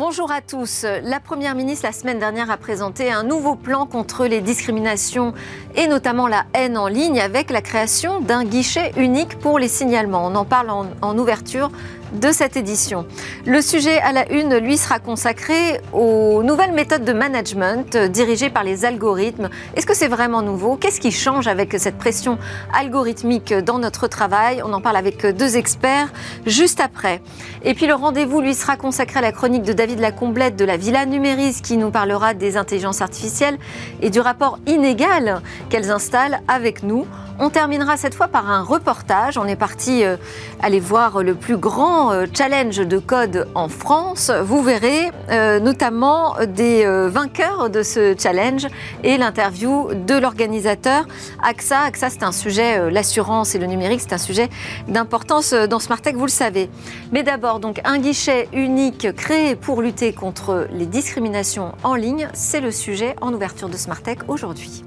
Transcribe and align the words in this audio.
Bonjour 0.00 0.30
à 0.32 0.40
tous. 0.40 0.86
La 1.02 1.20
Première 1.20 1.54
ministre, 1.54 1.84
la 1.84 1.92
semaine 1.92 2.18
dernière, 2.18 2.50
a 2.50 2.56
présenté 2.56 3.12
un 3.12 3.22
nouveau 3.22 3.54
plan 3.54 3.84
contre 3.84 4.24
les 4.24 4.40
discriminations 4.40 5.34
et 5.76 5.88
notamment 5.88 6.26
la 6.26 6.46
haine 6.54 6.78
en 6.78 6.86
ligne 6.88 7.20
avec 7.20 7.50
la 7.50 7.60
création 7.60 8.22
d'un 8.22 8.44
guichet 8.46 8.92
unique 8.96 9.38
pour 9.40 9.58
les 9.58 9.68
signalements. 9.68 10.24
On 10.24 10.34
en 10.36 10.46
parle 10.46 10.70
en, 10.70 11.18
ouverture 11.18 11.70
de 12.12 12.32
cette 12.32 12.56
édition. 12.56 13.06
Le 13.46 13.60
sujet 13.60 14.00
à 14.00 14.12
la 14.12 14.30
une, 14.30 14.56
lui, 14.56 14.76
sera 14.76 14.98
consacré 14.98 15.80
aux 15.92 16.42
nouvelles 16.42 16.72
méthodes 16.72 17.04
de 17.04 17.12
management 17.12 17.96
dirigées 17.96 18.50
par 18.50 18.64
les 18.64 18.84
algorithmes. 18.84 19.48
Est-ce 19.76 19.86
que 19.86 19.94
c'est 19.94 20.08
vraiment 20.08 20.42
nouveau? 20.42 20.76
Qu'est-ce 20.76 21.00
qui 21.00 21.12
change 21.12 21.46
avec 21.46 21.74
cette 21.78 21.98
pression 21.98 22.38
algorithmique 22.72 23.52
dans 23.54 23.78
notre 23.78 24.06
travail? 24.06 24.62
On 24.64 24.72
en 24.72 24.80
parle 24.80 24.96
avec 24.96 25.26
deux 25.26 25.56
experts 25.56 26.12
juste 26.46 26.80
après. 26.80 27.20
Et 27.62 27.74
puis 27.74 27.86
le 27.86 27.94
rendez-vous, 27.94 28.40
lui, 28.40 28.54
sera 28.54 28.76
consacré 28.76 29.18
à 29.18 29.22
la 29.22 29.32
chronique 29.32 29.62
de 29.62 29.72
David 29.72 30.00
Lacomblette 30.00 30.56
de 30.56 30.64
la 30.64 30.76
Villa 30.76 31.06
Numéris 31.06 31.60
qui 31.62 31.76
nous 31.76 31.90
parlera 31.90 32.34
des 32.34 32.56
intelligences 32.56 33.00
artificielles 33.00 33.58
et 34.00 34.10
du 34.10 34.20
rapport 34.20 34.58
inégal 34.66 35.42
qu'elles 35.68 35.90
installent 35.90 36.40
avec 36.48 36.82
nous. 36.82 37.06
On 37.42 37.48
terminera 37.48 37.96
cette 37.96 38.14
fois 38.14 38.28
par 38.28 38.50
un 38.50 38.62
reportage. 38.62 39.38
On 39.38 39.46
est 39.46 39.56
parti 39.56 40.04
euh, 40.04 40.18
aller 40.60 40.78
voir 40.78 41.22
le 41.22 41.34
plus 41.34 41.56
grand 41.56 42.12
euh, 42.12 42.26
challenge 42.36 42.76
de 42.76 42.98
code 42.98 43.48
en 43.54 43.70
France. 43.70 44.30
Vous 44.44 44.62
verrez 44.62 45.10
euh, 45.30 45.58
notamment 45.58 46.34
des 46.46 46.84
vainqueurs 47.08 47.70
de 47.70 47.82
ce 47.82 48.14
challenge 48.18 48.66
et 49.04 49.16
l'interview 49.16 49.88
de 49.94 50.18
l'organisateur 50.18 51.06
AXA. 51.42 51.80
AXA, 51.84 52.10
c'est 52.10 52.22
un 52.24 52.32
sujet, 52.32 52.90
l'assurance 52.90 53.54
et 53.54 53.58
le 53.58 53.66
numérique, 53.66 54.02
c'est 54.02 54.12
un 54.12 54.18
sujet 54.18 54.50
d'importance 54.88 55.54
dans 55.54 55.78
Smartech, 55.78 56.16
vous 56.16 56.26
le 56.26 56.30
savez. 56.30 56.68
Mais 57.10 57.22
d'abord, 57.22 57.58
donc, 57.58 57.80
un 57.84 57.98
guichet 57.98 58.48
unique 58.52 59.12
créé 59.16 59.56
pour 59.56 59.80
lutter 59.80 60.12
contre 60.12 60.68
les 60.72 60.86
discriminations 60.86 61.72
en 61.84 61.94
ligne, 61.94 62.28
c'est 62.34 62.60
le 62.60 62.70
sujet 62.70 63.16
en 63.22 63.32
ouverture 63.32 63.70
de 63.70 63.76
Smartech 63.78 64.18
aujourd'hui. 64.28 64.84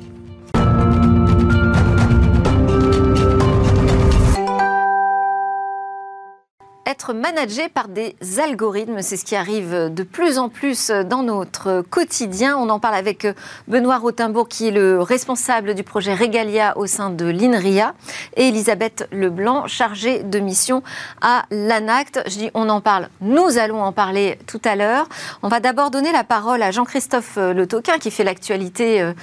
Être 6.93 7.13
managé 7.13 7.69
par 7.69 7.87
des 7.87 8.15
algorithmes. 8.37 9.01
C'est 9.01 9.17
ce 9.17 9.25
qui 9.25 9.35
arrive 9.35 9.91
de 9.91 10.03
plus 10.03 10.37
en 10.37 10.47
plus 10.47 10.91
dans 10.91 11.23
notre 11.23 11.81
quotidien. 11.81 12.55
On 12.55 12.69
en 12.69 12.79
parle 12.79 12.93
avec 12.93 13.25
Benoît 13.67 13.97
Rotembourg, 13.97 14.47
qui 14.47 14.67
est 14.67 14.71
le 14.71 15.01
responsable 15.01 15.73
du 15.73 15.81
projet 15.81 16.13
Regalia 16.13 16.77
au 16.77 16.85
sein 16.85 17.09
de 17.09 17.25
l'INRIA, 17.25 17.95
et 18.37 18.49
Elisabeth 18.49 19.07
Leblanc, 19.11 19.65
chargée 19.65 20.21
de 20.21 20.37
mission 20.37 20.83
à 21.19 21.45
l'ANACT. 21.49 22.21
Je 22.27 22.37
dis 22.37 22.51
on 22.53 22.69
en 22.69 22.79
parle, 22.79 23.09
nous 23.21 23.57
allons 23.57 23.81
en 23.81 23.91
parler 23.91 24.37
tout 24.45 24.61
à 24.63 24.75
l'heure. 24.75 25.09
On 25.41 25.47
va 25.47 25.59
d'abord 25.59 25.89
donner 25.89 26.11
la 26.11 26.23
parole 26.23 26.61
à 26.61 26.69
Jean-Christophe 26.69 27.37
Le 27.37 27.65
Toquin, 27.65 27.97
qui 27.97 28.11
fait 28.11 28.23
l'actualité 28.23 29.01
euh, 29.01 29.13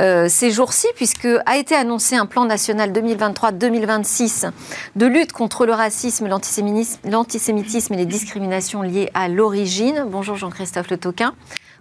euh, 0.00 0.26
ces 0.28 0.50
jours-ci, 0.50 0.88
puisque 0.96 1.28
a 1.46 1.56
été 1.56 1.76
annoncé 1.76 2.16
un 2.16 2.26
plan 2.26 2.46
national 2.46 2.90
2023-2026 2.90 4.50
de 4.96 5.06
lutte 5.06 5.32
contre 5.32 5.66
le 5.66 5.72
racisme, 5.72 6.26
l'antisémitisme 6.26 7.11
l'antisémitisme 7.12 7.92
et 7.92 7.98
les 7.98 8.06
discriminations 8.06 8.80
liées 8.80 9.10
à 9.12 9.28
l'origine. 9.28 10.06
Bonjour 10.08 10.36
Jean-Christophe 10.36 10.90
Le 10.90 10.96
Toquin. 10.96 11.34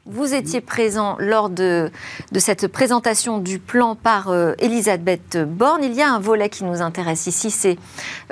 Vous 0.06 0.34
étiez 0.34 0.60
présent 0.60 1.16
lors 1.20 1.50
de, 1.50 1.90
cette 2.36 2.68
présentation 2.68 3.38
du 3.38 3.58
plan 3.58 3.96
par 3.96 4.28
euh, 4.28 4.54
Elisabeth 4.59 5.38
Borne. 5.38 5.86
Il 5.86 5.94
y 5.94 6.02
a 6.02 6.12
un 6.12 6.20
volet 6.20 6.50
qui 6.50 6.66
nous 6.66 6.82
intéresse 6.82 7.28
ici, 7.28 7.50
c'est 7.50 7.78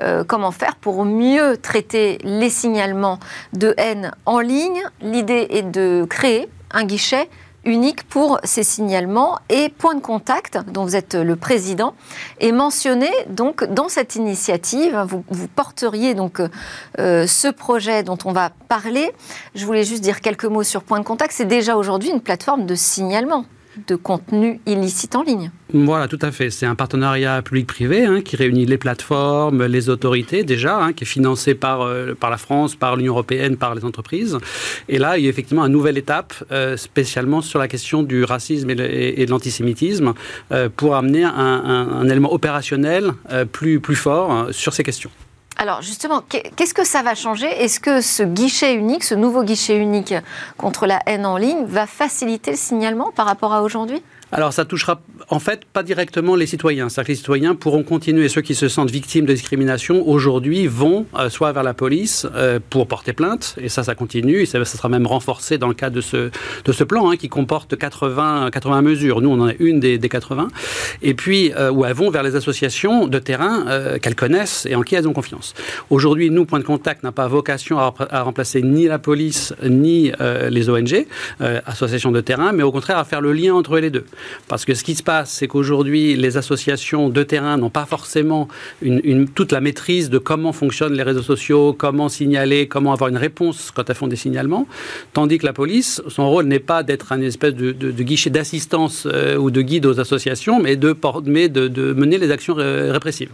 euh, 0.02 0.26
comment 0.26 0.52
faire 0.52 0.76
pour 0.76 1.06
mieux 1.06 1.56
traiter 1.56 2.18
les 2.24 2.50
signalements 2.50 3.20
de 3.54 3.74
haine 3.78 4.12
en 4.26 4.42
ligne. 4.42 4.84
L'idée 5.02 5.48
est 5.52 5.72
de 5.72 6.06
créer 6.10 6.50
un 6.72 6.84
guichet 6.84 7.30
unique 7.66 8.04
pour 8.04 8.40
ces 8.44 8.64
signalements 8.64 9.40
et 9.50 9.70
Point 9.70 9.96
de 9.96 10.02
Contact, 10.02 10.60
dont 10.72 10.84
vous 10.84 10.96
êtes 10.96 11.16
le 11.16 11.36
président, 11.36 11.94
est 12.40 12.52
mentionné 12.52 13.10
donc 13.30 13.64
dans 13.64 13.90
cette 13.90 14.16
initiative. 14.16 14.98
Vous, 15.08 15.48
porteriez 15.48 16.14
donc 16.14 16.42
euh, 17.00 17.28
ce 17.28 17.48
projet 17.48 18.04
dont 18.04 18.18
on 18.26 18.32
va 18.32 18.52
parler. 18.68 19.12
Je 19.56 19.66
voulais 19.66 19.84
juste 19.84 20.02
dire 20.02 20.22
quelques 20.22 20.46
mots 20.46 20.64
sur 20.64 20.84
Point 20.84 21.00
de 21.00 21.06
Contact. 21.06 21.34
C'est 21.34 21.46
déjà 21.46 21.76
aujourd'hui 21.76 22.10
une 22.10 22.22
plateforme 22.22 22.66
de 22.66 22.76
signalement 22.76 23.46
de 23.88 23.96
contenu 23.96 24.60
illicite 24.66 25.16
en 25.16 25.24
ligne. 25.24 25.52
Voilà, 25.74 26.08
tout 26.08 26.20
à 26.22 26.32
fait. 26.32 26.50
C'est 26.50 26.66
un 26.66 26.76
partenariat 26.76 27.42
public-privé 27.42 28.06
hein, 28.06 28.22
qui 28.22 28.36
réunit 28.36 28.66
les 28.66 28.78
plateformes, 28.78 29.66
les 29.66 29.90
autorités 29.90 30.44
déjà, 30.44 30.78
hein, 30.78 30.94
qui 30.94 31.04
est 31.04 31.08
financé 31.08 31.54
par, 31.54 31.82
euh, 31.82 32.16
par 32.20 32.30
la 32.30 32.38
France, 32.38 32.76
par 32.76 32.96
l'Union 32.96 33.14
européenne, 33.14 33.56
par 33.56 33.76
les 33.76 33.86
entreprises. 33.86 34.38
Et 34.88 34.98
là, 34.98 35.18
il 35.18 35.24
y 35.26 35.28
a 35.28 35.30
effectivement 35.30 35.66
une 35.66 35.72
nouvelle 35.72 35.98
étape, 35.98 36.34
euh, 36.52 36.76
spécialement 36.76 37.42
sur 37.42 37.60
la 37.60 37.68
question 37.68 38.02
du 38.02 38.24
racisme 38.24 38.70
et, 38.72 39.26
de 39.26 39.30
l'antisémitisme, 39.30 40.14
euh, 40.52 40.70
pour 40.76 40.96
amener 40.96 41.24
un, 41.24 41.32
un, 41.32 42.10
élément 42.10 42.34
opérationnel 42.34 43.12
plus, 43.52 43.80
plus 43.80 43.96
fort 43.96 44.48
sur 44.52 44.74
ces 44.74 44.84
questions. 44.84 45.12
Alors 45.62 45.82
justement, 45.82 46.22
qu'est-ce 46.22 46.74
que 46.74 46.86
ça 46.86 47.02
va 47.02 47.16
changer? 47.16 47.48
Est-ce 47.48 47.82
que 47.82 48.00
ce 48.00 48.24
guichet 48.24 48.76
unique, 48.76 49.04
ce 49.04 49.14
nouveau 49.14 49.44
guichet 49.44 49.76
unique 49.76 50.14
contre 50.58 50.88
la 50.88 51.02
haine 51.06 51.26
en 51.26 51.36
ligne, 51.36 51.66
va 51.66 51.86
faciliter 51.86 52.52
le 52.52 52.58
signalement 52.58 53.12
par 53.12 53.26
rapport 53.26 53.54
à 53.54 53.62
aujourd'hui? 53.62 54.02
Alors 54.32 54.54
ça 54.54 54.66
touchera 54.66 55.02
en 55.30 55.40
fait 55.40 55.66
pas 55.66 55.84
directement 55.84 56.36
les 56.36 56.46
citoyens. 56.46 56.90
C'est-à-dire 56.90 57.08
que 57.08 57.12
les 57.12 57.18
citoyens 57.18 57.56
pourront 57.56 57.84
continuer, 57.84 58.30
ceux 58.30 58.42
qui 58.42 58.56
se 58.56 58.68
sentent 58.68 58.92
victimes 58.92 59.26
de 59.26 59.34
discrimination 59.34 60.08
aujourd'hui 60.08 60.68
vont 60.68 61.06
euh, 61.18 61.30
soit 61.30 61.52
vers 61.52 61.64
la 61.64 61.74
police 61.74 62.28
euh, 62.36 62.60
pour 62.70 62.88
porter 62.88 63.14
plainte, 63.14 63.56
et 63.60 63.70
ça 63.70 63.84
ça 63.84 63.96
continue, 63.96 64.42
et 64.42 64.46
ça, 64.46 64.64
sera 64.66 64.90
même 64.90 65.08
renforcé 65.08 65.58
dans 65.58 65.68
le 65.68 65.74
cadre 65.74 65.96
de 65.96 66.02
ce, 66.02 66.30
de 66.66 66.72
ce 66.72 66.84
plan 66.84 67.10
hein, 67.10 67.18
qui 67.18 67.30
comporte 67.30 67.76
80, 67.76 68.50
80 68.52 68.82
mesures. 68.82 69.22
Nous 69.22 69.30
on 69.30 69.40
en 69.40 69.48
a 69.48 69.54
une 69.60 69.80
des, 69.80 69.98
des 69.98 70.10
80. 70.10 70.48
Et 71.02 71.14
puis 71.14 71.52
euh, 71.56 71.72
où 71.72 71.86
elles 71.86 71.94
vont 71.94 72.10
vers 72.10 72.24
les 72.24 72.36
associations 72.36 73.08
de 73.08 73.20
terrain 73.20 73.66
qu'elles 74.02 74.16
connaissent 74.16 74.66
et 74.70 74.76
en 74.76 74.82
qui 74.82 74.96
elles 74.96 75.08
ont 75.08 75.14
confiance. 75.14 75.54
Aujourd'hui, 75.90 76.30
nous, 76.30 76.46
Point 76.46 76.60
de 76.60 76.64
Contact 76.64 77.04
n'a 77.04 77.12
pas 77.12 77.28
vocation 77.28 77.80
à, 77.80 77.94
à, 78.10 78.22
remplacer 78.24 78.62
ni 78.62 78.86
la 78.86 79.00
police 79.00 79.54
ni 79.64 80.12
les 80.50 80.70
ONG, 80.70 81.06
associations 81.66 82.12
de 82.12 82.22
terrain, 82.22 82.52
mais 82.52 82.64
au 82.64 82.72
contraire 82.72 82.98
à 82.98 83.06
faire 83.06 83.22
le 83.22 83.34
lien 83.34 83.54
entre 83.54 83.80
les 83.80 83.90
deux. 83.90 84.06
Parce 84.48 84.66
que 84.66 84.74
ce 84.74 84.84
qui 84.84 84.96
se 84.96 85.04
passe, 85.04 85.32
c'est 85.32 85.48
qu'aujourd'hui, 85.48 86.16
les 86.16 86.38
associations 86.38 87.10
de 87.10 87.24
terrain 87.24 87.58
n'ont 87.58 87.70
pas 87.70 87.86
forcément 87.86 88.48
toute 89.36 89.52
la 89.52 89.62
maîtrise 89.62 90.10
de 90.10 90.18
comment 90.18 90.54
fonctionnent 90.54 90.94
les 90.94 91.04
réseaux 91.04 91.22
sociaux, 91.22 91.76
comment 91.78 92.10
signaler, 92.10 92.68
comment 92.68 92.94
avoir 92.94 93.10
une 93.10 93.18
réponse 93.18 93.72
quand 93.72 93.90
elles 93.90 93.96
font 93.96 94.08
des 94.08 94.16
signalements. 94.16 94.68
Tandis 95.14 95.38
que 95.38 95.46
la 95.46 95.54
police, 95.54 96.02
son 96.08 96.30
rôle 96.30 96.46
n'est 96.46 96.60
pas 96.60 96.84
d'être 96.84 97.12
un 97.12 97.22
espèce 97.22 97.54
de, 97.54 97.72
guichet 98.02 98.30
d'assistance 98.30 99.08
euh, 99.12 99.38
ou 99.38 99.52
de 99.52 99.62
guide 99.62 99.86
aux 99.86 100.00
associations, 100.00 100.60
mais 100.60 100.76
de, 100.76 100.96
mais 101.26 101.50
de 101.50 101.94
mener 101.94 102.18
les 102.18 102.32
actions 102.32 102.56
répressives. 102.56 103.32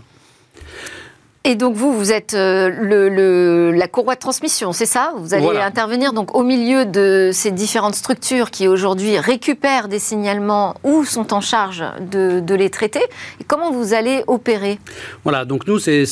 Et 1.48 1.54
donc 1.54 1.76
vous, 1.76 1.94
vous 1.94 2.12
êtes 2.12 2.34
euh, 2.34 2.72
le, 2.72 3.72
la 3.72 3.88
courroie 3.88 4.16
de 4.16 4.20
transmission, 4.20 4.74
c'est 4.74 4.88
ça? 4.88 5.14
Vous 5.16 5.36
allez 5.36 5.46
intervenir 5.60 6.12
donc 6.12 6.36
au 6.36 6.42
milieu 6.42 6.86
de 6.86 7.30
ces 7.32 7.52
différentes 7.52 7.94
structures 7.94 8.50
qui 8.50 8.68
aujourd'hui 8.68 9.20
récupèrent 9.20 9.88
des 9.88 10.00
signalements 10.00 10.74
ou 10.84 11.06
sont 11.06 11.36
en 11.36 11.42
charge 11.42 11.84
de, 12.12 12.40
de 12.40 12.56
les 12.56 12.72
traiter. 12.72 13.04
Et 13.40 13.44
comment 13.44 13.72
vous 13.72 13.94
allez 13.94 14.24
opérer? 14.26 14.80
Voilà, 15.24 15.46
donc 15.46 15.68
nous, 15.68 15.78
c'est 15.78 16.06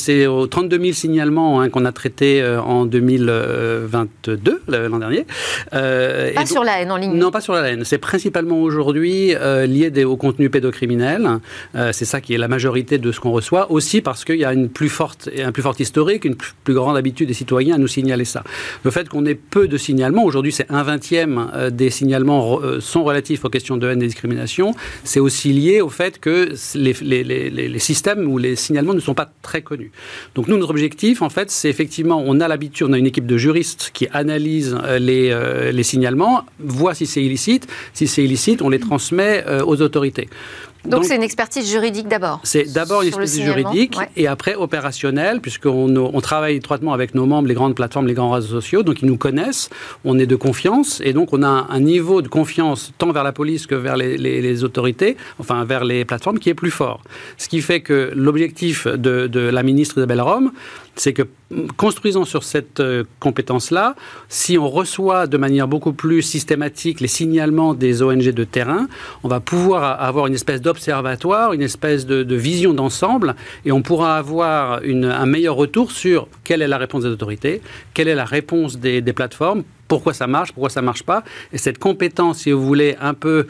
32 0.50 0.78
000 0.78 0.92
signalements 0.92 1.60
hein, 1.60 1.68
qu'on 1.68 1.84
a 1.84 1.90
traités 1.90 2.40
euh, 2.40 2.62
en 2.62 2.86
2022, 2.86 4.62
l'an 4.68 4.98
dernier. 5.00 5.26
Euh, 5.72 6.32
pas 6.32 6.46
sur 6.46 6.62
la 6.62 6.80
haine 6.80 6.92
en 6.92 6.96
ligne 6.96 7.12
Non, 7.12 7.32
pas 7.32 7.40
sur 7.40 7.54
la 7.54 7.72
haine. 7.72 7.84
C'est 7.84 7.98
principalement 7.98 8.60
aujourd'hui 8.60 9.34
lié 9.66 10.04
au 10.04 10.16
contenu 10.16 10.48
pédocriminel. 10.48 11.28
c'est 11.90 12.04
ça 12.04 12.20
qui 12.20 12.34
est 12.34 12.38
la 12.38 12.46
majorité 12.46 12.98
de 12.98 13.10
ce 13.10 13.18
qu'on 13.18 13.32
reçoit. 13.32 13.72
Aussi 13.72 14.00
parce 14.00 14.24
qu'il 14.24 14.36
y 14.36 14.44
a 14.44 14.52
une 14.52 14.68
plus 14.68 14.88
forte 14.88 15.23
et 15.32 15.42
un 15.42 15.52
plus 15.52 15.62
fort 15.62 15.74
historique, 15.78 16.24
une 16.24 16.36
plus 16.36 16.74
grande 16.74 16.96
habitude 16.96 17.28
des 17.28 17.34
citoyens 17.34 17.76
à 17.76 17.78
nous 17.78 17.88
signaler 17.88 18.24
ça. 18.24 18.42
Le 18.84 18.90
fait 18.90 19.08
qu'on 19.08 19.24
ait 19.26 19.34
peu 19.34 19.68
de 19.68 19.76
signalements, 19.76 20.24
aujourd'hui 20.24 20.52
c'est 20.52 20.70
un 20.70 20.82
vingtième 20.82 21.50
euh, 21.54 21.70
des 21.70 21.90
signalements 21.90 22.60
euh, 22.60 22.80
sont 22.80 23.04
relatifs 23.04 23.44
aux 23.44 23.50
questions 23.50 23.76
de 23.76 23.88
haine 23.88 24.02
et 24.02 24.06
discrimination, 24.06 24.74
c'est 25.04 25.20
aussi 25.20 25.52
lié 25.52 25.80
au 25.80 25.88
fait 25.88 26.18
que 26.18 26.54
les, 26.74 26.92
les, 27.24 27.78
systèmes 27.78 28.30
ou 28.30 28.38
les 28.38 28.56
signalements 28.56 28.94
ne 28.94 29.00
sont 29.00 29.14
pas 29.14 29.30
très 29.42 29.62
connus. 29.62 29.90
Donc 30.34 30.48
nous, 30.48 30.56
notre 30.56 30.70
objectif, 30.70 31.22
en 31.22 31.28
fait, 31.28 31.50
c'est 31.50 31.68
effectivement, 31.68 32.22
on 32.24 32.40
a 32.40 32.48
l'habitude, 32.48 32.86
on 32.88 32.92
a 32.92 32.98
une 32.98 33.06
équipe 33.06 33.26
de 33.26 33.36
juristes 33.36 33.90
qui 33.92 34.08
analyse 34.12 34.76
euh, 34.84 35.70
les 35.72 35.82
signalements, 35.82 36.44
voit 36.58 36.94
si 36.94 37.06
c'est 37.06 37.22
illicite. 37.22 37.66
Si 37.92 38.06
c'est 38.06 38.24
illicite, 38.24 38.62
on 38.62 38.68
les 38.68 38.78
transmet 38.78 39.44
aux 39.66 39.80
autorités. 39.82 40.28
Donc 40.86 41.04
c'est 41.04 41.16
une 41.16 41.22
expertise 41.22 41.70
juridique 41.70 42.08
d'abord 42.08 42.40
C'est 42.44 42.72
d'abord 42.72 43.02
une 43.02 43.08
expertise 43.08 43.42
juridique 43.42 43.96
et 44.16 44.26
après 44.26 44.54
opérationnelle, 44.54 45.40
puisqu'on 45.40 45.94
on 45.96 46.20
travaille 46.20 46.56
étroitement 46.56 46.92
avec 46.92 47.14
nos 47.14 47.26
membres, 47.26 47.48
les 47.48 47.54
grandes 47.54 47.74
plateformes, 47.74 48.06
les 48.06 48.14
grands 48.14 48.30
réseaux 48.30 48.60
sociaux, 48.60 48.82
donc 48.82 49.02
ils 49.02 49.06
nous 49.06 49.16
connaissent, 49.16 49.70
on 50.04 50.18
est 50.18 50.26
de 50.26 50.36
confiance 50.36 51.00
et 51.04 51.12
donc 51.12 51.32
on 51.32 51.42
a 51.42 51.66
un 51.70 51.80
niveau 51.80 52.22
de 52.22 52.28
confiance 52.28 52.92
tant 52.98 53.12
vers 53.12 53.24
la 53.24 53.32
police 53.32 53.66
que 53.66 53.74
vers 53.74 53.96
les, 53.96 54.16
les, 54.18 54.64
autorités, 54.64 55.16
enfin 55.38 55.64
vers 55.64 55.84
les 55.84 56.04
plateformes, 56.04 56.38
qui 56.38 56.50
est 56.50 56.54
plus 56.54 56.70
fort. 56.70 57.02
Ce 57.38 57.48
qui 57.48 57.60
fait 57.60 57.80
que 57.80 58.12
l'objectif 58.14 58.86
de, 58.86 59.26
de 59.26 59.40
la 59.40 59.62
ministre 59.62 59.98
Isabelle 59.98 60.20
Rome, 60.20 60.52
c'est 60.96 61.12
que 61.12 61.22
construisant 61.76 62.24
sur 62.24 62.44
cette 62.44 62.80
euh, 62.80 63.04
compétence-là, 63.20 63.94
si 64.28 64.58
on 64.58 64.68
reçoit 64.68 65.26
de 65.26 65.36
manière 65.36 65.68
beaucoup 65.68 65.92
plus 65.92 66.22
systématique 66.22 67.00
les 67.00 67.08
signalements 67.08 67.74
des 67.74 68.02
ONG 68.02 68.30
de 68.30 68.44
terrain, 68.44 68.86
on 69.22 69.28
va 69.28 69.40
pouvoir 69.40 70.02
avoir 70.02 70.26
une 70.26 70.34
espèce 70.34 70.60
d'observatoire, 70.74 71.52
une 71.52 71.62
espèce 71.62 72.04
de, 72.06 72.34
vision 72.34 72.74
d'ensemble, 72.74 73.34
et 73.64 73.72
on 73.72 73.80
pourra 73.82 74.16
avoir 74.16 74.80
un 74.82 75.26
meilleur 75.26 75.54
retour 75.54 75.92
sur 75.92 76.28
quelle 76.42 76.62
est 76.62 76.68
la 76.68 76.78
réponse 76.78 77.04
des 77.04 77.10
autorités, 77.10 77.62
quelle 77.94 78.08
est 78.08 78.14
la 78.14 78.24
réponse 78.24 78.78
des 78.78 79.00
plateformes 79.12 79.62
pourquoi 79.88 80.14
ça 80.14 80.26
marche, 80.26 80.52
pourquoi 80.52 80.70
ça 80.70 80.82
marche 80.82 81.02
pas. 81.02 81.22
Et 81.52 81.58
cette 81.58 81.78
compétence, 81.78 82.38
si 82.38 82.52
vous 82.52 82.64
voulez, 82.64 82.96
un 83.00 83.14
peu 83.14 83.46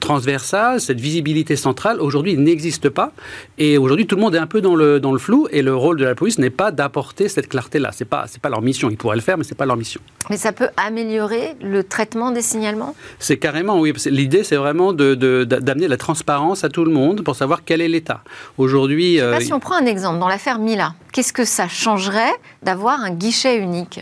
transversale, 0.00 0.80
cette 0.80 1.00
visibilité 1.00 1.56
centrale, 1.56 2.00
aujourd'hui 2.00 2.36
n'existe 2.36 2.88
pas. 2.88 3.12
Et 3.58 3.78
aujourd'hui, 3.78 4.06
tout 4.06 4.16
le 4.16 4.22
monde 4.22 4.34
est 4.34 4.38
un 4.38 4.46
peu 4.46 4.60
dans 4.60 4.74
le, 4.74 5.00
dans 5.00 5.12
le 5.12 5.18
flou. 5.18 5.48
Et 5.50 5.62
le 5.62 5.74
rôle 5.74 5.96
de 5.96 6.04
la 6.04 6.14
police 6.14 6.38
n'est 6.38 6.50
pas 6.50 6.70
d'apporter 6.70 7.28
cette 7.28 7.48
clarté-là. 7.48 7.90
C'est 7.92 8.04
pas, 8.04 8.24
c'est 8.28 8.40
pas 8.40 8.48
leur 8.48 8.62
mission. 8.62 8.90
Ils 8.90 8.96
pourraient 8.96 9.16
le 9.16 9.22
faire, 9.22 9.38
mais 9.38 9.44
c'est 9.44 9.54
pas 9.54 9.66
leur 9.66 9.76
mission. 9.76 10.00
Mais 10.30 10.36
ça 10.36 10.52
peut 10.52 10.68
améliorer 10.76 11.54
le 11.62 11.82
traitement 11.84 12.30
des 12.30 12.42
signalements? 12.42 12.94
C'est 13.18 13.38
carrément, 13.38 13.80
oui. 13.80 13.92
L'idée, 14.06 14.44
c'est 14.44 14.56
vraiment 14.56 14.92
de, 14.92 15.14
d'amener 15.44 15.88
la 15.88 15.96
transparence 15.96 16.64
à 16.64 16.68
tout 16.68 16.84
le 16.84 16.90
monde 16.90 17.22
pour 17.22 17.36
savoir 17.36 17.64
quel 17.64 17.80
est 17.80 17.88
l'état. 17.88 18.22
Aujourd'hui. 18.58 19.20
Euh, 19.20 19.40
si 19.40 19.52
on 19.52 19.60
prend 19.60 19.76
un 19.76 19.86
exemple, 19.86 20.18
dans 20.18 20.28
l'affaire 20.28 20.58
Mila, 20.58 20.94
qu'est-ce 21.12 21.32
que 21.32 21.44
ça 21.44 21.68
changerait 21.68 22.32
d'avoir 22.62 23.00
un 23.00 23.10
guichet 23.10 23.58
unique? 23.58 24.00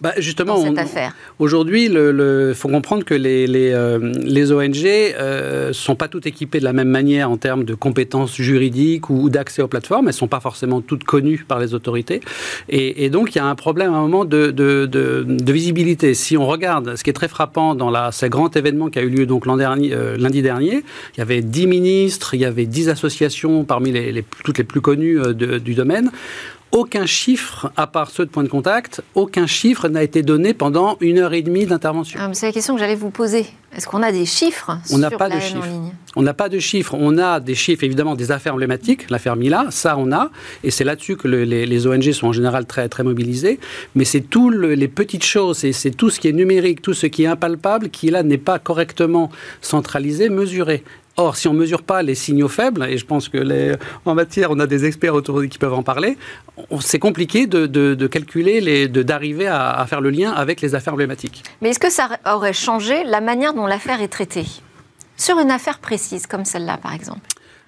Bah 0.00 0.14
justement, 0.16 0.64
aujourd'hui, 1.38 1.84
il 1.84 1.92
le, 1.92 2.54
faut 2.54 2.68
comprendre 2.68 3.04
que 3.04 3.12
les, 3.12 3.46
les, 3.46 3.72
euh, 3.72 4.12
les 4.22 4.50
ONG 4.50 4.76
ne 4.76 4.88
euh, 4.88 5.72
sont 5.74 5.94
pas 5.94 6.08
toutes 6.08 6.26
équipées 6.26 6.58
de 6.58 6.64
la 6.64 6.72
même 6.72 6.88
manière 6.88 7.30
en 7.30 7.36
termes 7.36 7.64
de 7.64 7.74
compétences 7.74 8.34
juridiques 8.34 9.10
ou, 9.10 9.28
d'accès 9.28 9.60
aux 9.60 9.68
plateformes. 9.68 10.06
Elles 10.06 10.14
ne 10.14 10.18
sont 10.18 10.26
pas 10.26 10.40
forcément 10.40 10.80
toutes 10.80 11.04
connues 11.04 11.44
par 11.46 11.58
les 11.58 11.74
autorités. 11.74 12.20
Et, 12.70 13.04
et 13.04 13.10
donc, 13.10 13.34
il 13.34 13.38
y 13.38 13.40
a 13.42 13.44
un 13.44 13.54
problème 13.54 13.92
à 13.92 13.98
un 13.98 14.02
moment 14.02 14.24
de, 14.24 14.50
de, 14.50 14.86
de, 14.86 15.22
de, 15.28 15.52
visibilité. 15.52 16.14
Si 16.14 16.38
on 16.38 16.46
regarde 16.46 16.96
ce 16.96 17.04
qui 17.04 17.10
est 17.10 17.14
très 17.14 17.28
frappant 17.28 17.74
dans 17.74 17.90
la, 17.90 18.10
ce 18.10 18.24
grand 18.24 18.56
événement 18.56 18.88
qui 18.88 18.98
a 18.98 19.02
eu 19.02 19.10
lieu 19.10 19.26
donc 19.26 19.44
l'an 19.44 19.58
dernier, 19.58 19.92
euh, 19.92 20.16
lundi 20.16 20.40
dernier, 20.40 20.82
il 21.14 21.18
y 21.18 21.20
avait 21.20 21.42
10 21.42 21.66
ministres, 21.66 22.32
il 22.32 22.40
y 22.40 22.46
avait 22.46 22.64
10 22.64 22.88
associations 22.88 23.64
parmi 23.64 23.92
les, 23.92 24.12
les 24.12 24.24
toutes 24.44 24.56
les 24.56 24.64
plus 24.64 24.80
connues 24.80 25.18
du 25.34 25.74
domaine 25.74 26.10
aucun 26.72 27.06
chiffre, 27.06 27.72
à 27.76 27.86
part 27.86 28.10
ceux 28.10 28.24
de 28.24 28.30
point 28.30 28.44
de 28.44 28.48
contact, 28.48 29.02
aucun 29.14 29.46
chiffre 29.46 29.88
n'a 29.88 30.02
été 30.02 30.22
donné 30.22 30.54
pendant 30.54 30.96
une 31.00 31.18
heure 31.18 31.32
et 31.32 31.42
demie 31.42 31.66
d'intervention. 31.66 32.20
Ah, 32.22 32.30
c'est 32.32 32.46
la 32.46 32.52
question 32.52 32.74
que 32.74 32.80
j'allais 32.80 32.94
vous 32.94 33.10
poser. 33.10 33.46
Est-ce 33.76 33.86
qu'on 33.86 34.02
a 34.02 34.10
des 34.10 34.26
chiffres 34.26 34.78
On 34.90 34.98
n'a 34.98 35.10
pas 35.10 35.28
de 35.28 35.38
chiffres. 35.38 35.68
On 36.16 36.22
n'a 36.22 36.34
pas 36.34 36.48
de 36.48 36.58
chiffres. 36.58 36.94
On 36.98 37.18
a 37.18 37.38
des 37.38 37.54
chiffres, 37.54 37.84
évidemment, 37.84 38.16
des 38.16 38.32
affaires 38.32 38.54
emblématiques, 38.54 39.08
l'affaire 39.10 39.36
Mila, 39.36 39.66
ça 39.70 39.96
on 39.96 40.10
a, 40.10 40.30
et 40.64 40.72
c'est 40.72 40.82
là-dessus 40.82 41.16
que 41.16 41.28
les, 41.28 41.86
ONG 41.86 42.10
sont 42.12 42.28
en 42.28 42.32
général 42.32 42.66
très, 42.66 42.88
très 42.88 43.04
mobilisées. 43.04 43.60
Mais 43.94 44.04
c'est 44.04 44.20
toutes 44.20 44.54
les 44.54 44.88
petites 44.88 45.24
choses, 45.24 45.58
c'est 45.58 45.96
tout 45.96 46.10
ce 46.10 46.18
qui 46.18 46.28
est 46.28 46.32
numérique, 46.32 46.82
tout 46.82 46.94
ce 46.94 47.06
qui 47.06 47.24
est 47.24 47.28
impalpable, 47.28 47.90
qui 47.90 48.10
là 48.10 48.22
n'est 48.22 48.38
pas 48.38 48.58
correctement 48.58 49.30
centralisé, 49.60 50.28
mesuré. 50.28 50.82
Or, 51.20 51.36
si 51.36 51.48
on 51.48 51.52
ne 51.52 51.58
mesure 51.58 51.82
pas 51.82 52.02
les 52.02 52.14
signaux 52.14 52.48
faibles, 52.48 52.82
et 52.84 52.96
je 52.96 53.04
pense 53.04 53.28
que 53.28 53.76
en 54.06 54.14
matière, 54.14 54.50
on 54.50 54.58
a 54.58 54.66
des 54.66 54.86
experts 54.86 55.14
autour 55.14 55.42
qui 55.44 55.58
peuvent 55.58 55.74
en 55.74 55.82
parler, 55.82 56.16
c'est 56.80 56.98
compliqué 56.98 57.46
de, 57.46 58.06
calculer, 58.06 58.88
d'arriver 58.88 59.46
à, 59.46 59.70
à, 59.70 59.86
faire 59.86 60.00
le 60.00 60.08
lien 60.08 60.32
avec 60.32 60.62
les 60.62 60.74
affaires 60.74 60.94
emblématiques. 60.94 61.42
Mais 61.60 61.70
est-ce 61.70 61.78
que 61.78 61.90
ça 61.90 62.08
aurait 62.26 62.54
changé 62.54 63.04
la 63.04 63.20
manière 63.20 63.52
dont 63.52 63.66
l'affaire 63.66 64.00
est 64.00 64.08
traitée? 64.08 64.46
Sur 65.18 65.38
une 65.38 65.50
affaire 65.50 65.78
précise, 65.78 66.26
comme 66.26 66.46
celle-là, 66.46 66.78
par 66.78 66.94
exemple 66.94 67.20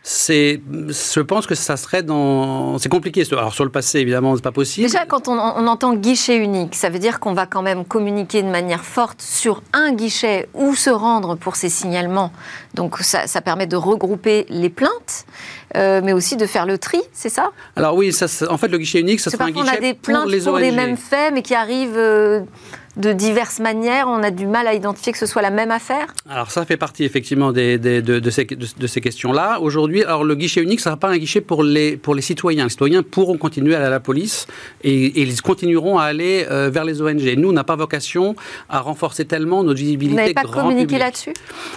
c'est, 0.05 0.61
je 0.69 1.21
pense 1.21 1.47
que 1.47 1.55
ça 1.55 1.77
serait 1.77 2.03
dans, 2.03 2.77
c'est 2.79 2.89
compliqué. 2.89 3.23
Alors 3.31 3.55
sur 3.55 3.65
le 3.65 3.71
passé, 3.71 4.01
évidemment, 4.01 4.35
c'est 4.35 4.43
pas 4.43 4.51
possible. 4.51 4.89
Déjà, 4.89 5.07
quand 5.07 5.29
on, 5.29 5.39
entend 5.39 5.95
guichet 5.95 6.37
unique, 6.39 6.75
ça 6.75 6.91
veut 6.91 6.99
dire 6.99 7.21
qu'on 7.21 7.35
va 7.35 7.47
quand 7.47 7.63
même 7.63 7.85
communiquer 7.85 8.43
de 8.43 8.49
manière 8.49 8.85
forte 8.85 9.23
sur 9.23 9.63
un 9.73 9.93
guichet 9.93 10.49
où 10.55 10.75
se 10.75 10.91
rendre 10.91 11.37
pour 11.37 11.55
ces 11.55 11.69
signalements. 11.69 12.33
Donc 12.75 12.99
ça, 12.99 13.41
permet 13.43 13.69
de 13.69 13.77
regrouper 13.77 14.45
les 14.49 14.71
plaintes, 14.71 15.25
euh, 15.77 16.01
mais 16.03 16.13
aussi 16.13 16.37
de 16.37 16.47
faire 16.47 16.67
le 16.67 16.79
tri, 16.79 17.01
c'est 17.13 17.29
ça? 17.29 17.53
Alors 17.77 17.95
oui, 17.95 18.13
ça, 18.13 18.27
en 18.51 18.59
fait, 18.59 18.69
le 18.69 18.79
guichet 18.79 18.99
unique, 18.99 19.21
ça 19.21 19.31
sera 19.31 19.45
un 19.45 19.51
guichet 19.51 19.61
on 19.61 19.73
a 19.73 19.77
des 19.77 19.95
plaintes 19.95 20.43
pour, 20.43 20.59
les 20.59 20.73
mêmes 20.73 20.97
faits, 20.97 21.33
mais 21.33 21.43
qui 21.43 21.55
arrivent. 21.55 21.97
Euh, 21.97 22.41
de 22.97 23.13
diverses 23.13 23.59
manières 23.59 24.07
On 24.09 24.23
a 24.23 24.31
du 24.31 24.47
mal 24.47 24.67
à 24.67 24.75
identifier 24.75 25.13
que 25.13 25.19
ce 25.19 25.27
soit 25.27 25.43
la 25.43 25.51
même 25.51 25.71
affaire 25.71 26.07
Alors 26.29 26.51
ça 26.51 26.65
fait 26.65 26.77
partie 26.77 27.05
effectivement 27.05 27.53
des, 27.53 27.79
de, 27.79 28.31
ces, 28.31 28.45
de, 28.45 28.87
ces 28.87 29.01
questions-là. 29.01 29.61
Aujourd'hui, 29.61 30.05
alors 30.05 30.25
le 30.25 30.35
guichet 30.35 30.63
unique, 30.63 30.81
ce 30.81 30.89
ne 30.89 30.93
sera 30.93 30.97
pas 30.97 31.09
un 31.09 31.19
guichet 31.19 31.41
pour 31.41 31.63
les, 31.63 31.97
pour 31.97 32.15
les 32.15 32.23
citoyens. 32.23 32.65
Les 32.65 32.71
citoyens 32.71 33.03
pourront 33.03 33.39
continuer 33.39 33.75
à 33.75 33.79
aller 33.79 33.87
à 33.87 33.91
la 33.91 34.01
police 34.01 34.47
et, 34.85 35.21
ils 35.23 35.41
continueront 35.41 35.99
à 35.99 36.05
aller 36.05 36.47
euh, 36.51 36.71
vers 36.71 36.85
les 36.85 37.01
ONG. 37.01 37.35
Nous, 37.37 37.49
on 37.49 37.53
n'a 37.53 37.65
pas 37.65 37.77
vocation 37.77 38.37
à 38.69 38.81
renforcer 38.81 39.25
tellement 39.25 39.65
notre 39.65 39.79
visibilité. 39.79 40.15
Vous 40.15 40.21
n'avez 40.21 40.35
pas 40.35 40.43
communiqué 40.43 40.99
là-dessus 40.99 41.33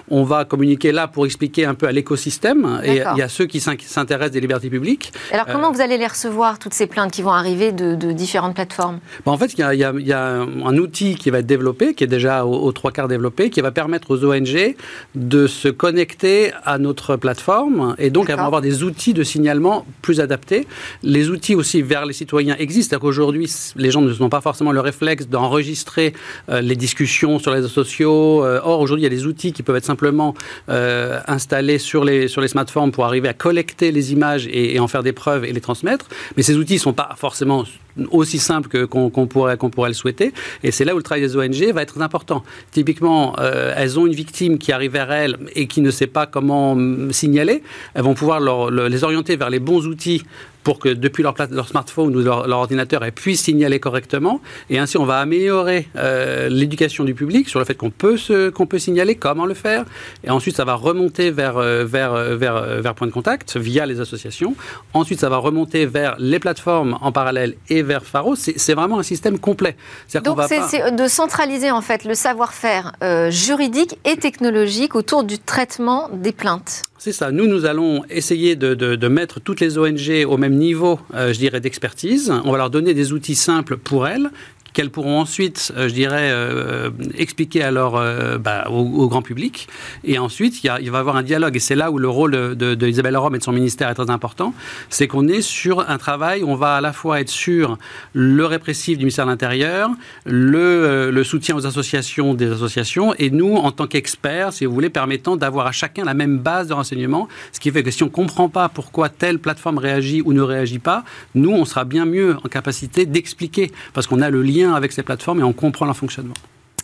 On 0.09 0.23
va 0.23 0.45
communiquer 0.45 0.91
là 0.91 1.07
pour 1.07 1.25
expliquer 1.25 1.65
un 1.65 1.75
peu 1.75 1.87
à 1.87 1.91
l'écosystème. 1.91 2.81
Et 2.83 3.01
il 3.13 3.17
y 3.17 3.21
a 3.21 3.29
ceux 3.29 3.45
qui 3.45 3.59
s'intéressent 3.59 4.31
des 4.31 4.41
libertés 4.41 4.69
publiques. 4.69 5.13
Alors 5.31 5.45
comment 5.45 5.69
euh, 5.69 5.71
vous 5.71 5.81
allez 5.81 5.97
les 5.97 6.07
recevoir, 6.07 6.59
toutes 6.59 6.73
ces 6.73 6.87
plaintes 6.87 7.11
qui 7.11 7.21
vont 7.21 7.31
arriver 7.31 7.71
de, 7.71 8.11
différentes 8.11 8.55
plateformes? 8.55 8.99
En 9.25 9.37
fait, 9.37 9.53
il 9.53 9.59
y, 9.59 10.07
y 10.07 10.13
a 10.13 10.21
un 10.29 10.77
outil 10.77 11.04
qui 11.13 11.29
va 11.29 11.39
être 11.39 11.45
développé, 11.45 11.93
qui 11.93 12.03
est 12.03 12.07
déjà 12.07 12.45
aux, 12.45 12.71
trois 12.71 12.91
quarts 12.91 13.07
développé, 13.07 13.51
qui 13.51 13.61
va 13.61 13.71
permettre 13.71 14.09
aux 14.09 14.25
ONG 14.25 14.75
de 15.13 15.45
se 15.45 15.67
connecter 15.67 16.51
à 16.63 16.79
notre 16.79 17.15
plateforme 17.17 17.95
et 17.99 18.09
donc 18.09 18.31
avoir 18.31 18.61
des 18.61 18.83
outils 18.83 19.13
de 19.13 19.23
signalement 19.23 19.85
plus 20.01 20.19
adaptés. 20.19 20.67
Les 21.03 21.29
outils 21.29 21.55
aussi 21.55 21.81
vers 21.83 22.05
les 22.05 22.13
citoyens 22.13 22.55
existent, 22.57 22.89
c'est-à-dire 22.89 23.01
qu'aujourd'hui, 23.01 23.51
les 23.75 23.91
gens 23.91 24.01
n'ont 24.01 24.29
pas 24.29 24.41
forcément 24.41 24.71
le 24.71 24.79
réflexe 24.79 25.27
d'enregistrer 25.27 26.13
euh, 26.49 26.61
les 26.61 26.75
discussions 26.75 27.37
sur 27.39 27.51
les 27.51 27.57
réseaux 27.57 27.67
sociaux. 27.67 28.43
Euh, 28.43 28.59
or, 28.63 28.79
aujourd'hui, 28.79 29.03
il 29.03 29.09
y 29.11 29.13
a 29.13 29.15
des 29.15 29.25
outils 29.25 29.53
qui 29.53 29.63
peuvent 29.63 29.75
être 29.75 29.85
simplement 29.85 30.33
euh, 30.69 31.19
installés 31.27 31.79
sur 31.79 32.03
les, 32.03 32.27
sur 32.27 32.41
les 32.41 32.47
smartphones 32.47 32.91
pour 32.91 33.05
arriver 33.05 33.27
à 33.27 33.33
collecter 33.33 33.91
les 33.91 34.13
images 34.13 34.47
et, 34.51 34.79
en 34.79 34.87
faire 34.87 35.03
des 35.03 35.13
preuves 35.13 35.45
et 35.45 35.53
les 35.53 35.61
transmettre. 35.61 36.07
Mais 36.37 36.43
ces 36.43 36.57
outils 36.57 36.75
ne 36.75 36.79
sont 36.79 36.93
pas 36.93 37.09
forcément 37.17 37.65
aussi 38.11 38.39
simples 38.39 38.87
qu'on 38.87 39.27
pourrait, 39.27 39.57
qu'on 39.57 39.69
pourrait 39.69 39.89
le 39.89 39.95
souhaiter. 39.95 40.33
Et 40.63 40.71
c'est 40.71 40.85
là 40.85 40.93
où 40.93 40.97
le 40.97 41.03
travail 41.03 41.21
des 41.21 41.35
ONG 41.37 41.71
va 41.73 41.81
être 41.81 42.01
important. 42.01 42.43
Typiquement, 42.71 43.35
euh, 43.39 43.73
elles 43.75 43.99
ont 43.99 44.05
une 44.05 44.13
victime 44.13 44.57
qui 44.57 44.71
arrive 44.71 44.91
vers 44.91 45.11
elles 45.11 45.37
et 45.55 45.67
qui 45.67 45.81
ne 45.81 45.91
sait 45.91 46.07
pas 46.07 46.25
comment 46.25 46.77
signaler. 47.11 47.63
Elles 47.93 48.03
vont 48.03 48.13
pouvoir 48.13 48.39
les 48.71 49.03
orienter 49.03 49.35
vers 49.35 49.49
les 49.49 49.59
bons 49.59 49.85
outils 49.87 50.23
pour 50.65 50.79
que 50.79 50.89
depuis 50.89 51.21
leur, 51.21 51.35
leur 51.51 51.67
smartphone 51.67 52.15
ou 52.15 52.21
leur, 52.21 52.49
ordinateur, 52.49 53.03
elles 53.03 53.11
puissent 53.11 53.43
signaler 53.43 53.79
correctement. 53.79 54.41
Et 54.71 54.79
ainsi, 54.79 54.97
on 54.97 55.05
va 55.05 55.19
améliorer 55.19 55.87
euh, 55.95 56.49
l'éducation 56.49 57.03
du 57.03 57.13
public 57.13 57.47
sur 57.47 57.59
le 57.59 57.65
fait 57.65 57.75
qu'on 57.75 57.91
peut, 57.91 58.17
qu'on 58.51 58.65
peut 58.65 58.79
signaler, 58.79 59.13
comment 59.13 59.45
le 59.45 59.53
faire. 59.53 59.85
Et 60.23 60.31
ensuite, 60.31 60.55
ça 60.55 60.65
va 60.65 60.73
remonter 60.73 61.29
vers, 61.29 61.57
euh, 61.57 61.85
vers, 61.85 62.15
vers, 62.35 62.81
vers 62.81 62.95
Point 62.95 63.05
de 63.05 63.11
Contact 63.11 63.57
via 63.57 63.85
les 63.85 64.01
associations. 64.01 64.55
Ensuite, 64.93 65.19
ça 65.19 65.29
va 65.29 65.37
remonter 65.37 65.85
vers 65.85 66.15
les 66.17 66.39
plateformes 66.39 66.97
en 66.99 67.11
parallèle 67.11 67.53
et 67.69 67.83
vers 67.85 68.03
Faro. 68.03 68.35
C'est 68.35 68.73
vraiment 68.73 68.99
un 68.99 69.03
système 69.03 69.39
complet. 69.39 69.75
Donc, 70.23 70.39
c'est 70.47 70.91
de 70.95 71.07
centraliser 71.07 71.71
en 71.71 71.81
fait 71.81 72.03
le 72.03 72.15
savoir-faire 72.15 72.93
juridique 73.29 73.97
et 74.05 74.17
technologique 74.17 74.95
autour 74.95 75.23
du 75.23 75.39
traitement 75.39 76.09
des 76.11 76.31
plaintes. 76.31 76.83
C'est 77.05 77.11
ça. 77.11 77.31
Nous, 77.31 77.45
nous 77.45 77.65
allons 77.65 78.03
essayer 78.09 78.55
de, 78.55 78.73
de, 78.73 79.07
mettre 79.07 79.39
toutes 79.39 79.59
les 79.59 79.77
ONG 79.77 80.25
au 80.27 80.37
même 80.37 80.55
niveau, 80.55 80.99
euh, 81.13 81.33
je 81.33 81.37
dirais, 81.37 81.59
d'expertise. 81.59 82.33
On 82.45 82.51
va 82.51 82.57
leur 82.57 82.71
donner 82.71 82.95
des 82.95 83.13
outils 83.13 83.35
simples 83.35 83.77
pour 83.77 84.07
elles 84.07 84.31
qu'elles 84.75 84.91
pourront 84.91 85.21
ensuite, 85.21 85.71
euh, 85.77 85.87
je 85.87 85.93
dirais, 85.93 86.29
euh, 86.31 86.89
expliquer 87.17 87.63
alors 87.63 87.95
euh, 87.97 88.37
bah, 88.37 88.65
au, 88.69 89.07
grand 89.07 89.21
public. 89.21 89.67
Et 90.03 90.19
ensuite, 90.19 90.63
il, 90.63 90.69
va 90.69 90.79
y 90.81 90.87
avoir 90.87 91.15
un 91.15 91.23
dialogue. 91.23 91.55
Et 91.55 91.59
c'est 91.59 91.75
là 91.75 91.89
où 91.91 91.97
le 91.97 92.09
rôle 92.09 92.33
de, 92.33 92.75
de 92.75 92.87
Isabelle 92.87 93.15
Rome 93.15 93.35
et 93.35 93.39
de 93.39 93.43
son 93.43 93.53
ministère 93.53 93.89
est 93.89 93.95
très 93.95 94.09
important. 94.09 94.53
C'est 94.89 95.07
qu'on 95.07 95.27
est 95.29 95.41
sur 95.41 95.89
un 95.89 95.97
travail 95.97 96.43
où 96.43 96.49
on 96.49 96.55
va 96.55 96.75
à 96.75 96.81
la 96.81 96.91
fois 96.91 97.21
être 97.21 97.29
sur 97.29 97.77
le 98.13 98.45
répressif 98.45 98.97
du 98.97 99.05
ministère 99.05 99.25
de 99.25 99.31
l'Intérieur, 99.31 99.89
le, 100.25 101.09
le, 101.09 101.23
soutien 101.23 101.55
aux 101.55 101.65
associations 101.65 102.33
des 102.33 102.51
associations, 102.51 103.13
et 103.17 103.29
nous, 103.29 103.55
en 103.55 103.71
tant 103.71 103.87
qu'experts, 103.87 104.51
si 104.51 104.65
vous 104.65 104.73
voulez, 104.73 104.89
permettant 104.89 105.37
d'avoir 105.37 105.67
à 105.67 105.71
chacun 105.71 106.03
la 106.03 106.13
même 106.13 106.37
base 106.37 106.67
de 106.67 106.73
renseignement. 106.73 107.29
Ce 107.53 107.61
qui 107.61 107.71
fait 107.71 107.81
que 107.81 107.91
si 107.91 108.03
on 108.03 108.07
ne 108.07 108.11
comprend 108.11 108.49
pas 108.49 108.67
pourquoi 108.67 109.07
telle 109.07 109.39
plateforme 109.39 109.77
réagit 109.77 110.21
ou 110.21 110.33
ne 110.33 110.41
réagit 110.41 110.79
pas, 110.79 111.05
nous, 111.33 111.51
on 111.51 111.63
sera 111.63 111.85
bien 111.85 112.03
mieux 112.03 112.35
en 112.43 112.49
capacité 112.49 113.05
d'expliquer, 113.05 113.71
parce 113.93 114.05
qu'on 114.07 114.21
a 114.21 114.29
le 114.29 114.41
lien 114.41 114.64
avec 114.73 114.91
ces 114.91 115.03
plateformes 115.03 115.39
et 115.39 115.43
on 115.43 115.53
comprend 115.53 115.85
leur 115.85 115.97
fonctionnement. 115.97 116.33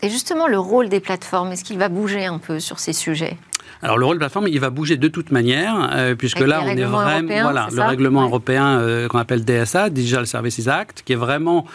Et 0.03 0.09
justement, 0.09 0.47
le 0.47 0.59
rôle 0.59 0.89
des 0.89 0.99
plateformes, 0.99 1.51
est-ce 1.51 1.63
qu'il 1.63 1.77
va 1.77 1.89
bouger 1.89 2.25
un 2.25 2.39
peu 2.39 2.59
sur 2.59 2.79
ces 2.79 2.93
sujets? 2.93 3.37
Alors 3.81 3.97
le 3.97 4.05
rôle 4.05 4.17
de 4.17 4.19
plateforme, 4.19 4.47
il 4.47 4.59
va 4.59 4.69
bouger 4.69 4.97
de 4.97 5.07
toute 5.07 5.31
manière, 5.31 6.15
puisque 6.17 6.39
là, 6.39 6.61
on 6.63 6.69
est 6.69 6.83
vraiment 6.83 7.41
voilà 7.41 7.67
le 7.71 7.81
règlement 7.81 8.23
européen 8.23 9.07
qu'on 9.09 9.17
appelle 9.17 9.43
DSA, 9.43 9.89
Digital 9.89 10.27
Services 10.27 10.67
Act, 10.67 11.01
qui 11.03 11.13
est 11.13 11.17
vraiment 11.17 11.65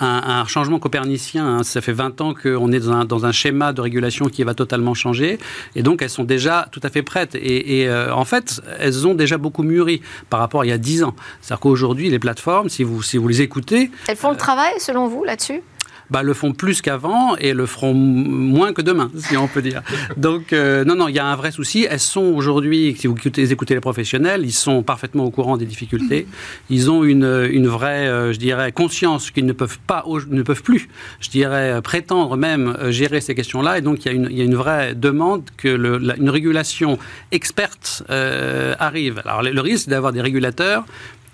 un, 0.00 0.44
changement 0.46 0.78
copernicien. 0.78 1.46
Hein. 1.46 1.62
Ça 1.62 1.80
fait 1.80 1.92
20 1.92 2.20
ans 2.20 2.34
qu'on 2.34 2.72
est 2.72 2.80
dans 2.80 2.92
un, 2.92 3.04
dans 3.04 3.26
un, 3.26 3.32
schéma 3.32 3.72
de 3.72 3.80
régulation 3.80 4.26
qui 4.26 4.42
va 4.44 4.54
totalement 4.54 4.94
changer. 4.94 5.38
Et 5.74 5.82
donc, 5.82 6.02
elles 6.02 6.10
sont 6.10 6.24
déjà 6.24 6.68
tout 6.72 6.80
à 6.82 6.90
fait 6.90 7.02
prêtes. 7.02 7.34
Et, 7.34 7.88
euh, 7.88 8.12
en 8.14 8.24
fait, 8.24 8.60
elles 8.78 9.06
ont 9.06 9.14
déjà 9.14 9.38
beaucoup 9.38 9.62
mûri 9.62 10.02
par 10.30 10.40
rapport 10.40 10.62
à 10.62 10.66
il 10.66 10.68
y 10.68 10.72
a 10.72 10.78
10 10.78 11.04
ans. 11.04 11.14
C'est-à-dire 11.40 11.60
qu'aujourd'hui, 11.60 12.10
les 12.10 12.18
plateformes, 12.18 12.68
si 12.68 12.82
vous, 12.82 13.02
si 13.02 13.16
vous 13.16 13.28
les 13.28 13.42
écoutez... 13.42 13.90
Elles 14.08 14.16
font 14.16 14.30
le 14.30 14.36
travail, 14.36 14.72
selon 14.78 15.08
vous, 15.08 15.24
là-dessus? 15.24 15.62
Bah, 16.10 16.22
le 16.22 16.34
font 16.34 16.52
plus 16.52 16.82
qu'avant 16.82 17.36
et 17.36 17.52
le 17.52 17.66
feront 17.66 17.94
moins 17.94 18.72
que 18.72 18.82
demain, 18.82 19.10
si 19.16 19.36
on 19.36 19.48
peut 19.48 19.62
dire. 19.62 19.82
Donc, 20.16 20.52
euh, 20.52 20.84
non, 20.84 20.94
non, 20.94 21.08
il 21.08 21.14
y 21.14 21.18
a 21.18 21.26
un 21.26 21.36
vrai 21.36 21.50
souci. 21.50 21.86
Elles 21.88 22.00
sont 22.00 22.22
aujourd'hui, 22.22 22.96
si 22.98 23.06
vous 23.06 23.16
écoutez, 23.26 23.74
les 23.74 23.80
professionnels, 23.80 24.42
ils 24.44 24.52
sont 24.52 24.82
parfaitement 24.82 25.24
au 25.24 25.30
courant 25.30 25.56
des 25.56 25.66
difficultés. 25.66 26.26
Ils 26.70 26.90
ont 26.90 27.04
une, 27.04 27.48
une 27.50 27.66
vraie, 27.66 28.08
euh, 28.08 28.32
je 28.32 28.38
dirais, 28.38 28.72
conscience 28.72 29.30
qu'ils 29.30 29.46
ne 29.46 29.52
peuvent 29.52 29.78
pas, 29.86 30.04
ne 30.30 30.42
peuvent 30.42 30.62
plus, 30.62 30.88
je 31.20 31.30
dirais, 31.30 31.80
prétendre 31.82 32.36
même 32.36 32.76
euh, 32.78 32.90
gérer 32.90 33.20
ces 33.20 33.34
questions-là. 33.34 33.78
Et 33.78 33.80
donc, 33.80 34.04
il 34.04 34.08
y 34.08 34.10
a 34.10 34.14
une, 34.14 34.28
il 34.30 34.38
y 34.38 34.40
a 34.42 34.44
une 34.44 34.56
vraie 34.56 34.94
demande 34.94 35.42
que 35.56 35.76
une 36.16 36.30
régulation 36.30 36.98
experte 37.32 38.02
arrive. 38.78 39.22
Alors, 39.24 39.42
le 39.42 39.60
risque, 39.60 39.88
d'avoir 39.88 40.12
des 40.12 40.20
régulateurs 40.20 40.84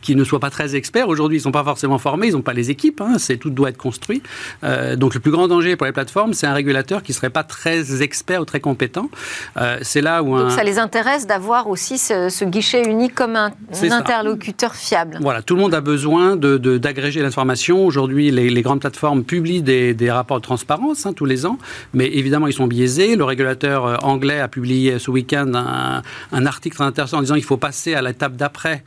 qui 0.02 0.16
ne 0.16 0.24
soient 0.24 0.40
pas 0.40 0.50
très 0.50 0.74
experts. 0.76 1.08
Aujourd'hui, 1.08 1.38
ils 1.38 1.40
ne 1.40 1.44
sont 1.44 1.52
pas 1.52 1.64
forcément 1.64 1.98
formés, 1.98 2.26
ils 2.26 2.32
n'ont 2.34 2.42
pas 2.42 2.52
les 2.52 2.70
équipes, 2.70 3.00
hein, 3.00 3.14
c'est 3.18 3.36
tout 3.36 3.50
doit 3.50 3.70
être 3.70 3.78
construit. 3.78 4.22
Euh, 4.64 4.96
donc 4.96 5.14
le 5.14 5.20
plus 5.20 5.30
grand 5.30 5.48
danger 5.48 5.76
pour 5.76 5.86
les 5.86 5.92
plateformes, 5.92 6.34
c'est 6.34 6.46
un 6.46 6.52
régulateur 6.52 7.02
qui 7.02 7.12
ne 7.12 7.14
serait 7.14 7.30
pas 7.30 7.44
très 7.44 8.02
expert 8.02 8.42
ou 8.42 8.44
très 8.44 8.60
compétent. 8.60 9.08
Euh, 9.56 9.78
c'est 9.82 10.00
là 10.00 10.22
où 10.22 10.34
un... 10.34 10.42
Donc 10.42 10.50
ça 10.50 10.64
les 10.64 10.78
intéresse 10.78 11.26
d'avoir 11.26 11.68
aussi 11.68 11.98
ce, 11.98 12.44
guichet 12.44 12.82
unique 12.82 13.14
comme 13.14 13.36
un, 13.36 13.52
interlocuteur 13.90 14.74
fiable. 14.74 15.18
Voilà, 15.20 15.42
tout 15.42 15.54
le 15.54 15.60
monde 15.60 15.74
a 15.74 15.80
besoin 15.80 16.36
d'agréger 16.36 17.20
de, 17.20 17.24
l'information. 17.24 17.86
Aujourd'hui, 17.86 18.30
les, 18.30 18.62
grandes 18.62 18.80
plateformes 18.80 19.24
publient 19.24 19.62
des, 19.62 20.10
rapports 20.10 20.38
de 20.38 20.42
transparence 20.42 21.06
hein, 21.06 21.12
tous 21.12 21.24
les 21.24 21.46
ans, 21.46 21.58
mais 21.94 22.06
évidemment, 22.06 22.48
ils 22.48 22.52
sont 22.52 22.66
biaisés. 22.66 23.16
Le 23.16 23.24
régulateur 23.24 23.86
euh, 23.86 23.96
anglais 24.02 24.40
a 24.40 24.48
publié 24.48 24.98
ce 24.98 25.10
week-end 25.10 25.52
un, 25.54 26.02
un 26.32 26.46
article 26.46 26.76
très 26.76 26.84
intéressant 26.84 27.18
en 27.18 27.20
disant 27.20 27.34
qu'il 27.34 27.44
faut 27.44 27.56
passer 27.56 27.94
à 27.94 28.02
l'étape 28.02 28.36
d'après 28.36 28.82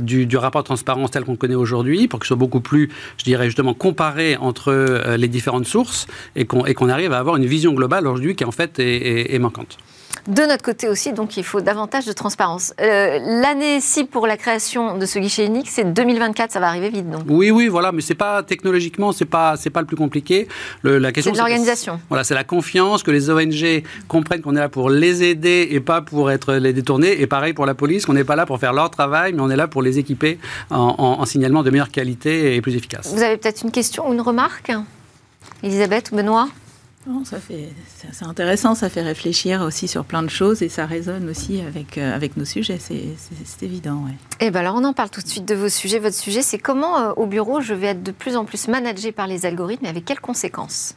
du, 0.00 0.27
du 0.28 0.36
rapport 0.36 0.62
de 0.62 0.66
transparence 0.66 1.10
tel 1.10 1.24
qu'on 1.24 1.36
connaît 1.36 1.54
aujourd'hui, 1.54 2.08
pour 2.08 2.20
qu'il 2.20 2.26
soit 2.26 2.36
beaucoup 2.36 2.60
plus, 2.60 2.90
je 3.16 3.24
dirais 3.24 3.46
justement, 3.46 3.74
comparé 3.74 4.36
entre 4.36 4.72
euh, 4.72 5.16
les 5.16 5.28
différentes 5.28 5.66
sources 5.66 6.06
et 6.36 6.44
qu'on 6.46 6.88
arrive 6.88 7.12
à 7.12 7.18
avoir 7.18 7.36
une 7.36 7.46
vision 7.46 7.72
globale 7.72 8.06
aujourd'hui 8.06 8.36
qui 8.36 8.44
en 8.44 8.52
fait 8.52 8.78
est 8.78 9.38
manquante. 9.38 9.78
De 10.28 10.42
notre 10.42 10.62
côté 10.62 10.88
aussi, 10.88 11.14
donc 11.14 11.38
il 11.38 11.42
faut 11.42 11.62
davantage 11.62 12.04
de 12.04 12.12
transparence. 12.12 12.74
Euh, 12.82 13.18
l'année 13.40 13.80
ci 13.80 14.04
pour 14.04 14.26
la 14.26 14.36
création 14.36 14.98
de 14.98 15.06
ce 15.06 15.18
guichet 15.18 15.46
unique, 15.46 15.70
c'est 15.70 15.90
2024, 15.90 16.52
ça 16.52 16.60
va 16.60 16.68
arriver 16.68 16.90
vite 16.90 17.08
donc. 17.08 17.22
Oui, 17.28 17.50
oui, 17.50 17.68
voilà, 17.68 17.92
mais 17.92 18.02
c'est 18.02 18.14
pas 18.14 18.42
technologiquement, 18.42 19.12
c'est 19.12 19.24
pas, 19.24 19.56
c'est 19.56 19.70
pas 19.70 19.80
le 19.80 19.86
plus 19.86 19.96
compliqué. 19.96 20.46
la 20.84 21.12
question, 21.12 21.32
c'est 21.32 21.40
l'organisation. 21.40 21.98
Voilà, 22.10 22.24
c'est 22.24 22.34
la 22.34 22.44
confiance 22.44 23.02
que 23.02 23.10
les 23.10 23.30
ONG 23.30 23.82
comprennent 24.06 24.42
qu'on 24.42 24.54
est 24.54 24.60
là 24.60 24.68
pour 24.68 24.90
les 24.90 25.22
aider 25.22 25.66
et 25.70 25.80
pas 25.80 26.02
pour 26.02 26.30
être 26.30 26.52
les 26.52 26.74
détourner. 26.74 27.22
Et 27.22 27.26
pareil 27.26 27.54
pour 27.54 27.64
la 27.64 27.74
police, 27.74 28.04
qu'on 28.04 28.12
n'est 28.12 28.24
pas 28.24 28.36
là 28.36 28.44
pour 28.44 28.60
faire 28.60 28.74
leur 28.74 28.90
travail, 28.90 29.32
mais 29.32 29.40
on 29.40 29.48
est 29.48 29.56
là 29.56 29.66
pour 29.66 29.80
les 29.80 29.98
équiper 29.98 30.38
en, 30.68 30.94
en 30.98 31.24
signalement 31.24 31.62
de 31.62 31.70
meilleure 31.70 31.90
qualité 31.90 32.54
et 32.54 32.60
plus 32.60 32.76
efficace. 32.76 33.14
Vous 33.14 33.22
avez 33.22 33.38
peut-être 33.38 33.62
une 33.62 33.70
question 33.70 34.06
ou 34.06 34.12
une 34.12 34.20
remarque, 34.20 34.72
Elisabeth 35.62 36.10
ou 36.12 36.16
Benoît? 36.16 36.48
Ça 37.24 37.40
fait, 37.40 37.68
c'est 38.12 38.24
intéressant, 38.24 38.74
ça 38.74 38.88
fait 38.88 39.02
réfléchir 39.02 39.62
aussi 39.62 39.88
sur 39.88 40.04
plein 40.04 40.22
de 40.22 40.30
choses 40.30 40.62
et 40.62 40.68
ça 40.68 40.86
résonne 40.86 41.28
aussi 41.28 41.60
avec, 41.60 41.98
euh, 41.98 42.14
avec 42.14 42.36
nos 42.36 42.44
sujets, 42.44 42.78
c'est 42.78 43.62
évident. 43.62 44.04
Eh 44.40 44.50
ben 44.50 44.60
alors 44.60 44.76
on 44.76 44.84
en 44.84 44.92
parle 44.92 45.10
tout 45.10 45.20
de 45.20 45.28
suite 45.28 45.44
de 45.44 45.54
vos 45.54 45.68
sujets. 45.68 45.98
Votre 45.98 46.16
sujet, 46.16 46.42
c'est 46.42 46.58
comment 46.58 46.98
euh, 46.98 47.12
au 47.16 47.26
bureau 47.26 47.60
je 47.60 47.74
vais 47.74 47.88
être 47.88 48.02
de 48.02 48.12
plus 48.12 48.36
en 48.36 48.44
plus 48.44 48.68
managé 48.68 49.12
par 49.12 49.26
les 49.26 49.46
algorithmes 49.46 49.86
et 49.86 49.88
avec 49.88 50.04
quelles 50.04 50.20
conséquences? 50.20 50.94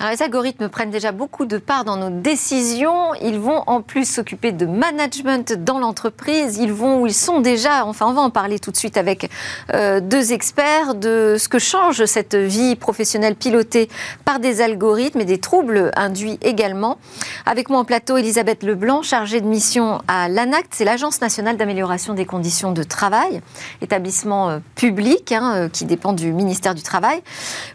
Alors, 0.00 0.12
les 0.12 0.22
algorithmes 0.22 0.68
prennent 0.68 0.92
déjà 0.92 1.10
beaucoup 1.10 1.44
de 1.44 1.58
part 1.58 1.84
dans 1.84 1.96
nos 1.96 2.10
décisions. 2.10 3.14
Ils 3.20 3.40
vont 3.40 3.64
en 3.66 3.82
plus 3.82 4.08
s'occuper 4.08 4.52
de 4.52 4.64
management 4.64 5.52
dans 5.64 5.80
l'entreprise. 5.80 6.56
Ils 6.58 6.72
vont, 6.72 7.04
ils 7.04 7.14
sont 7.14 7.40
déjà, 7.40 7.84
enfin, 7.84 8.06
on 8.06 8.12
va 8.12 8.20
en 8.20 8.30
parler 8.30 8.60
tout 8.60 8.70
de 8.70 8.76
suite 8.76 8.96
avec 8.96 9.28
euh, 9.74 9.98
deux 9.98 10.32
experts 10.32 10.94
de 10.94 11.34
ce 11.36 11.48
que 11.48 11.58
change 11.58 12.04
cette 12.04 12.36
vie 12.36 12.76
professionnelle 12.76 13.34
pilotée 13.34 13.88
par 14.24 14.38
des 14.38 14.60
algorithmes 14.60 15.20
et 15.20 15.24
des 15.24 15.38
troubles 15.38 15.90
induits 15.96 16.38
également. 16.42 16.98
Avec 17.44 17.68
moi 17.68 17.80
en 17.80 17.84
plateau, 17.84 18.18
Elisabeth 18.18 18.62
Leblanc, 18.62 19.02
chargée 19.02 19.40
de 19.40 19.46
mission 19.46 20.00
à 20.06 20.28
l'ANACT, 20.28 20.74
c'est 20.76 20.84
l'Agence 20.84 21.20
nationale 21.20 21.56
d'amélioration 21.56 22.14
des 22.14 22.24
conditions 22.24 22.70
de 22.70 22.84
travail, 22.84 23.40
établissement 23.82 24.48
euh, 24.48 24.58
public 24.76 25.32
hein, 25.32 25.54
euh, 25.56 25.68
qui 25.68 25.86
dépend 25.86 26.12
du 26.12 26.32
ministère 26.32 26.76
du 26.76 26.82
Travail. 26.82 27.20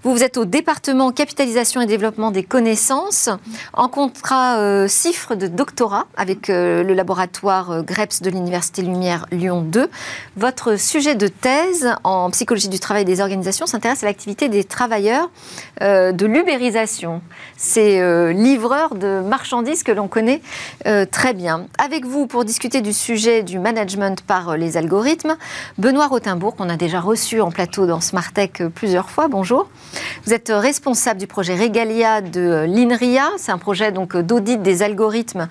Vous, 0.04 0.14
vous 0.14 0.24
êtes 0.24 0.38
au 0.38 0.46
département 0.46 1.12
capitalisation 1.12 1.82
et 1.82 1.86
développement 1.86 2.13
des 2.32 2.44
connaissances 2.44 3.30
en 3.74 3.88
contrat 3.88 4.58
euh, 4.60 4.88
de 5.32 5.48
doctorat 5.48 6.06
avec 6.16 6.50
euh, 6.50 6.84
le 6.84 6.94
laboratoire 6.94 7.72
euh, 7.72 7.82
GREPS 7.82 8.22
de 8.22 8.30
l'Université 8.30 8.82
Lumière 8.82 9.26
Lyon 9.32 9.62
2. 9.62 9.90
Votre 10.38 10.80
sujet 10.80 11.16
de 11.16 11.28
thèse 11.28 11.90
en 12.04 12.30
psychologie 12.30 12.70
du 12.70 12.80
travail 12.80 13.04
des 13.04 13.20
organisations 13.20 13.66
s'intéresse 13.66 14.04
à 14.04 14.06
l'activité 14.06 14.50
des 14.50 14.64
travailleurs 14.64 15.30
de 15.82 16.26
l'ubérisation. 16.26 17.22
Ces 17.58 18.00
livreurs 18.34 18.96
de 18.96 19.22
marchandises 19.22 19.84
que 19.84 19.92
l'on 19.92 20.08
connaît 20.08 20.42
très 21.12 21.34
bien. 21.34 21.68
Avec 21.78 22.06
vous, 22.06 22.28
pour 22.28 22.46
discuter 22.46 22.82
du 22.82 22.94
sujet 22.94 23.44
du 23.44 23.60
management 23.60 24.22
par 24.22 24.58
les 24.58 24.78
algorithmes, 24.78 25.36
Benoît 25.78 26.08
Rothenbourg, 26.08 26.56
qu'on 26.56 26.70
a 26.70 26.78
déjà 26.78 27.00
reçu 27.00 27.42
en 27.42 27.52
plateau 27.52 27.86
dans 27.86 28.02
Smartech 28.02 28.64
plusieurs 28.74 29.10
fois. 29.10 29.28
Bonjour. 29.28 29.70
Vous 30.26 30.34
êtes 30.34 30.52
responsable 30.54 31.20
du 31.20 31.28
projet 31.28 31.56
Régalia 31.56 32.03
de 32.22 32.66
l'INRIA. 32.68 33.30
C'est 33.38 33.52
un 33.52 33.58
projet 33.58 33.92
donc 33.92 34.18
d'audit 34.18 34.62
des 34.62 34.84
algorithmes 34.84 35.48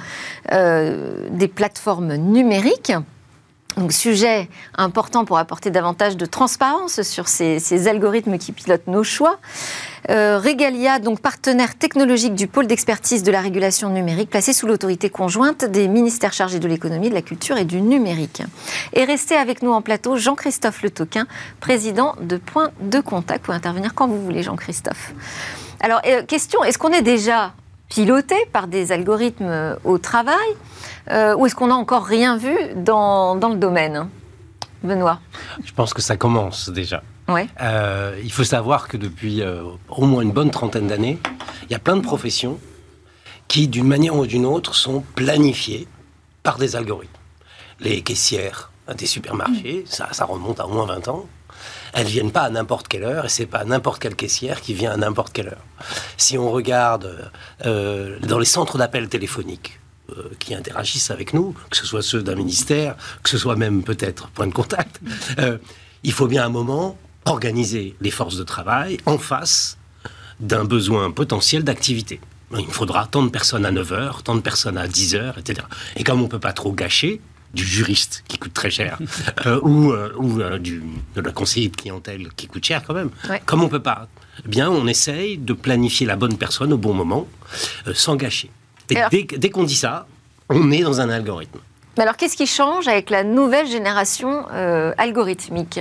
euh, 0.52 1.28
des 1.30 1.48
plateformes 1.48 2.14
numériques. 2.14 2.92
Donc, 3.76 3.92
sujet 3.92 4.50
important 4.76 5.24
pour 5.24 5.38
apporter 5.38 5.70
davantage 5.70 6.18
de 6.18 6.26
transparence 6.26 7.00
sur 7.02 7.26
ces, 7.28 7.88
algorithmes 7.88 8.36
qui 8.36 8.52
pilotent 8.52 8.86
nos 8.86 9.02
choix. 9.02 9.38
Euh, 10.10 10.38
Regalia, 10.38 10.98
donc 10.98 11.20
partenaire 11.20 11.74
technologique 11.76 12.34
du 12.34 12.48
pôle 12.48 12.66
d'expertise 12.66 13.22
de 13.22 13.32
la 13.32 13.40
régulation 13.40 13.88
numérique, 13.88 14.28
placé 14.28 14.52
sous 14.52 14.66
l'autorité 14.66 15.08
conjointe 15.08 15.64
des 15.64 15.88
ministères 15.88 16.34
chargés 16.34 16.58
de 16.58 16.68
l'économie, 16.68 17.08
de 17.08 17.14
la 17.14 17.22
culture 17.22 17.56
et 17.56 17.64
du 17.64 17.80
numérique. 17.80 18.42
Et 18.92 19.04
restez 19.04 19.36
avec 19.36 19.62
nous 19.62 19.72
en 19.72 19.80
plateau 19.80 20.16
Jean-Christophe 20.16 20.82
Le 20.82 20.90
Toquin, 20.90 21.26
président 21.60 22.14
de 22.20 22.36
Point 22.36 22.72
de 22.80 23.00
Contact. 23.00 23.40
Vous 23.40 23.46
pouvez 23.46 23.56
intervenir 23.56 23.94
quand 23.94 24.06
vous 24.06 24.22
voulez, 24.22 24.42
Jean-Christophe. 24.42 25.14
Alors, 25.82 26.00
euh, 26.06 26.22
question, 26.22 26.62
est-ce 26.62 26.78
qu'on 26.78 26.92
est 26.92 27.02
déjà 27.02 27.54
piloté 27.88 28.36
par 28.52 28.68
des 28.68 28.92
algorithmes 28.92 29.48
euh, 29.48 29.76
au 29.82 29.98
travail 29.98 30.36
euh, 31.10 31.34
ou 31.34 31.44
est-ce 31.44 31.56
qu'on 31.56 31.66
n'a 31.66 31.74
encore 31.74 32.04
rien 32.04 32.36
vu 32.36 32.56
dans, 32.76 33.34
dans 33.34 33.48
le 33.48 33.56
domaine 33.56 34.08
Benoît? 34.84 35.18
Je 35.64 35.72
pense 35.72 35.92
que 35.92 36.00
ça 36.00 36.16
commence 36.16 36.70
déjà. 36.70 37.02
Ouais. 37.28 37.48
il 38.22 38.32
faut 38.32 38.44
savoir 38.44 38.88
que 38.88 38.96
depuis 38.96 39.42
au 39.88 40.04
moins 40.04 40.22
une 40.22 40.32
bonne 40.32 40.50
trentaine 40.50 40.88
d'années, 40.88 41.18
il 41.64 41.72
y 41.72 41.74
a 41.74 41.78
plein 41.78 41.96
de 41.96 42.02
professions 42.02 42.58
qui, 43.46 43.68
d'une 43.68 43.86
manière 43.86 44.16
ou 44.16 44.26
d'une 44.26 44.44
autre, 44.44 44.74
sont 44.74 45.04
planifiées 45.14 45.86
par 46.42 46.58
des 46.58 46.74
algorithmes. 46.74 47.12
Les 47.80 48.02
caissières 48.02 48.70
des 48.98 49.06
supermarchés, 49.06 49.84
ça, 49.86 50.08
ça 50.12 50.24
remonte 50.24 50.58
à 50.60 50.66
au 50.66 50.70
moins 50.70 50.86
20 50.86 51.08
ans 51.08 51.26
elles 51.92 52.06
viennent 52.06 52.32
pas 52.32 52.42
à 52.42 52.50
n'importe 52.50 52.88
quelle 52.88 53.04
heure 53.04 53.26
et 53.26 53.28
c'est 53.28 53.46
pas 53.46 53.64
n'importe 53.64 54.00
quelle 54.00 54.16
caissière 54.16 54.60
qui 54.60 54.74
vient 54.74 54.92
à 54.92 54.96
n'importe 54.96 55.32
quelle 55.32 55.48
heure. 55.48 55.64
Si 56.16 56.38
on 56.38 56.50
regarde 56.50 57.30
euh, 57.66 58.18
dans 58.20 58.38
les 58.38 58.46
centres 58.46 58.78
d'appel 58.78 59.08
téléphoniques, 59.08 59.78
euh, 60.10 60.30
qui 60.38 60.54
interagissent 60.54 61.10
avec 61.10 61.32
nous, 61.32 61.54
que 61.70 61.76
ce 61.76 61.86
soit 61.86 62.02
ceux 62.02 62.22
d'un 62.22 62.34
ministère, 62.34 62.96
que 63.22 63.30
ce 63.30 63.38
soit 63.38 63.56
même 63.56 63.82
peut-être 63.82 64.28
point 64.28 64.46
de 64.46 64.52
contact, 64.52 65.00
euh, 65.38 65.58
il 66.02 66.12
faut 66.12 66.26
bien 66.26 66.44
un 66.44 66.48
moment 66.48 66.98
organiser 67.24 67.94
les 68.00 68.10
forces 68.10 68.36
de 68.36 68.42
travail 68.42 68.98
en 69.06 69.16
face 69.16 69.78
d'un 70.40 70.64
besoin 70.64 71.12
potentiel 71.12 71.62
d'activité. 71.62 72.20
Il 72.58 72.66
faudra 72.66 73.06
tant 73.06 73.22
de 73.22 73.30
personnes 73.30 73.64
à 73.64 73.70
9 73.70 73.92
heures, 73.92 74.22
tant 74.22 74.34
de 74.34 74.40
personnes 74.40 74.76
à 74.76 74.88
10 74.88 75.14
heures, 75.14 75.38
etc. 75.38 75.66
Et 75.96 76.04
comme 76.04 76.20
on 76.20 76.24
ne 76.24 76.28
peut 76.28 76.40
pas 76.40 76.52
trop 76.52 76.72
gâcher, 76.72 77.20
du 77.54 77.64
juriste 77.64 78.24
qui 78.28 78.38
coûte 78.38 78.54
très 78.54 78.70
cher, 78.70 78.98
euh, 79.46 79.60
ou, 79.62 79.92
euh, 79.92 80.12
ou 80.16 80.40
euh, 80.40 80.58
du, 80.58 80.82
de 81.14 81.20
la 81.20 81.32
conseillère 81.32 81.70
de 81.70 81.76
clientèle 81.76 82.28
qui 82.36 82.46
coûte 82.46 82.64
cher 82.64 82.82
quand 82.86 82.94
même. 82.94 83.10
Comme 83.46 83.62
on 83.62 83.68
peut 83.68 83.82
pas, 83.82 84.08
eh 84.44 84.48
bien 84.48 84.70
on 84.70 84.86
essaye 84.86 85.38
de 85.38 85.52
planifier 85.52 86.06
la 86.06 86.16
bonne 86.16 86.36
personne 86.36 86.72
au 86.72 86.78
bon 86.78 86.94
moment, 86.94 87.26
sans 87.94 88.16
gâcher. 88.16 88.50
dès, 88.88 89.24
dès 89.24 89.50
qu'on 89.50 89.64
dit 89.64 89.76
ça, 89.76 90.06
on 90.48 90.70
est 90.70 90.82
dans 90.82 91.00
un 91.00 91.08
algorithme. 91.08 91.58
Mais 91.96 92.04
alors 92.04 92.16
qu'est-ce 92.16 92.36
qui 92.36 92.46
change 92.46 92.88
avec 92.88 93.10
la 93.10 93.22
nouvelle 93.22 93.66
génération 93.66 94.46
algorithmique? 94.96 95.80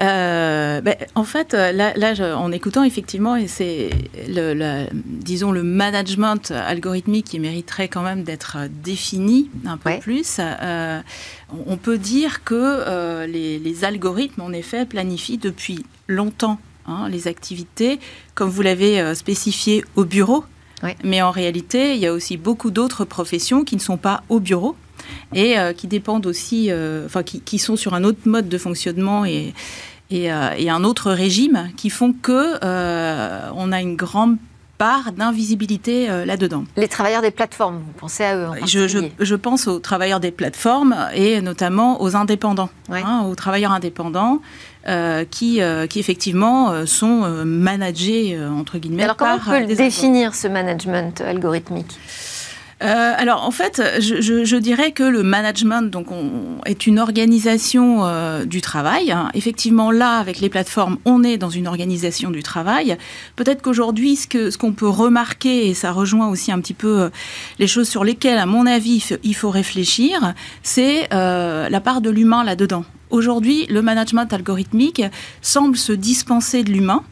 Euh, 0.00 0.80
ben, 0.80 0.96
En 1.14 1.24
fait, 1.24 1.52
là, 1.52 1.92
en 2.36 2.52
écoutant, 2.52 2.84
effectivement, 2.84 3.36
et 3.36 3.46
c'est, 3.46 3.90
le, 4.28 4.86
disons, 4.94 5.50
le 5.50 5.62
management 5.62 6.50
algorithmique 6.50 7.26
qui 7.26 7.40
mériterait 7.40 7.88
quand 7.88 8.02
même 8.02 8.24
d'être 8.24 8.58
défini 8.82 9.50
un 9.66 9.76
peu 9.76 9.98
plus. 10.00 10.38
Euh, 10.40 11.00
on 11.66 11.76
peut 11.76 11.98
dire 11.98 12.44
que 12.44 12.54
euh, 12.54 13.26
les, 13.26 13.84
algorithmes, 13.84 14.42
en 14.42 14.52
effet, 14.52 14.86
planifient 14.86 15.38
depuis 15.38 15.84
longtemps 16.06 16.58
hein, 16.86 17.08
les 17.08 17.28
activités, 17.28 17.98
comme 18.34 18.50
vous 18.50 18.62
l'avez 18.62 19.14
spécifié, 19.14 19.84
au 19.96 20.04
bureau. 20.04 20.44
Mais 21.02 21.22
en 21.22 21.32
réalité, 21.32 21.94
il 21.94 22.00
y 22.00 22.06
a 22.06 22.12
aussi 22.12 22.36
beaucoup 22.36 22.70
d'autres 22.70 23.04
professions 23.04 23.64
qui 23.64 23.74
ne 23.74 23.80
sont 23.80 23.96
pas 23.96 24.22
au 24.28 24.38
bureau 24.38 24.76
et 25.34 25.56
qui 25.76 25.86
dépendent 25.86 26.26
aussi, 26.26 26.70
enfin, 27.06 27.22
qui, 27.22 27.40
qui, 27.40 27.58
sont 27.58 27.76
sur 27.76 27.94
un 27.94 28.04
autre 28.04 28.20
mode 28.24 28.48
de 28.48 28.58
fonctionnement 28.58 29.24
et, 29.24 29.52
euh, 30.12 30.50
et, 30.56 30.70
un 30.70 30.84
autre 30.84 31.10
régime 31.10 31.70
qui 31.76 31.90
font 31.90 32.14
que 32.14 32.58
euh, 32.64 33.50
on 33.54 33.72
a 33.72 33.80
une 33.80 33.94
grande 33.94 34.38
part 34.78 35.12
d'invisibilité 35.12 36.08
euh, 36.08 36.24
là-dedans. 36.24 36.64
Les 36.76 36.88
travailleurs 36.88 37.20
des 37.20 37.30
plateformes, 37.30 37.76
vous 37.76 37.92
pensez 37.98 38.24
à 38.24 38.36
eux 38.36 38.46
en 38.46 38.54
je, 38.64 38.88
je, 38.88 39.00
je, 39.18 39.34
pense 39.34 39.66
aux 39.66 39.80
travailleurs 39.80 40.20
des 40.20 40.30
plateformes 40.30 40.96
et 41.14 41.42
notamment 41.42 42.00
aux 42.00 42.16
indépendants, 42.16 42.70
hein, 42.90 43.26
aux 43.28 43.34
travailleurs 43.34 43.72
indépendants 43.72 44.40
qui, 45.30 45.60
qui 45.90 46.00
effectivement 46.00 46.86
sont 46.86 47.44
managés 47.44 48.40
entre 48.40 48.78
guillemets. 48.78 49.02
alors 49.02 49.16
comment 49.16 49.38
on 49.46 49.50
peut 49.50 49.74
définir 49.74 50.34
ce 50.34 50.48
management 50.48 51.20
algorithmique? 51.20 51.98
Euh, 52.80 53.12
alors 53.16 53.44
en 53.44 53.50
fait, 53.50 53.82
je, 53.98 54.56
dirais 54.56 54.92
que 54.92 55.02
le 55.02 55.22
management 55.22 55.90
donc 55.90 56.06
est 56.64 56.86
une 56.86 56.98
organisation 56.98 58.06
euh, 58.06 58.44
du 58.44 58.60
travail. 58.60 59.14
Effectivement, 59.34 59.90
là, 59.90 60.18
avec 60.18 60.40
les 60.40 60.48
plateformes, 60.48 60.98
on 61.04 61.24
est 61.24 61.38
dans 61.38 61.50
une 61.50 61.66
organisation 61.66 62.30
du 62.30 62.42
travail. 62.42 62.96
Peut-être 63.34 63.62
qu'aujourd'hui, 63.62 64.16
ce 64.16 64.28
qu'on 64.28 64.50
ce 64.50 64.56
qu'on 64.60 64.72
peut 64.72 64.88
remarquer, 64.88 65.68
et 65.68 65.74
ça 65.74 65.92
rejoint 65.92 66.28
aussi 66.28 66.50
un 66.50 66.60
petit 66.60 66.74
peu 66.74 67.02
euh, 67.02 67.10
les 67.58 67.66
choses 67.66 67.88
sur 67.88 68.04
lesquelles, 68.04 68.38
à 68.38 68.46
mon 68.46 68.66
avis, 68.66 69.04
il 69.22 69.34
faut 69.34 69.50
réfléchir, 69.50 70.34
c'est 70.62 71.08
la 71.10 71.80
part 71.80 72.00
de 72.00 72.10
l'humain 72.10 72.44
là-dedans. 72.44 72.84
Aujourd'hui, 73.10 73.66
le 73.70 73.82
management 73.82 74.32
algorithmique 74.32 75.02
semble 75.42 75.76
se 75.76 75.92
dispenser 75.92 76.62
de 76.62 76.70
l'humain 76.70 77.02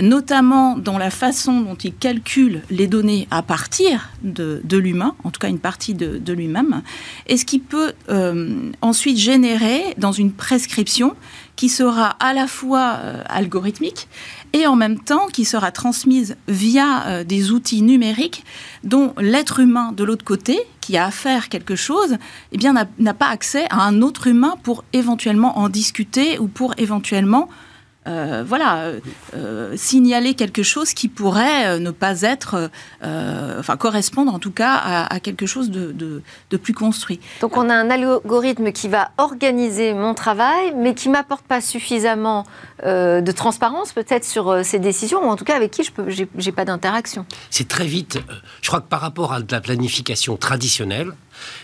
notamment 0.00 0.76
dans 0.76 0.98
la 0.98 1.10
façon 1.10 1.60
dont 1.60 1.74
il 1.74 1.94
calcule 1.94 2.62
les 2.70 2.86
données 2.86 3.26
à 3.30 3.42
partir 3.42 4.10
de, 4.22 4.60
l'humain, 4.72 5.14
en 5.24 5.30
tout 5.30 5.40
cas 5.40 5.48
une 5.48 5.58
partie 5.58 5.94
de, 5.94 6.32
lui-même, 6.32 6.82
et 7.26 7.36
ce 7.36 7.44
qui 7.44 7.58
peut 7.58 7.92
euh, 8.08 8.70
ensuite 8.82 9.16
générer 9.18 9.94
dans 9.98 10.12
une 10.12 10.32
prescription 10.32 11.14
qui 11.56 11.68
sera 11.68 12.08
à 12.20 12.34
la 12.34 12.46
fois 12.46 12.98
euh, 12.98 13.22
algorithmique 13.28 14.08
et 14.52 14.66
en 14.66 14.76
même 14.76 14.98
temps 15.00 15.26
qui 15.26 15.44
sera 15.44 15.72
transmise 15.72 16.36
via 16.48 17.06
euh, 17.06 17.24
des 17.24 17.50
outils 17.50 17.82
numériques 17.82 18.44
dont 18.84 19.14
l'être 19.18 19.60
humain 19.60 19.92
de 19.92 20.04
l'autre 20.04 20.24
côté, 20.24 20.58
qui 20.80 20.96
a 20.96 21.06
à 21.06 21.10
faire 21.10 21.48
quelque 21.48 21.74
chose, 21.74 22.16
eh 22.52 22.58
bien 22.58 22.74
n'a 22.98 23.14
pas 23.14 23.28
accès 23.28 23.66
à 23.70 23.82
un 23.82 24.02
autre 24.02 24.26
humain 24.26 24.56
pour 24.62 24.84
éventuellement 24.92 25.58
en 25.58 25.68
discuter 25.68 26.38
ou 26.38 26.46
pour 26.46 26.74
éventuellement 26.78 27.48
euh, 28.06 28.44
voilà, 28.46 28.78
euh, 28.78 29.00
euh, 29.34 29.72
signaler 29.76 30.34
quelque 30.34 30.62
chose 30.62 30.94
qui 30.94 31.08
pourrait 31.08 31.78
ne 31.80 31.90
pas 31.90 32.22
être, 32.22 32.70
enfin 33.02 33.76
correspondre 33.76 34.34
en 34.34 34.38
tout 34.38 34.50
cas 34.50 34.74
à, 34.74 35.20
quelque 35.20 35.46
chose 35.46 35.70
de, 35.70 36.22
plus 36.56 36.74
construit. 36.74 37.20
Donc 37.40 37.56
on 37.56 37.68
a 37.68 37.74
un 37.74 37.90
algorithme 37.90 38.72
qui 38.72 38.88
va 38.88 39.10
organiser 39.18 39.94
mon 39.94 40.14
travail, 40.14 40.72
mais 40.76 40.94
qui 40.94 41.08
m'apporte 41.08 41.44
pas 41.44 41.60
suffisamment 41.60 42.46
de 42.84 43.32
transparence 43.32 43.92
peut-être 43.92 44.24
sur 44.24 44.64
ces 44.64 44.78
décisions, 44.78 45.26
ou 45.26 45.30
en 45.30 45.36
tout 45.36 45.44
cas 45.44 45.56
avec 45.56 45.70
qui 45.70 45.82
je 45.84 46.22
n'ai 46.22 46.52
pas 46.52 46.64
d'interaction. 46.64 47.26
C'est 47.50 47.68
très 47.68 47.86
vite. 47.86 48.18
je 48.62 48.68
crois 48.68 48.80
que 48.80 48.88
par 48.88 49.00
rapport 49.00 49.32
à 49.32 49.40
la 49.50 49.60
planification 49.60 50.36
traditionnelle, 50.36 51.12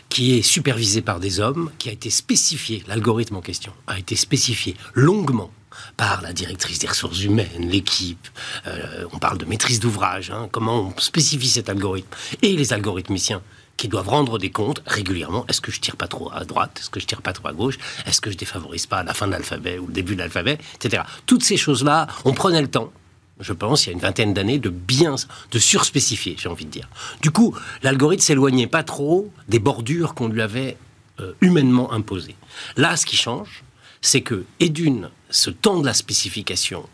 qui 0.08 0.36
est 0.36 0.42
supervisée 0.42 1.02
par 1.02 1.20
des 1.20 1.40
hommes, 1.40 1.70
qui 1.78 1.88
a 1.88 1.92
été 1.92 2.10
spécifié, 2.10 2.84
l'algorithme 2.86 3.36
en 3.36 3.40
question 3.40 3.72
a 3.86 3.98
été 3.98 4.16
spécifié 4.16 4.76
longuement 4.94 5.50
par 5.96 6.22
la 6.22 6.32
directrice 6.32 6.78
des 6.78 6.88
ressources 6.88 7.22
humaines, 7.22 7.68
l'équipe. 7.68 8.28
Euh, 8.66 9.04
on 9.12 9.18
parle 9.18 9.38
de 9.38 9.44
maîtrise 9.44 9.80
d'ouvrage, 9.80 10.30
hein, 10.30 10.48
comment 10.50 10.92
on 10.96 11.00
spécifie 11.00 11.48
cet 11.48 11.68
algorithme. 11.68 12.08
Et 12.42 12.56
les 12.56 12.72
algorithmiciens 12.72 13.42
qui 13.76 13.88
doivent 13.88 14.08
rendre 14.08 14.38
des 14.38 14.50
comptes 14.50 14.82
régulièrement. 14.86 15.44
Est-ce 15.48 15.60
que 15.60 15.72
je 15.72 15.80
tire 15.80 15.96
pas 15.96 16.06
trop 16.06 16.30
à 16.32 16.44
droite? 16.44 16.78
Est-ce 16.78 16.90
que 16.90 17.00
je 17.00 17.06
tire 17.06 17.22
pas 17.22 17.32
trop 17.32 17.48
à 17.48 17.52
gauche? 17.52 17.78
Est-ce 18.06 18.20
que 18.20 18.30
je 18.30 18.36
défavorise 18.36 18.86
pas 18.86 19.02
la 19.02 19.14
fin 19.14 19.26
de 19.26 19.32
l'alphabet 19.32 19.78
ou 19.78 19.86
le 19.86 19.92
début 19.92 20.14
de 20.14 20.20
l'alphabet 20.20 20.58
Etc. 20.76 21.02
Toutes 21.26 21.42
ces 21.42 21.56
choses-là, 21.56 22.06
on 22.24 22.32
prenait 22.32 22.62
le 22.62 22.70
temps 22.70 22.92
je 23.40 23.52
pense, 23.52 23.84
il 23.84 23.88
y 23.88 23.90
a 23.90 23.92
une 23.94 24.00
vingtaine 24.00 24.34
d'années, 24.34 24.58
de 24.58 24.68
bien, 24.68 25.16
de 25.50 25.58
surspécifier, 25.58 26.36
j'ai 26.38 26.48
envie 26.48 26.64
de 26.64 26.70
dire. 26.70 26.88
Du 27.22 27.30
coup, 27.30 27.56
l'algorithme 27.82 28.22
s'éloignait 28.22 28.66
pas 28.66 28.84
trop 28.84 29.32
des 29.48 29.58
bordures 29.58 30.14
qu'on 30.14 30.28
lui 30.28 30.42
avait 30.42 30.76
euh, 31.20 31.32
humainement 31.40 31.92
imposées. 31.92 32.36
Là, 32.76 32.96
ce 32.96 33.04
qui 33.04 33.16
change, 33.16 33.64
c'est 34.02 34.20
que, 34.20 34.44
et 34.60 34.68
d'une, 34.68 35.10
ce 35.30 35.48
temps 35.48 35.80
de 35.80 35.86
la 35.86 35.94
spécification 35.94 36.86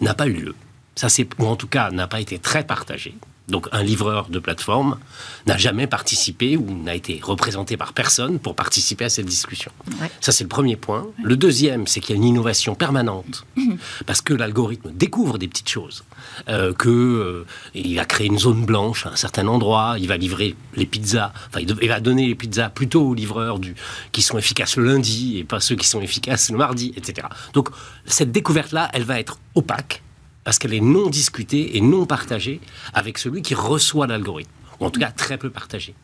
n'a 0.00 0.14
pas 0.14 0.28
eu 0.28 0.32
lieu. 0.32 0.54
Ça, 0.94 1.08
c'est, 1.08 1.26
ou 1.38 1.46
en 1.46 1.56
tout 1.56 1.66
cas, 1.66 1.90
n'a 1.90 2.06
pas 2.06 2.20
été 2.20 2.38
très 2.38 2.64
partagé. 2.64 3.14
Donc 3.50 3.68
un 3.72 3.82
livreur 3.82 4.28
de 4.28 4.38
plateforme 4.38 4.98
n'a 5.46 5.56
jamais 5.56 5.86
participé 5.86 6.56
ou 6.56 6.82
n'a 6.82 6.94
été 6.94 7.20
représenté 7.22 7.76
par 7.76 7.92
personne 7.92 8.38
pour 8.38 8.54
participer 8.54 9.04
à 9.06 9.08
cette 9.08 9.26
discussion. 9.26 9.72
Ça, 10.20 10.32
c'est 10.32 10.44
le 10.44 10.48
premier 10.48 10.76
point. 10.76 11.06
Le 11.22 11.36
deuxième, 11.36 11.86
c'est 11.86 12.00
qu'il 12.00 12.10
y 12.10 12.12
a 12.14 12.16
une 12.16 12.28
innovation 12.28 12.74
permanente 12.74 13.44
parce 14.06 14.20
que 14.22 14.34
l'algorithme 14.34 14.90
découvre 14.92 15.38
des 15.38 15.48
petites 15.48 15.68
choses. 15.68 16.04
Euh, 16.48 16.72
que 16.72 16.88
euh, 16.88 17.46
il 17.74 17.96
va 17.96 18.04
créer 18.04 18.26
une 18.26 18.38
zone 18.38 18.64
blanche 18.64 19.06
à 19.06 19.10
un 19.10 19.16
certain 19.16 19.46
endroit, 19.48 19.96
il 19.98 20.08
va 20.08 20.16
livrer 20.16 20.54
les 20.74 20.86
pizzas, 20.86 21.32
enfin 21.48 21.60
il, 21.60 21.88
va 21.88 22.00
donner 22.00 22.26
les 22.26 22.34
pizzas 22.34 22.68
plutôt 22.68 23.08
aux 23.08 23.14
livreurs 23.14 23.58
du, 23.58 23.74
qui 24.12 24.22
sont 24.22 24.38
efficaces 24.38 24.76
le 24.76 24.84
lundi 24.84 25.38
et 25.38 25.44
pas 25.44 25.60
ceux 25.60 25.76
qui 25.76 25.86
sont 25.86 26.00
efficaces 26.00 26.50
le 26.50 26.58
mardi, 26.58 26.92
etc. 26.96 27.26
Donc 27.52 27.70
cette 28.06 28.32
découverte-là, 28.32 28.90
elle 28.92 29.04
va 29.04 29.18
être 29.18 29.38
opaque 29.54 30.02
parce 30.44 30.58
qu'elle 30.58 30.74
est 30.74 30.80
non 30.80 31.08
discutée 31.08 31.76
et 31.76 31.80
non 31.80 32.06
partagée 32.06 32.60
avec 32.94 33.18
celui 33.18 33.42
qui 33.42 33.54
reçoit 33.54 34.06
l'algorithme, 34.06 34.50
ou 34.80 34.86
en 34.86 34.90
tout 34.90 35.00
cas 35.00 35.10
très 35.10 35.38
peu 35.38 35.50
partagée. 35.50 35.94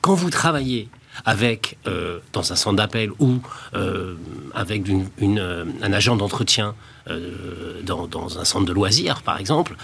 Quand 0.00 0.14
vous 0.14 0.30
travaillez 0.30 0.88
avec, 1.24 1.78
euh, 1.86 2.18
dans 2.32 2.52
un 2.52 2.56
centre 2.56 2.76
d'appel 2.76 3.10
ou 3.18 3.38
euh, 3.74 4.14
avec 4.54 4.88
une, 4.88 5.38
euh, 5.38 5.64
un 5.82 5.92
agent 5.92 6.16
d'entretien 6.16 6.74
dans, 7.82 8.06
dans, 8.06 8.38
un 8.38 8.46
centre 8.46 8.64
de 8.64 8.72
loisirs, 8.72 9.20
par 9.20 9.38
exemple, 9.38 9.76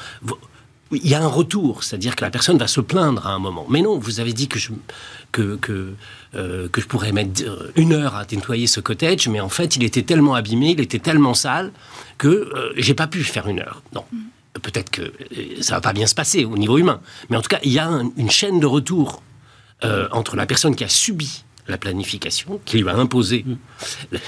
il 0.92 1.07
y 1.07 1.14
a 1.14 1.22
un 1.22 1.29
retour, 1.29 1.85
c'est-à-dire 1.85 2.16
que 2.16 2.24
la 2.24 2.31
personne 2.31 2.59
va 2.59 2.66
se 2.66 2.81
plaindre 2.81 3.26
à 3.26 3.31
un 3.31 3.38
moment. 3.38 3.66
Mais 3.68 3.83
non, 3.83 3.98
vous 3.98 4.20
avez 4.20 4.33
dit 4.33 4.48
que 4.48 4.59
je, 4.59 4.72
que, 5.33 5.57
que, 5.57 5.94
que 6.33 6.81
je 6.81 6.87
pourrais 6.87 7.12
mettre 7.12 7.72
une 7.76 7.92
heure 7.92 8.16
à 8.16 8.24
nettoyer 8.24 8.66
ce 8.66 8.81
cottage, 8.81 9.29
mais 9.29 9.40
en 9.40 9.48
fait, 9.48 9.76
il 9.76 9.85
était 9.85 10.03
tellement 10.03 10.35
abîmé, 10.35 10.70
il 10.70 10.81
était 10.81 10.98
tellement 10.98 11.35
sale 11.35 11.72
que 12.20 12.29
euh, 12.29 12.72
j'ai 12.76 12.94
pas 12.94 13.07
pu 13.07 13.24
faire 13.24 13.48
une 13.48 13.61
heure. 13.61 13.83
Non. 13.94 14.05
Peut-être 14.62 14.90
que 14.90 15.03
euh, 15.03 15.62
ça 15.62 15.76
va 15.76 15.81
pas 15.81 15.92
bien 15.92 16.07
se 16.07 16.14
passer 16.14 16.44
au 16.44 16.59
niveau 16.59 16.76
humain. 16.76 17.00
Mais 17.31 17.37
en 17.37 17.42
tout 17.42 17.48
cas, 17.48 17.61
il 17.62 17.72
y 17.72 17.79
a 17.79 17.88
une 18.16 18.31
chaîne 18.31 18.61
de 18.61 18.66
retour 18.66 19.22
euh, 19.85 20.07
entre 20.12 20.37
la 20.37 20.44
personne 20.44 20.76
qui 20.76 20.85
a 20.85 20.88
subi 20.88 21.44
la 21.66 21.79
planification, 21.79 22.61
qui 22.66 22.79
lui 22.79 22.88
a 22.88 22.96
imposé 22.96 23.46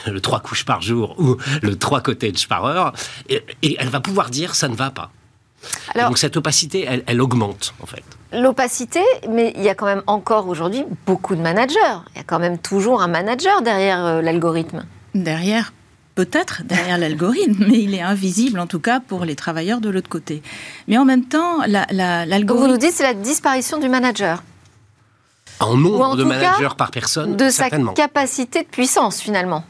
le, 0.07 0.21
trois 0.21 0.41
couches 0.41 0.65
par 0.65 0.81
jour 0.81 1.19
ou 1.19 1.37
le 1.61 1.77
trois 1.77 2.01
cottages 2.01 2.49
par 2.49 2.65
heure, 2.65 2.93
et, 3.29 3.43
elle 3.79 3.89
va 3.89 4.01
pouvoir 4.01 4.31
dire 4.31 4.55
ça 4.55 4.69
ne 4.69 4.77
va 4.77 4.91
pas. 4.91 5.11
Donc 5.95 6.19
cette 6.19 6.37
opacité, 6.37 6.87
elle, 6.89 7.05
elle 7.07 7.21
augmente 7.21 7.75
en 7.83 7.87
fait. 7.87 8.03
L'opacité, 8.33 9.03
mais 9.29 9.53
il 9.57 9.63
y 9.63 9.69
a 9.69 9.75
quand 9.75 9.87
même 9.87 10.03
encore 10.07 10.49
aujourd'hui 10.49 10.85
beaucoup 11.07 11.37
de 11.37 11.41
managers. 11.41 11.79
Il 12.15 12.19
y 12.19 12.21
a 12.21 12.25
quand 12.25 12.39
même 12.39 12.59
toujours 12.59 13.03
un 13.03 13.09
manager 13.09 13.63
derrière 13.63 14.23
l'algorithme. 14.23 14.85
Derrière 15.15 15.73
peut-être 16.15 16.63
derrière 16.65 16.99
l'algorithme, 16.99 17.65
mais 17.69 17.81
il 17.81 17.95
est 17.95 18.03
invisible 18.03 18.59
en 18.59 18.67
tout 18.67 18.81
cas 18.81 19.01
pour 19.01 19.25
les 19.25 19.37
travailleurs 19.37 19.81
de 19.81 19.91
l'autre 19.91 20.09
côté. 20.09 20.43
Mais 20.89 20.99
en 20.99 21.05
même 21.05 21.25
temps, 21.25 21.59
l'algorithme... 21.67 22.63
Vous 22.63 22.69
nous 22.69 22.79
dites 22.79 22.93
c'est 22.93 23.03
la 23.03 23.15
disparition 23.15 23.79
du 23.79 23.89
manager 23.89 24.43
En 25.61 25.77
nombre 25.77 26.17
de 26.17 26.25
managers 26.25 26.75
par 26.77 26.91
personne 26.91 27.37
De 27.37 27.49
sa 27.49 27.71
capacité 27.71 28.63
de 28.63 28.69
puissance 28.69 29.21
finalement 29.21 29.65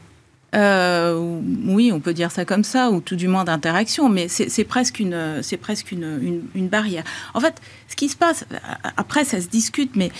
euh, 0.53 1.17
oui, 1.65 1.91
on 1.91 1.99
peut 1.99 2.13
dire 2.13 2.31
ça 2.31 2.45
comme 2.45 2.63
ça, 2.63 2.91
ou 2.91 3.01
tout 3.01 3.15
du 3.15 3.27
moins 3.27 3.43
d'interaction, 3.43 4.09
mais 4.09 4.27
c'est 4.27 4.63
presque, 4.63 4.99
une, 4.99 5.41
presque 5.61 5.91
une, 5.91 6.41
une, 6.55 6.67
barrière. 6.67 7.03
En 7.33 7.39
fait, 7.39 7.61
ce 7.87 7.95
qui 7.95 8.09
se 8.09 8.15
passe, 8.15 8.45
après 8.97 9.25
ça 9.25 9.41
se 9.41 9.47
discute, 9.47 9.95
mais 9.95 10.11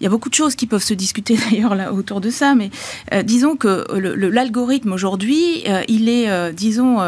il 0.00 0.04
y 0.04 0.06
a 0.06 0.10
beaucoup 0.10 0.30
de 0.30 0.34
choses 0.34 0.54
qui 0.54 0.66
peuvent 0.66 0.82
se 0.82 0.94
discuter 0.94 1.36
d'ailleurs 1.50 1.92
autour 1.92 2.20
de 2.20 2.30
ça, 2.30 2.54
mais 2.54 2.70
euh, 3.12 3.22
disons 3.22 3.56
que 3.56 3.86
l'algorithme 3.96 4.92
aujourd'hui, 4.92 5.62
euh, 5.68 5.82
il 5.88 6.08
est, 6.08 6.52
disons, 6.52 6.98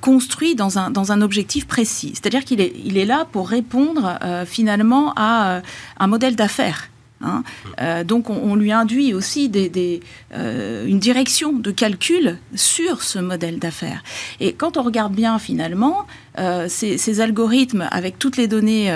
construit 0.00 0.54
dans 0.54 0.78
un, 0.78 0.90
dans 0.90 1.12
un 1.12 1.22
objectif 1.22 1.66
précis. 1.66 2.12
C'est-à-dire 2.14 2.44
qu'il 2.44 2.60
est, 2.60 2.72
il 2.84 2.98
est 2.98 3.06
là 3.06 3.26
pour 3.30 3.48
répondre 3.48 4.18
finalement 4.46 5.12
à 5.16 5.62
un 5.98 6.06
modèle 6.06 6.36
d'affaires. 6.36 6.88
Hein. 7.22 7.44
Euh, 7.80 8.04
donc 8.04 8.28
on, 8.28 8.54
lui 8.56 8.72
induit 8.72 9.14
aussi 9.14 9.50
euh, 9.54 10.86
une 10.86 10.98
direction 10.98 11.52
de 11.54 11.70
calcul 11.70 12.38
sur 12.54 13.02
ce 13.02 13.18
modèle 13.18 13.58
d'affaires. 13.58 14.02
Et 14.38 14.52
quand 14.52 14.76
on 14.76 14.82
regarde 14.82 15.14
bien 15.14 15.38
finalement, 15.38 16.06
euh, 16.38 16.66
ces, 16.68 17.20
algorithmes 17.20 17.88
avec 17.90 18.18
toutes 18.18 18.36
les 18.36 18.46
données 18.46 18.92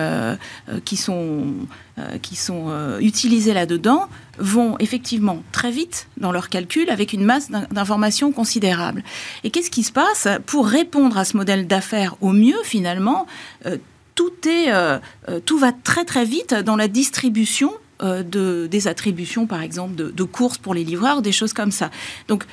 qui 0.85 0.98
sont, 0.98 1.46
qui 2.20 2.37
sont 2.37 2.98
utilisées 3.00 3.54
là-dedans 3.54 4.09
vont 4.38 4.76
effectivement 4.78 5.42
très 5.52 5.70
vite 5.70 6.09
dans 6.18 6.33
leur 6.33 6.50
calcul 6.50 6.90
avec 6.90 7.14
une 7.14 7.24
masse 7.24 7.50
d'informations 7.50 8.33
considérable. 8.33 9.02
Et 9.44 9.50
qu'est-ce 9.50 9.70
qui 9.70 9.83
se 9.83 9.92
passe 9.92 10.28
pour 10.44 10.66
répondre 10.66 11.16
à 11.16 11.24
ce 11.24 11.37
modèle 11.37 11.66
d'affaires 11.66 12.16
au 12.20 12.33
mieux 12.33 12.62
finalement 12.62 13.26
tout, 14.14 14.33
est, 14.46 14.70
tout 15.46 15.59
va 15.59 15.72
très 15.72 16.04
très 16.04 16.26
vite 16.26 16.52
dans 16.52 16.76
la 16.76 16.88
distribution 16.88 17.72
euh, 18.02 18.22
de, 18.22 18.66
des 18.66 18.88
attributions, 18.88 19.46
par 19.46 19.62
exemple, 19.62 19.94
de, 19.94 20.24
courses 20.24 20.58
pour 20.58 20.74
les 20.74 20.84
livreurs, 20.84 21.22
des 21.22 21.32
choses 21.32 21.52
comme 21.52 21.70
ça. 21.70 21.90
Donc, 22.28 22.44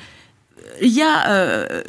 il 0.82 0.90
y 0.90 1.02
a 1.02 1.30
euh, 1.30 1.82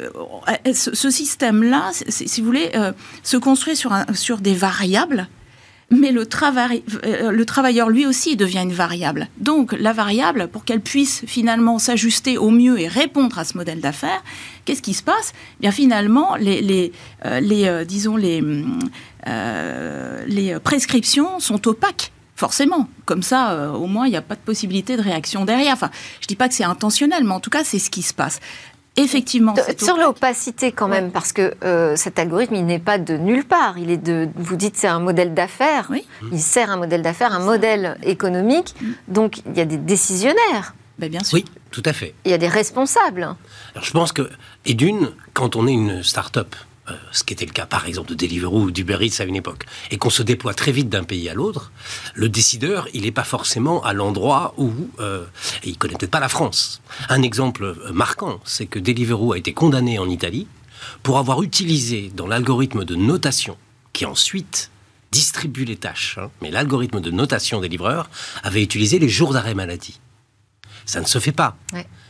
ce, 0.72 1.10
système-là, 1.10 1.90
si 2.08 2.40
vous 2.40 2.46
voulez, 2.46 2.70
euh, 2.74 2.92
se 3.22 3.36
construit 3.36 3.76
sur, 3.76 3.94
sur 4.14 4.38
des 4.38 4.54
variables, 4.54 5.28
mais 5.90 6.12
le, 6.12 6.22
le 6.22 7.44
travailleur 7.44 7.90
lui 7.90 8.06
aussi 8.06 8.36
devient 8.36 8.62
une 8.62 8.72
variable. 8.72 9.28
Donc 9.38 9.72
la 9.72 9.92
variable, 9.92 10.48
pour 10.48 10.64
qu'elle 10.64 10.80
puisse 10.80 11.24
finalement 11.26 11.78
s'ajuster 11.78 12.38
au 12.38 12.50
mieux 12.50 12.80
et 12.80 12.88
répondre 12.88 13.38
à 13.38 13.44
ce 13.44 13.56
modèle 13.56 13.80
d'affaires, 13.80 14.22
qu'est-ce 14.64 14.82
qui 14.82 14.94
se 14.94 15.02
passe? 15.02 15.32
Eh 15.34 15.62
Bien 15.62 15.72
finalement, 15.72 16.36
les, 16.36 16.62
les 16.62 17.84
disons 17.84 18.16
les, 18.16 18.42
les 20.26 20.58
prescriptions 20.60 21.40
sont 21.40 21.66
opaques 21.68 22.12
Forcément. 22.40 22.88
Comme 23.04 23.22
ça, 23.22 23.50
euh, 23.50 23.70
au 23.70 23.84
moins, 23.84 24.06
il 24.06 24.12
n'y 24.12 24.16
a 24.16 24.22
pas 24.22 24.34
de 24.34 24.40
possibilité 24.40 24.96
de 24.96 25.02
réaction 25.02 25.44
derrière. 25.44 25.74
Enfin, 25.74 25.90
je 26.20 26.24
ne 26.24 26.28
dis 26.28 26.36
pas 26.36 26.48
que 26.48 26.54
c'est 26.54 26.64
intentionnel, 26.64 27.22
mais 27.22 27.32
en 27.32 27.40
tout 27.40 27.50
cas, 27.50 27.64
c'est 27.64 27.78
ce 27.78 27.90
qui 27.90 28.00
se 28.00 28.14
passe. 28.14 28.40
Effectivement. 28.96 29.54
Sur 29.76 29.98
l'opacité 29.98 30.72
quand 30.72 30.88
même, 30.88 31.10
parce 31.10 31.34
que 31.34 31.52
euh, 31.64 31.96
cet 31.96 32.18
algorithme, 32.18 32.54
il 32.54 32.64
n'est 32.64 32.78
pas 32.78 32.96
de 32.96 33.18
nulle 33.18 33.44
part. 33.44 33.76
Il 33.76 33.90
est 33.90 33.98
de, 33.98 34.30
vous 34.36 34.56
dites, 34.56 34.78
c'est 34.78 34.88
un 34.88 35.00
modèle 35.00 35.34
d'affaires. 35.34 35.88
Oui. 35.90 36.06
Il 36.32 36.40
sert 36.40 36.70
un 36.70 36.78
modèle 36.78 37.02
d'affaires, 37.02 37.34
un 37.34 37.44
modèle 37.44 37.98
économique. 38.04 38.74
Mm. 38.80 38.92
Donc, 39.08 39.42
il 39.44 39.58
y 39.58 39.60
a 39.60 39.66
des 39.66 39.76
décisionnaires. 39.76 40.74
Ben, 40.98 41.10
bien 41.10 41.22
sûr. 41.22 41.34
Oui, 41.34 41.44
tout 41.70 41.82
à 41.84 41.92
fait. 41.92 42.14
Il 42.24 42.30
y 42.30 42.34
a 42.34 42.38
des 42.38 42.48
responsables. 42.48 43.36
Alors, 43.74 43.84
je 43.84 43.90
pense 43.90 44.12
que, 44.12 44.30
et 44.64 44.72
d'une, 44.72 45.10
quand 45.34 45.56
on 45.56 45.66
est 45.66 45.74
une 45.74 46.02
start-up, 46.02 46.56
euh, 46.90 46.94
ce 47.12 47.24
qui 47.24 47.32
était 47.32 47.46
le 47.46 47.52
cas 47.52 47.66
par 47.66 47.86
exemple 47.86 48.10
de 48.10 48.14
Deliveroo 48.14 48.62
ou 48.62 48.70
d'Uber 48.70 48.98
Eats 49.00 49.20
à 49.20 49.24
une 49.24 49.36
époque, 49.36 49.66
et 49.90 49.98
qu'on 49.98 50.10
se 50.10 50.22
déploie 50.22 50.54
très 50.54 50.72
vite 50.72 50.88
d'un 50.88 51.04
pays 51.04 51.28
à 51.28 51.34
l'autre, 51.34 51.72
le 52.14 52.28
décideur, 52.28 52.88
il 52.92 53.02
n'est 53.02 53.12
pas 53.12 53.24
forcément 53.24 53.82
à 53.82 53.92
l'endroit 53.92 54.54
où 54.56 54.70
euh, 54.98 55.24
il 55.64 55.76
connaît 55.78 55.94
peut-être 55.94 56.10
pas 56.10 56.20
la 56.20 56.28
France. 56.28 56.80
Un 57.08 57.22
exemple 57.22 57.64
euh, 57.64 57.92
marquant, 57.92 58.40
c'est 58.44 58.66
que 58.66 58.78
Deliveroo 58.78 59.32
a 59.32 59.38
été 59.38 59.52
condamné 59.52 59.98
en 59.98 60.08
Italie 60.08 60.46
pour 61.02 61.18
avoir 61.18 61.42
utilisé 61.42 62.10
dans 62.14 62.26
l'algorithme 62.26 62.84
de 62.84 62.94
notation, 62.94 63.56
qui 63.92 64.06
ensuite 64.06 64.70
distribue 65.12 65.64
les 65.64 65.76
tâches, 65.76 66.18
hein, 66.18 66.30
mais 66.40 66.50
l'algorithme 66.50 67.00
de 67.00 67.10
notation 67.10 67.60
des 67.60 67.68
livreurs 67.68 68.08
avait 68.42 68.62
utilisé 68.62 68.98
les 68.98 69.08
jours 69.08 69.32
d'arrêt 69.32 69.54
maladie. 69.54 70.00
Ça 70.86 71.00
ne 71.00 71.06
se 71.06 71.18
fait 71.18 71.32
pas. 71.32 71.56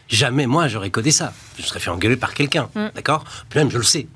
Jamais 0.08 0.46
moi 0.46 0.68
j'aurais 0.68 0.90
codé 0.90 1.10
ça. 1.10 1.32
Je 1.58 1.62
serais 1.62 1.80
fait 1.80 1.90
engueuler 1.90 2.16
par 2.16 2.34
quelqu'un, 2.34 2.68
mm. 2.74 2.88
d'accord? 2.94 3.24
Même 3.54 3.70
je 3.70 3.78
le 3.78 3.84
sais. 3.84 4.06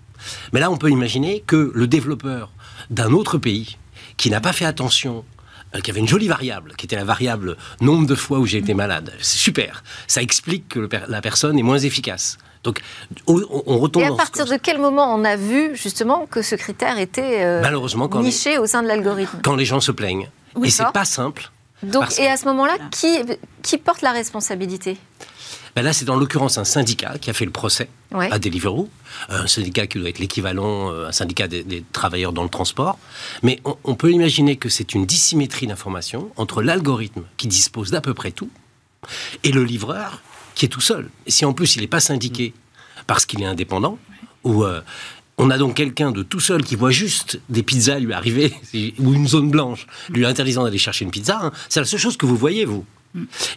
Mais 0.52 0.60
là, 0.60 0.70
on 0.70 0.76
peut 0.76 0.90
imaginer 0.90 1.42
que 1.46 1.72
le 1.74 1.86
développeur 1.86 2.52
d'un 2.90 3.12
autre 3.12 3.38
pays 3.38 3.76
qui 4.16 4.30
n'a 4.30 4.40
pas 4.40 4.52
fait 4.52 4.64
attention 4.64 5.24
euh, 5.74 5.80
qui 5.80 5.90
avait 5.90 6.00
une 6.00 6.08
jolie 6.08 6.28
variable, 6.28 6.74
qui 6.76 6.86
était 6.86 6.96
la 6.96 7.04
variable 7.04 7.56
nombre 7.80 8.06
de 8.06 8.14
fois 8.14 8.38
où 8.38 8.46
j'ai 8.46 8.58
été 8.58 8.74
malade. 8.74 9.12
C'est 9.20 9.38
super. 9.38 9.82
Ça 10.06 10.22
explique 10.22 10.68
que 10.68 10.88
la 11.08 11.20
personne 11.20 11.58
est 11.58 11.62
moins 11.62 11.78
efficace. 11.78 12.38
Donc, 12.62 12.80
on, 13.26 13.36
retombe. 13.78 14.02
Et 14.02 14.06
à 14.06 14.12
partir 14.12 14.46
de 14.46 14.56
quel 14.56 14.78
moment 14.78 15.14
on 15.14 15.24
a 15.24 15.36
vu 15.36 15.76
justement 15.76 16.26
que 16.26 16.40
ce 16.40 16.54
critère 16.54 16.98
était 16.98 17.44
euh, 17.44 17.60
Malheureusement, 17.60 18.08
niché 18.20 18.56
au 18.58 18.66
sein 18.66 18.82
de 18.82 18.88
l'algorithme? 18.88 19.38
Quand 19.42 19.54
les 19.54 19.66
gens 19.66 19.80
se 19.80 19.92
plaignent. 19.92 20.30
et 20.62 20.70
c'est 20.70 20.90
pas 20.92 21.04
simple. 21.04 21.50
Donc, 21.84 22.18
et 22.18 22.28
à 22.28 22.36
ce 22.36 22.44
moment-là, 22.46 22.76
qui, 22.90 23.18
qui 23.62 23.78
porte 23.78 24.02
la 24.02 24.12
responsabilité? 24.12 24.96
Ben 25.76 25.82
là, 25.82 25.92
c'est 25.92 26.04
dans 26.04 26.16
l'occurrence 26.16 26.56
un 26.56 26.64
syndicat 26.64 27.18
qui 27.20 27.30
a 27.30 27.32
fait 27.32 27.44
le 27.44 27.50
procès 27.50 27.88
à 28.12 28.38
Deliveroo, 28.38 28.88
un 29.28 29.46
syndicat 29.48 29.88
qui 29.88 29.98
doit 29.98 30.08
être 30.08 30.20
l'équivalent, 30.20 30.92
euh, 30.92 31.08
un 31.08 31.12
syndicat 31.12 31.48
des, 31.48 31.84
travailleurs 31.92 32.32
dans 32.32 32.44
le 32.44 32.48
transport. 32.48 32.98
Mais 33.42 33.60
on, 33.64 33.94
peut 33.96 34.12
imaginer 34.12 34.56
que 34.56 34.68
c'est 34.68 34.94
une 34.94 35.04
dissymétrie 35.04 35.66
d'information 35.66 36.30
entre 36.36 36.62
l'algorithme 36.62 37.24
qui 37.36 37.48
dispose 37.48 37.90
d'à 37.90 38.00
peu 38.00 38.14
près 38.14 38.30
tout 38.30 38.50
et 39.42 39.50
le 39.50 39.64
livreur 39.64 40.22
qui 40.54 40.66
est 40.66 40.68
tout 40.68 40.80
seul. 40.80 41.10
Et 41.26 41.32
si 41.32 41.44
en 41.44 41.52
plus 41.52 41.74
il 41.74 41.80
n'est 41.80 41.88
pas 41.88 42.00
syndiqué 42.00 42.54
parce 43.08 43.26
qu'il 43.26 43.42
est 43.42 43.46
indépendant, 43.46 43.98
ou 44.44 44.62
euh, 44.62 44.80
on 45.38 45.50
a 45.50 45.58
donc 45.58 45.74
quelqu'un 45.74 46.10
de 46.10 46.22
tout 46.22 46.40
seul 46.40 46.62
qui 46.62 46.76
voit 46.76 46.90
juste 46.90 47.40
des 47.48 47.62
pizzas 47.62 47.98
lui 47.98 48.12
arriver, 48.12 48.52
ou 48.98 49.12
une 49.12 49.28
zone 49.28 49.50
blanche 49.50 49.86
lui 50.10 50.26
interdisant 50.26 50.64
d'aller 50.64 50.78
chercher 50.78 51.04
une 51.04 51.10
pizza, 51.10 51.38
hein, 51.42 51.52
c'est 51.68 51.80
la 51.80 51.86
seule 51.86 52.00
chose 52.00 52.16
que 52.16 52.26
vous 52.26 52.36
voyez, 52.36 52.64
vous. 52.64 52.84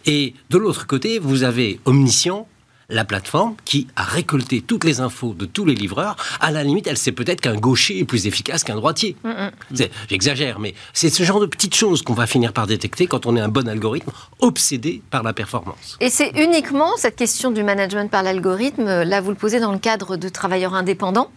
Et 0.05 0.35
de 0.51 0.57
l'autre 0.57 0.85
côté, 0.85 1.17
vous 1.17 1.43
avez 1.43 1.79
Omniscient, 1.85 2.47
la 2.89 3.03
plateforme 3.03 3.55
qui 3.65 3.87
a 3.95 4.03
récolté 4.03 4.61
toutes 4.61 4.83
les 4.83 5.01
infos 5.01 5.33
de 5.33 5.45
tous 5.45 5.65
les 5.65 5.75
livreurs. 5.75 6.15
À 6.39 6.51
la 6.51 6.63
limite, 6.63 6.87
elle 6.87 6.97
sait 6.97 7.11
peut-être 7.11 7.41
qu'un 7.41 7.55
gaucher 7.55 7.99
est 7.99 8.05
plus 8.05 8.27
efficace 8.27 8.63
qu'un 8.63 8.75
droitier. 8.75 9.15
Mm, 9.23 9.29
mm. 9.29 9.75
J'exagère, 10.09 10.59
mais 10.59 10.73
c'est 10.93 11.09
ce 11.09 11.23
genre 11.23 11.39
de 11.39 11.47
petites 11.47 11.75
choses 11.75 12.01
qu'on 12.01 12.13
va 12.13 12.27
finir 12.27 12.53
par 12.53 12.67
détecter 12.67 13.07
quand 13.07 13.25
on 13.25 13.35
est 13.35 13.41
un 13.41 13.49
bon 13.49 13.67
algorithme 13.67 14.11
obsédé 14.39 15.01
par 15.09 15.23
la 15.23 15.33
performance. 15.33 15.97
Et 15.99 16.09
c'est 16.09 16.31
uniquement 16.35 16.95
cette 16.97 17.15
question 17.15 17.51
du 17.51 17.63
management 17.63 18.09
par 18.09 18.23
l'algorithme, 18.23 19.03
là 19.03 19.21
vous 19.21 19.31
le 19.31 19.35
posez 19.35 19.59
dans 19.59 19.73
le 19.73 19.79
cadre 19.79 20.15
de 20.15 20.29
travailleurs 20.29 20.73
indépendants 20.73 21.31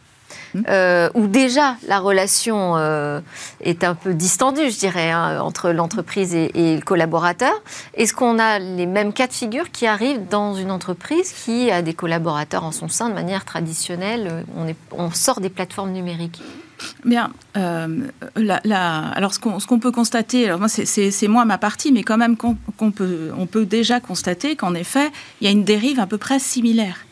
euh, 0.69 1.09
où 1.15 1.27
déjà 1.27 1.77
la 1.87 1.99
relation 1.99 2.77
euh, 2.77 3.21
est 3.61 3.85
un 3.85 3.95
peu 3.95 4.15
distendue, 4.15 4.71
je 4.71 4.79
dirais, 4.79 5.11
hein, 5.11 5.41
entre 5.41 5.71
l'entreprise 5.71 6.35
et, 6.35 6.51
le 6.55 6.83
collaborateur. 6.83 7.53
Est-ce 7.95 8.15
qu'on 8.15 8.39
a 8.39 8.59
les 8.59 8.87
mêmes 8.87 9.13
cas 9.13 9.27
de 9.27 9.33
figure 9.33 9.71
qui 9.71 9.87
arrivent 9.87 10.29
dans 10.29 10.55
une 10.55 10.71
entreprise 10.71 11.33
qui 11.33 11.71
a 11.71 11.83
des 11.83 11.95
collaborateurs 11.95 12.65
en 12.65 12.73
son 12.73 12.89
sein 12.89 13.09
de 13.09 13.15
manière 13.15 13.45
traditionnelle 13.45 14.45
on, 14.57 14.67
est, 14.67 14.77
on 14.93 15.11
sort 15.11 15.41
des 15.41 15.51
plateformes 15.51 15.91
numériques? 15.93 16.41
Bien, 17.05 17.33
euh, 17.57 18.07
alors 18.35 19.35
ce 19.35 19.39
qu'on 19.39 19.79
peut 19.79 19.91
constater, 19.91 20.47
alors 20.47 20.59
moi 20.59 20.69
c'est 20.69 21.29
moi 21.29 21.45
ma 21.45 21.59
partie, 21.59 21.93
mais 21.93 22.03
quand 22.03 22.17
même 22.17 22.37
qu'on 22.37 22.91
peut, 22.91 23.31
on 23.37 23.47
peut 23.47 23.67
déjà 23.67 24.01
constater 24.01 24.57
qu'en 24.57 24.75
effet 24.75 25.11
il 25.41 25.45
y 25.45 25.49
a 25.49 25.51
une 25.51 25.65
dérive 25.65 26.01
à 26.01 26.07
peu 26.07 26.19
près 26.19 26.39
similaire. 26.39 27.05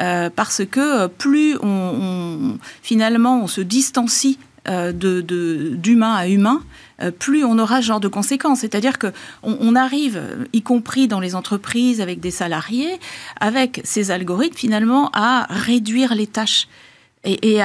Euh, 0.00 0.30
parce 0.34 0.62
que 0.64 1.06
plus 1.06 1.56
on, 1.62 2.58
finalement 2.82 3.42
on 3.42 3.46
se 3.46 3.60
distancie 3.60 4.38
euh, 4.68 4.92
d'humain 4.92 6.14
à 6.14 6.28
humain, 6.28 6.60
euh, 7.00 7.10
plus 7.10 7.44
on 7.44 7.58
aura 7.58 7.80
ce 7.80 7.86
genre 7.86 8.00
de 8.00 8.08
conséquences. 8.08 8.60
C'est-à-dire 8.60 8.98
que 8.98 9.06
on, 9.42 9.74
arrive, 9.74 10.20
y 10.52 10.62
compris 10.62 11.08
dans 11.08 11.20
les 11.20 11.34
entreprises 11.34 12.00
avec 12.00 12.20
des 12.20 12.30
salariés, 12.30 13.00
avec 13.40 13.80
ces 13.84 14.10
algorithmes 14.10 14.56
finalement 14.56 15.10
à 15.14 15.46
réduire 15.48 16.14
les 16.14 16.26
tâches. 16.26 16.68
Et, 17.24 17.60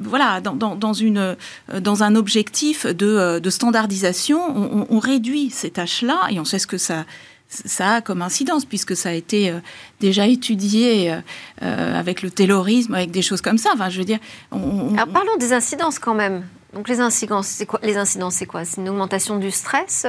voilà, 0.00 0.40
dans, 0.40 2.02
un 2.02 2.14
objectif 2.14 2.86
de, 2.86 3.50
standardisation, 3.50 4.40
on, 4.56 4.86
on, 4.88 4.98
réduit 4.98 5.50
ces 5.50 5.70
tâches-là 5.70 6.28
et 6.30 6.40
on 6.40 6.44
sait 6.44 6.58
ce 6.58 6.66
que 6.66 6.78
ça, 6.78 7.04
ça 7.48 7.94
a 7.96 8.00
comme 8.00 8.22
incidence, 8.22 8.64
puisque 8.64 8.94
ça 8.94 9.10
a 9.10 9.12
été 9.12 9.50
euh, 9.50 9.58
déjà 10.00 10.26
étudié 10.26 11.10
euh, 11.10 11.20
euh, 11.62 11.98
avec 11.98 12.22
le 12.22 12.30
terrorisme, 12.30 12.94
avec 12.94 13.10
des 13.10 13.22
choses 13.22 13.40
comme 13.40 13.58
ça. 13.58 13.70
Enfin, 13.74 13.88
je 13.88 13.98
veux 13.98 14.04
dire. 14.04 14.18
Alors 14.52 15.08
parlons 15.08 15.36
des 15.38 15.52
incidences 15.52 15.98
quand 15.98 16.14
même. 16.14 16.44
Donc 16.74 16.88
les 16.88 17.00
incidences, 17.00 17.46
c'est 17.46 17.64
quoi 17.64 17.80
Les 17.82 17.96
incidences, 17.96 18.34
c'est 18.34 18.46
quoi? 18.46 18.64
C'est 18.66 18.82
une 18.82 18.90
augmentation 18.90 19.38
du 19.38 19.50
stress 19.50 20.06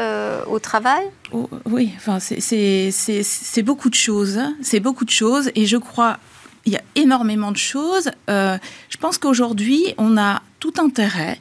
au 0.47 0.59
travail? 0.59 1.05
Oh, 1.31 1.49
Oui, 1.65 1.93
enfin 1.95 2.19
c'est 2.19 3.63
beaucoup 3.63 3.89
de 3.89 3.95
choses. 3.95 4.37
Hein. 4.37 4.55
C'est 4.61 4.81
beaucoup 4.81 5.05
de 5.05 5.09
choses, 5.09 5.51
et 5.55 5.65
je 5.65 5.77
crois 5.77 6.17
il 6.65 6.73
y 6.73 6.75
a 6.75 6.81
énormément 6.95 7.53
de 7.53 7.57
choses. 7.57 8.11
je 8.27 8.97
pense 8.99 9.17
qu'aujourd'hui, 9.17 9.95
on 9.97 10.17
a 10.17 10.41
tout 10.59 10.73
intérêt 10.77 11.39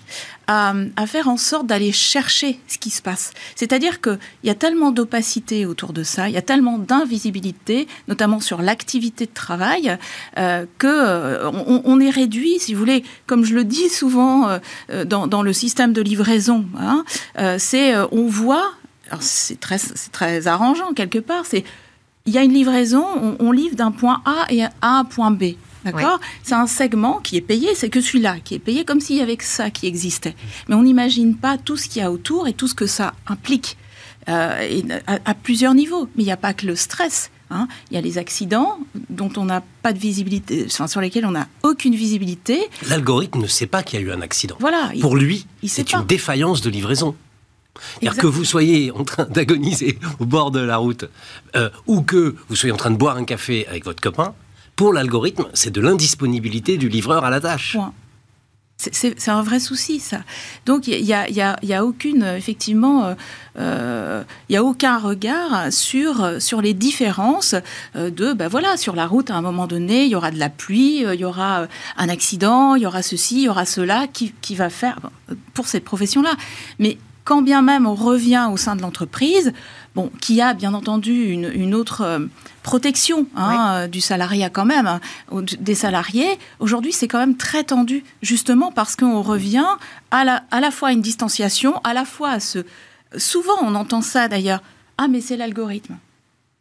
à, 0.48 0.74
faire 1.06 1.28
en 1.28 1.36
sorte 1.36 1.66
d'aller 1.66 1.92
chercher 1.92 2.58
ce 2.66 2.78
qui 2.78 2.88
se 2.90 3.02
passe. 3.02 3.32
C'est-à-dire 3.54 4.00
qu'il 4.00 4.18
y 4.44 4.50
a 4.50 4.54
tellement 4.54 4.90
d'opacité 4.90 5.66
autour 5.66 5.92
de 5.92 6.02
ça, 6.02 6.28
il 6.28 6.34
y 6.34 6.38
a 6.38 6.42
tellement 6.42 6.78
d'invisibilité, 6.78 7.86
notamment 8.08 8.40
sur 8.40 8.62
l'activité 8.62 9.26
de 9.26 9.32
travail, 9.32 9.98
euh, 10.38 10.64
que 10.78 10.86
euh, 10.86 11.50
on, 11.84 12.00
est 12.00 12.10
réduit, 12.10 12.58
si 12.58 12.72
vous 12.72 12.80
voulez, 12.80 13.04
comme 13.26 13.44
je 13.44 13.54
le 13.54 13.64
dis 13.64 13.90
souvent 13.90 14.48
euh, 14.90 15.04
dans, 15.04 15.42
le 15.42 15.52
système 15.52 15.92
de 15.92 16.00
livraison, 16.00 16.66
hein, 16.78 17.04
c'est 17.58 17.94
on 18.10 18.26
voit, 18.26 18.72
c'est 19.20 19.60
très, 19.60 19.78
très 20.12 20.46
arrangeant 20.46 20.94
quelque 20.94 21.18
part, 21.18 21.44
c'est 21.44 21.64
il 22.26 22.34
y 22.34 22.38
a 22.38 22.42
une 22.42 22.52
livraison, 22.52 23.04
on, 23.38 23.52
livre 23.52 23.76
d'un 23.76 23.90
point 23.90 24.22
A 24.24 24.46
à 24.82 24.98
un 24.98 25.04
point 25.04 25.30
B. 25.30 25.54
D'accord 25.92 26.20
C'est 26.42 26.54
un 26.54 26.66
segment 26.66 27.20
qui 27.22 27.36
est 27.36 27.42
payé, 27.42 27.74
c'est 27.74 27.88
que 27.88 28.00
celui-là 28.00 28.38
qui 28.44 28.54
est 28.54 28.58
payé 28.58 28.84
comme 28.84 29.00
s'il 29.00 29.16
y 29.16 29.20
avait 29.20 29.36
que 29.36 29.44
ça 29.44 29.70
qui 29.70 29.86
existait. 29.86 30.34
Mais 30.68 30.74
on 30.74 30.82
n'imagine 30.82 31.36
pas 31.36 31.58
tout 31.58 31.76
ce 31.76 31.88
qu'il 31.88 32.02
y 32.02 32.04
a 32.04 32.10
autour 32.10 32.48
et 32.48 32.52
tout 32.52 32.68
ce 32.68 32.74
que 32.74 32.86
ça 32.86 33.14
implique. 33.26 33.76
et 34.26 34.84
à, 35.06 35.34
plusieurs 35.34 35.74
niveaux. 35.74 36.08
Mais 36.16 36.22
il 36.22 36.26
n'y 36.26 36.32
a 36.32 36.36
pas 36.36 36.54
que 36.54 36.66
le 36.66 36.76
stress. 36.76 37.30
Hein. 37.50 37.68
Il 37.90 37.94
y 37.94 37.98
a 37.98 38.00
les 38.00 38.18
accidents 38.18 38.78
dont 39.08 39.30
on 39.36 39.44
n'a 39.44 39.62
pas 39.82 39.92
de 39.92 39.98
visibilité, 39.98 40.66
enfin, 40.66 40.86
sur 40.86 41.00
lesquels 41.00 41.24
on 41.24 41.30
n'a 41.30 41.48
aucune 41.62 41.94
visibilité. 41.94 42.60
L'algorithme 42.88 43.40
ne 43.40 43.46
sait 43.46 43.66
pas 43.66 43.82
qu'il 43.82 44.00
y 44.00 44.02
a 44.02 44.06
eu 44.06 44.12
un 44.12 44.20
accident. 44.20 44.56
Voilà. 44.60 44.92
Pour 45.00 45.16
lui, 45.16 45.46
c'est 45.66 45.92
une 45.92 46.04
défaillance 46.04 46.60
de 46.60 46.70
livraison. 46.70 47.14
Que 48.00 48.26
vous 48.26 48.44
soyez 48.44 48.90
en 48.90 49.04
train 49.04 49.24
d'agoniser 49.24 49.98
au 50.18 50.26
bord 50.26 50.50
de 50.50 50.58
la 50.58 50.78
route 50.78 51.04
euh, 51.54 51.70
ou 51.86 52.02
que 52.02 52.34
vous 52.48 52.56
soyez 52.56 52.72
en 52.72 52.76
train 52.76 52.90
de 52.90 52.96
boire 52.96 53.16
un 53.16 53.24
café 53.24 53.68
avec 53.68 53.84
votre 53.84 54.00
copain, 54.00 54.34
pour 54.78 54.92
l'algorithme, 54.92 55.48
c'est 55.54 55.72
de 55.72 55.80
l'indisponibilité 55.80 56.76
du 56.76 56.88
livreur 56.88 57.24
à 57.24 57.30
la 57.30 57.40
tâche. 57.40 57.76
C'est 58.76 59.28
un 59.28 59.42
vrai 59.42 59.58
souci, 59.58 59.98
ça. 59.98 60.20
Donc, 60.66 60.86
il 60.86 61.04
n'y 61.04 61.12
a, 61.12 61.28
y 61.28 61.40
a, 61.40 61.58
y 61.64 61.76
aucune, 61.78 62.22
effectivement, 62.22 63.06
euh, 63.06 63.14
euh, 63.58 64.22
il 64.48 64.56
a 64.56 64.62
aucun 64.62 64.98
regard 64.98 65.72
sur, 65.72 66.40
sur 66.40 66.62
les 66.62 66.74
différences 66.74 67.56
de, 67.96 68.32
ben 68.34 68.46
voilà, 68.46 68.76
sur 68.76 68.94
la 68.94 69.08
route, 69.08 69.32
à 69.32 69.34
un 69.34 69.42
moment 69.42 69.66
donné, 69.66 70.04
il 70.04 70.10
y 70.10 70.14
aura 70.14 70.30
de 70.30 70.38
la 70.38 70.48
pluie, 70.48 70.98
il 71.00 71.20
y 71.20 71.24
aura 71.24 71.66
un 71.96 72.08
accident, 72.08 72.76
il 72.76 72.82
y 72.82 72.86
aura 72.86 73.02
ceci, 73.02 73.38
il 73.38 73.42
y 73.42 73.48
aura 73.48 73.66
cela, 73.66 74.06
qui, 74.06 74.32
qui 74.40 74.54
va 74.54 74.70
faire, 74.70 75.00
pour 75.54 75.66
cette 75.66 75.82
profession-là. 75.82 76.36
Mais 76.78 76.98
quand 77.28 77.42
bien 77.42 77.60
même 77.60 77.86
on 77.86 77.94
revient 77.94 78.48
au 78.50 78.56
sein 78.56 78.74
de 78.74 78.80
l'entreprise, 78.80 79.52
bon, 79.94 80.10
qui 80.18 80.40
a 80.40 80.54
bien 80.54 80.72
entendu 80.72 81.26
une, 81.26 81.74
autre 81.74 82.00
euh, 82.00 82.20
protection 82.62 83.26
hein, 83.36 83.72
euh, 83.72 83.86
du 83.86 84.00
salariat 84.00 84.48
quand 84.48 84.64
même, 84.64 84.86
hein, 84.86 85.00
des 85.60 85.74
salariés, 85.74 86.38
aujourd'hui 86.58 86.90
c'est 86.90 87.06
quand 87.06 87.18
même 87.18 87.36
très 87.36 87.64
tendu, 87.64 88.02
justement 88.22 88.72
parce 88.72 88.96
qu'on 88.96 89.20
revient 89.20 89.66
à 90.10 90.24
la, 90.24 90.42
à 90.50 90.60
la 90.60 90.70
fois 90.70 90.88
à 90.88 90.92
une 90.92 91.02
distanciation, 91.02 91.82
à 91.84 91.92
la 91.92 92.06
fois 92.06 92.30
à 92.30 92.40
ce... 92.40 92.60
Souvent 93.18 93.58
on 93.60 93.74
entend 93.74 94.00
ça 94.00 94.28
d'ailleurs, 94.28 94.62
ah 94.96 95.06
mais 95.06 95.20
c'est 95.20 95.36
l'algorithme. 95.36 95.98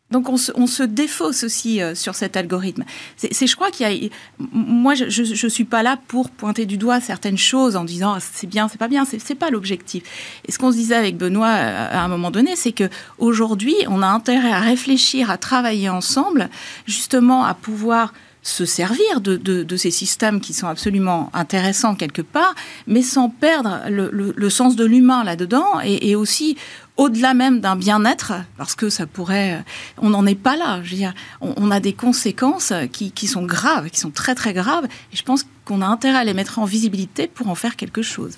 Donc 0.10 0.30
on 0.30 0.38
se, 0.38 0.84
défausse 0.84 1.44
aussi 1.44 1.82
euh, 1.82 1.94
sur 1.94 2.16
cet 2.16 2.38
algorithme. 2.38 2.86
C'est, 3.18 3.46
je 3.46 3.56
crois 3.58 3.72
qu'il 3.72 3.92
y 3.92 4.06
a, 4.06 4.10
moi 4.54 4.96
je, 4.96 5.10
je, 5.10 5.48
suis 5.48 5.66
pas 5.66 5.84
là 5.84 6.00
pour 6.08 6.30
pointer 6.30 6.66
du 6.66 6.78
doigt 6.78 7.02
certaines 7.02 7.38
choses 7.38 7.76
en 7.76 7.84
disant 7.84 8.14
ah, 8.16 8.20
c'est 8.22 8.48
bien, 8.48 8.70
c'est 8.70 8.78
pas 8.78 8.88
bien, 8.88 9.04
c'est 9.06 9.36
pas 9.36 9.50
l'objectif. 9.50 10.40
Et 10.48 10.54
ce 10.54 10.60
qu'on 10.60 10.72
se 10.72 10.78
disait 10.78 10.96
avec 10.96 11.18
Benoît 11.18 11.50
euh, 11.50 11.90
à 11.92 12.02
un 12.04 12.08
moment 12.08 12.32
donné, 12.32 12.56
c'est 12.56 12.72
que 12.72 12.90
aujourd'hui 13.18 13.76
on 13.88 14.02
a 14.02 14.08
intérêt 14.08 14.54
à 14.54 14.62
réfléchir, 14.62 15.30
à 15.30 15.38
travailler 15.38 15.90
ensemble, 15.90 16.50
justement 16.86 17.44
à 17.44 17.54
pouvoir 17.54 18.14
se 18.48 18.66
servir 18.66 19.20
de, 19.20 19.78
ces 19.78 19.92
systèmes 19.92 20.40
qui 20.40 20.54
sont 20.54 20.68
absolument 20.68 21.30
intéressants 21.34 21.96
quelque 21.96 22.22
part, 22.22 22.56
mais 22.88 23.02
sans 23.02 23.30
perdre 23.30 23.82
le, 23.90 24.50
sens 24.50 24.76
de 24.76 24.86
l'humain 24.86 25.24
là-dedans 25.24 25.82
et, 25.84 26.16
aussi 26.16 26.58
au-delà 26.96 27.34
même 27.34 27.60
d'un 27.60 27.76
bien-être, 27.76 28.34
parce 28.58 28.74
que 28.74 28.90
ça 28.90 29.06
pourrait, 29.06 29.64
on 30.02 30.10
n'en 30.10 30.26
est 30.26 30.36
pas 30.36 30.56
là. 30.56 30.82
Je 30.84 30.92
veux 30.92 30.98
dire, 30.98 31.14
on, 31.42 31.70
a 31.70 31.80
des 31.80 31.94
conséquences 31.94 32.74
qui, 32.92 33.12
qui, 33.12 33.28
sont 33.28 33.44
graves, 33.44 33.90
qui 33.90 34.00
sont 34.00 34.10
très 34.10 34.34
très 34.34 34.54
graves, 34.54 34.86
et 34.86 35.16
je 35.16 35.24
pense 35.24 35.46
qu'on 35.66 35.82
a 35.82 35.86
intérêt 35.86 36.20
à 36.20 36.24
les 36.24 36.34
mettre 36.34 36.58
en 36.58 36.66
visibilité 36.66 37.28
pour 37.28 37.50
en 37.50 37.56
faire 37.56 37.76
quelque 37.76 38.02
chose. 38.02 38.38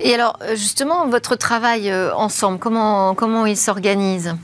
Et 0.00 0.14
alors, 0.14 0.38
justement, 0.54 1.08
votre 1.08 1.36
travail 1.36 1.90
euh, 1.90 2.14
ensemble, 2.14 2.58
comment, 2.58 3.14
comment 3.14 3.46
il 3.46 3.56
s'organise? 3.56 4.34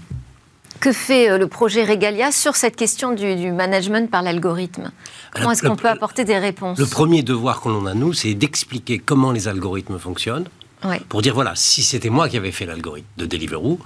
Que 0.81 0.93
fait 0.93 1.31
euh, 1.31 1.39
le 1.39 1.47
projet 1.47 1.85
Regalia 1.85 2.33
sur 2.33 2.57
cette 2.57 2.75
question 2.75 3.13
du, 3.13 3.53
management 3.53 4.11
par 4.11 4.23
l'algorithme? 4.23 4.91
Comment 5.35 5.53
est-ce 5.53 5.63
qu'on 5.63 5.77
peut 5.77 5.89
apporter 5.89 6.25
des 6.25 6.39
réponses? 6.39 6.79
Le 6.79 6.87
premier 6.87 7.23
devoir 7.23 7.61
qu'on 7.61 7.87
a, 7.87 7.95
nous, 7.95 8.13
c'est 8.13 8.35
d'expliquer 8.35 8.99
comment 8.99 9.31
les 9.31 9.47
algorithmes 9.47 9.99
fonctionnent. 9.99 10.49
Pour 11.11 11.21
dire, 11.21 11.35
voilà, 11.35 11.53
si 11.57 11.83
c'était 11.83 12.09
moi 12.09 12.31
qui 12.31 12.39
avais 12.39 12.53
fait 12.53 12.65
l'algorithme 12.65 13.07
de 13.19 13.27
Deliveroo, 13.27 13.79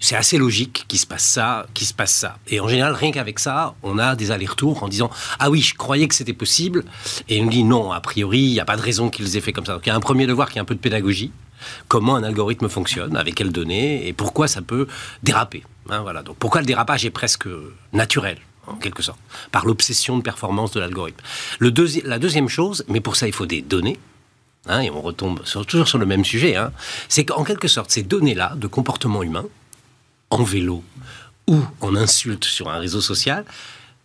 c'est 0.00 0.16
assez 0.16 0.36
logique 0.36 0.84
qu'il 0.88 0.98
se 0.98 1.06
passe 1.06 1.22
ça, 1.22 1.66
qu'il 1.74 1.86
se 1.86 1.94
passe 1.94 2.10
ça. 2.10 2.38
Et 2.48 2.58
en 2.58 2.66
général, 2.66 2.94
rien 2.94 3.12
qu'avec 3.12 3.38
ça, 3.38 3.74
on 3.84 3.98
a 3.98 4.16
des 4.16 4.32
allers-retours 4.32 4.82
en 4.82 4.88
disant, 4.88 5.10
ah 5.38 5.48
oui, 5.48 5.60
je 5.60 5.76
croyais 5.76 6.08
que 6.08 6.14
c'était 6.14 6.32
possible. 6.32 6.84
Et 7.28 7.40
on 7.40 7.46
dit, 7.46 7.62
non, 7.62 7.92
a 7.92 8.00
priori, 8.00 8.40
il 8.40 8.52
n'y 8.52 8.60
a 8.60 8.64
pas 8.64 8.76
de 8.76 8.82
raison 8.82 9.10
qu'ils 9.10 9.36
aient 9.36 9.40
fait 9.40 9.52
comme 9.52 9.64
ça. 9.64 9.74
Donc 9.74 9.86
il 9.86 9.90
y 9.90 9.92
a 9.92 9.94
un 9.94 10.00
premier 10.00 10.26
devoir 10.26 10.50
qui 10.50 10.58
est 10.58 10.60
un 10.60 10.64
peu 10.64 10.74
de 10.74 10.80
pédagogie 10.80 11.30
comment 11.88 12.16
un 12.16 12.22
algorithme 12.22 12.68
fonctionne, 12.68 13.16
avec 13.16 13.34
quelles 13.34 13.52
données, 13.52 14.06
et 14.06 14.12
pourquoi 14.12 14.48
ça 14.48 14.62
peut 14.62 14.86
déraper. 15.22 15.64
Hein, 15.88 16.00
voilà. 16.02 16.22
Donc 16.22 16.36
pourquoi 16.36 16.60
le 16.60 16.66
dérapage 16.66 17.04
est 17.04 17.10
presque 17.10 17.48
naturel 17.92 18.38
en 18.66 18.76
quelque 18.76 19.02
sorte, 19.02 19.18
par 19.50 19.66
l'obsession 19.66 20.16
de 20.16 20.22
performance 20.22 20.70
de 20.72 20.80
l'algorithme. 20.80 21.20
La 21.60 22.18
deuxième 22.18 22.48
chose, 22.48 22.84
mais 22.88 23.00
pour 23.00 23.16
ça 23.16 23.26
il 23.26 23.32
faut 23.32 23.46
des 23.46 23.62
données, 23.62 23.98
hein, 24.66 24.80
et 24.80 24.90
on 24.90 25.00
retombe 25.00 25.42
toujours 25.66 25.88
sur 25.88 25.98
le 25.98 26.06
même 26.06 26.24
sujet, 26.24 26.56
hein, 26.56 26.70
c'est 27.08 27.24
qu'en 27.24 27.42
quelque 27.42 27.68
sorte 27.68 27.90
ces 27.90 28.02
données-là 28.02 28.54
de 28.56 28.66
comportement 28.68 29.22
humain, 29.22 29.46
en 30.30 30.44
vélo 30.44 30.84
ou 31.48 31.58
en 31.80 31.96
insulte 31.96 32.44
sur 32.44 32.68
un 32.68 32.78
réseau 32.78 33.00
social, 33.00 33.44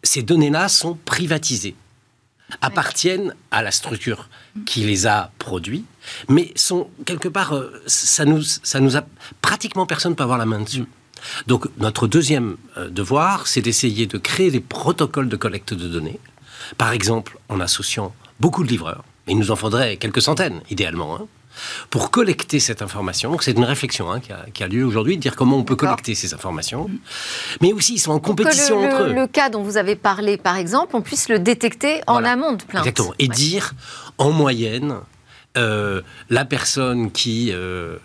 ces 0.02 0.24
données-là 0.24 0.68
sont 0.68 0.96
privatisées 1.06 1.76
appartiennent 2.62 3.34
à 3.52 3.62
la 3.62 3.72
structure 3.72 4.30
qui 4.66 4.82
les 4.82 5.08
a 5.08 5.32
produits, 5.40 5.86
mais 6.30 6.52
sont 6.56 6.88
quelque 7.06 7.28
part, 7.28 7.56
euh, 7.56 7.82
ça 7.88 8.26
nous, 8.26 8.42
ça 8.44 8.80
nous 8.80 8.98
a 8.98 9.04
pratiquement 9.42 9.86
personne 9.86 10.12
ne 10.12 10.16
peut 10.16 10.24
avoir 10.24 10.38
la 10.38 10.46
main 10.46 10.62
dessus. 10.62 10.86
Donc 11.48 11.68
notre 11.78 12.08
deuxième 12.08 12.58
euh, 12.78 12.90
devoir, 12.90 13.48
c'est 13.48 13.62
d'essayer 13.62 14.06
de 14.06 14.18
créer 14.18 14.52
des 14.52 14.60
protocoles 14.60 15.30
de 15.30 15.36
collecte 15.36 15.74
de 15.74 15.88
données, 15.88 16.20
par 16.78 16.92
exemple 16.92 17.38
en 17.50 17.60
associant 17.60 18.14
beaucoup 18.40 18.64
de 18.64 18.70
livreurs. 18.70 19.04
Il 19.28 19.38
nous 19.40 19.52
en 19.52 19.56
faudrait 19.56 19.98
quelques 19.98 20.22
centaines, 20.22 20.62
idéalement. 20.70 21.20
Hein 21.20 21.28
pour 21.90 22.12
collecter 22.12 22.60
cette 22.60 22.82
information. 22.82 23.38
C'est 23.40 23.52
une 23.52 23.64
réflexion 23.64 24.12
hein, 24.12 24.20
qui, 24.20 24.64
a, 24.64 24.68
lieu 24.68 24.86
aujourd'hui, 24.86 25.18
de 25.18 25.22
dire 25.22 25.36
comment 25.36 25.58
on 25.58 25.64
peut 25.64 25.76
collecter 25.76 26.16
ces 26.16 26.34
informations. 26.34 26.90
Mais 27.62 27.74
aussi, 27.74 27.96
ils 27.96 28.00
sont 28.00 28.12
en 28.12 28.20
compétition 28.20 28.82
le, 28.82 28.88
entre 28.88 29.04
eux. 29.04 29.14
Le 29.14 29.28
cas 29.28 29.50
dont 29.50 29.64
vous 29.64 29.78
avez 29.78 29.96
parlé, 29.96 30.38
par 30.38 30.58
exemple, 30.58 30.96
on 30.96 31.02
puisse 31.02 31.30
le 31.30 31.40
détecter 31.40 32.02
en 32.08 32.24
amont 32.24 32.54
de 32.54 32.64
plainte. 32.64 32.84
Exactement. 32.84 33.14
Et 33.20 33.28
dire, 33.28 33.74
en 34.18 34.32
moyenne, 34.32 35.00
euh, 35.58 36.02
la 36.30 36.46
personne 36.46 37.12
qui 37.12 37.52
euh, 37.52 37.98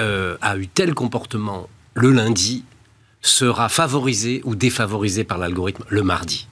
euh, 0.00 0.36
a 0.40 0.56
eu 0.56 0.66
tel 0.66 0.94
comportement 0.94 1.68
le 1.94 2.10
lundi 2.10 2.64
sera 3.22 3.68
favorisée 3.68 4.40
ou 4.44 4.54
défavorisée 4.54 5.24
par 5.24 5.38
l'algorithme 5.38 5.84
le 5.88 6.02
mardi. 6.02 6.48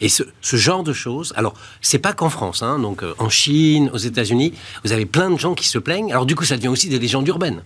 Et 0.00 0.08
ce, 0.08 0.24
genre 0.42 0.82
de 0.82 0.92
choses, 0.92 1.32
alors 1.36 1.54
c'est 1.80 1.98
pas 1.98 2.12
qu'en 2.12 2.30
France, 2.30 2.62
hein, 2.62 2.78
donc 2.78 3.02
euh, 3.02 3.14
en 3.18 3.28
Chine, 3.28 3.90
aux 3.92 3.98
États-Unis, 3.98 4.54
vous 4.84 4.92
avez 4.92 5.06
plein 5.06 5.30
de 5.30 5.38
gens 5.38 5.54
qui 5.54 5.66
se 5.66 5.78
plaignent. 5.78 6.10
Alors 6.10 6.26
du 6.26 6.34
coup, 6.34 6.44
ça 6.44 6.56
devient 6.56 6.68
aussi 6.68 6.88
des 6.88 6.98
légendes 6.98 7.28
urbaines. 7.28 7.62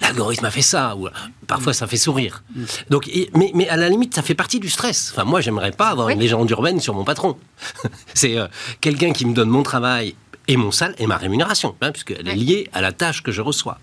L'algorithme 0.00 0.44
a 0.44 0.50
fait 0.50 0.62
ça, 0.62 0.96
ou 0.96 1.08
parfois 1.46 1.72
ça 1.72 1.86
fait 1.86 1.96
sourire. 1.96 2.42
Donc, 2.88 3.10
mais, 3.34 3.50
mais, 3.54 3.68
à 3.68 3.76
la 3.76 3.88
limite, 3.88 4.14
ça 4.14 4.22
fait 4.22 4.34
partie 4.34 4.60
du 4.60 4.70
stress. 4.70 5.12
Enfin, 5.12 5.24
moi, 5.24 5.40
j'aimerais 5.40 5.72
pas 5.72 5.88
avoir 5.88 6.08
une 6.08 6.20
légende 6.20 6.50
urbaine 6.50 6.80
sur 6.80 6.94
mon 6.94 7.04
patron. 7.04 7.36
c'est 8.14 8.36
euh, 8.36 8.46
quelqu'un 8.80 9.12
qui 9.12 9.26
me 9.26 9.34
donne 9.34 9.48
mon 9.48 9.62
travail 9.62 10.14
et 10.48 10.56
mon 10.56 10.70
salaire 10.70 10.96
et 10.98 11.06
ma 11.06 11.16
rémunération, 11.16 11.76
hein, 11.80 11.92
puisqu'elle 11.92 12.26
est 12.26 12.34
liée 12.34 12.68
à 12.72 12.80
la 12.80 12.92
tâche 12.92 13.22
que 13.22 13.32
je 13.32 13.40
reçois. 13.40 13.78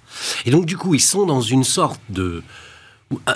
Et 0.45 0.51
donc, 0.51 0.65
du 0.65 0.77
coup, 0.77 0.95
ils 0.95 1.01
sont 1.01 1.25
dans 1.25 1.41
une 1.41 1.63
sorte 1.63 2.01
de 2.10 2.43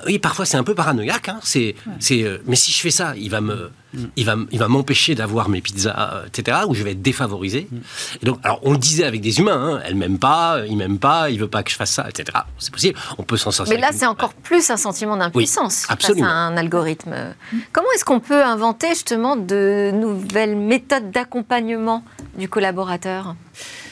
oui, 0.06 0.20
parfois 0.20 0.46
c'est 0.46 0.58
un 0.58 0.64
peu 0.64 0.76
paranoïaque. 0.76 1.30
Hein. 1.30 1.40
C'est, 1.44 1.76
c'est, 2.00 2.24
euh, 2.24 2.40
mais 2.46 2.58
si 2.58 2.72
je 2.72 2.80
fais 2.80 2.92
ça, 2.92 3.14
il 3.16 3.30
va 3.30 3.40
me, 3.40 3.72
mm. 3.94 4.06
il 4.18 4.26
va, 4.26 4.36
il 4.52 4.60
va 4.60 4.68
m'empêcher 4.68 5.16
d'avoir 5.16 5.48
mes 5.48 5.62
pizzas, 5.62 5.96
euh, 6.14 6.26
etc. 6.28 6.60
Ou 6.68 6.76
je 6.76 6.84
vais 6.84 6.92
être 6.92 7.02
défavorisé. 7.02 7.70
Mm. 7.72 7.78
Et 8.22 8.26
donc, 8.26 8.40
alors 8.44 8.60
on 8.64 8.74
le 8.74 8.78
disait 8.78 9.06
avec 9.06 9.22
des 9.22 9.40
humains. 9.40 9.76
Hein. 9.76 9.82
Elle 9.86 9.96
m'aime 9.96 10.20
pas, 10.20 10.64
il 10.68 10.76
m'aime 10.76 11.00
pas, 11.00 11.30
il 11.30 11.40
veut 11.40 11.48
pas 11.48 11.64
que 11.64 11.72
je 11.72 11.78
fasse 11.78 11.92
ça, 11.92 12.10
etc. 12.10 12.40
C'est 12.58 12.72
possible. 12.72 13.00
On 13.18 13.24
peut 13.24 13.38
s'en 13.38 13.52
sortir. 13.52 13.74
Mais 13.74 13.82
là, 13.82 13.92
c'est 13.94 14.08
encore 14.08 14.34
plus 14.34 14.70
un 14.70 14.78
sentiment 14.78 15.16
d'impuissance 15.16 15.86
face 15.86 16.22
à 16.22 16.26
un 16.26 16.58
algorithme. 16.58 17.16
Mm. 17.54 17.58
Comment 17.72 17.88
est-ce 17.96 18.04
qu'on 18.04 18.20
peut 18.20 18.44
inventer 18.44 18.90
justement 18.90 19.38
de 19.38 19.92
nouvelles 19.94 20.58
méthodes 20.58 21.12
d'accompagnement 21.12 22.04
du 22.38 22.50
collaborateur 22.50 23.36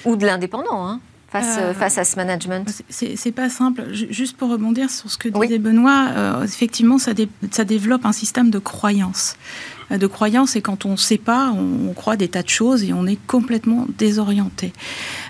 ou 0.03 0.17
de 0.17 0.25
l'indépendant 0.25 0.87
hein? 0.87 0.99
Face, 1.31 1.57
euh, 1.59 1.73
face 1.73 1.97
à 1.97 2.03
ce 2.03 2.15
management 2.15 2.67
C'est 2.89 3.31
pas 3.31 3.49
simple. 3.49 3.83
Juste 3.91 4.37
pour 4.37 4.49
rebondir 4.49 4.89
sur 4.89 5.09
ce 5.09 5.17
que 5.17 5.29
disait 5.29 5.59
Benoît, 5.59 6.07
euh, 6.15 6.43
effectivement, 6.43 6.97
ça, 6.97 7.11
ça, 7.51 7.63
développe 7.63 8.05
un 8.05 8.11
système 8.11 8.49
de 8.49 8.59
croyance. 8.59 9.35
Euh, 9.91 9.97
de 9.97 10.07
croyance, 10.07 10.55
et 10.55 10.61
quand 10.61 10.85
on 10.85 10.91
ne 10.91 10.97
sait 10.97 11.17
pas, 11.17 11.51
on, 11.51 11.93
croit 11.93 12.15
des 12.15 12.29
tas 12.29 12.43
de 12.43 12.49
choses 12.49 12.83
et 12.83 12.93
on 12.93 13.05
est 13.05 13.19
complètement 13.27 13.85
désorienté. 13.97 14.71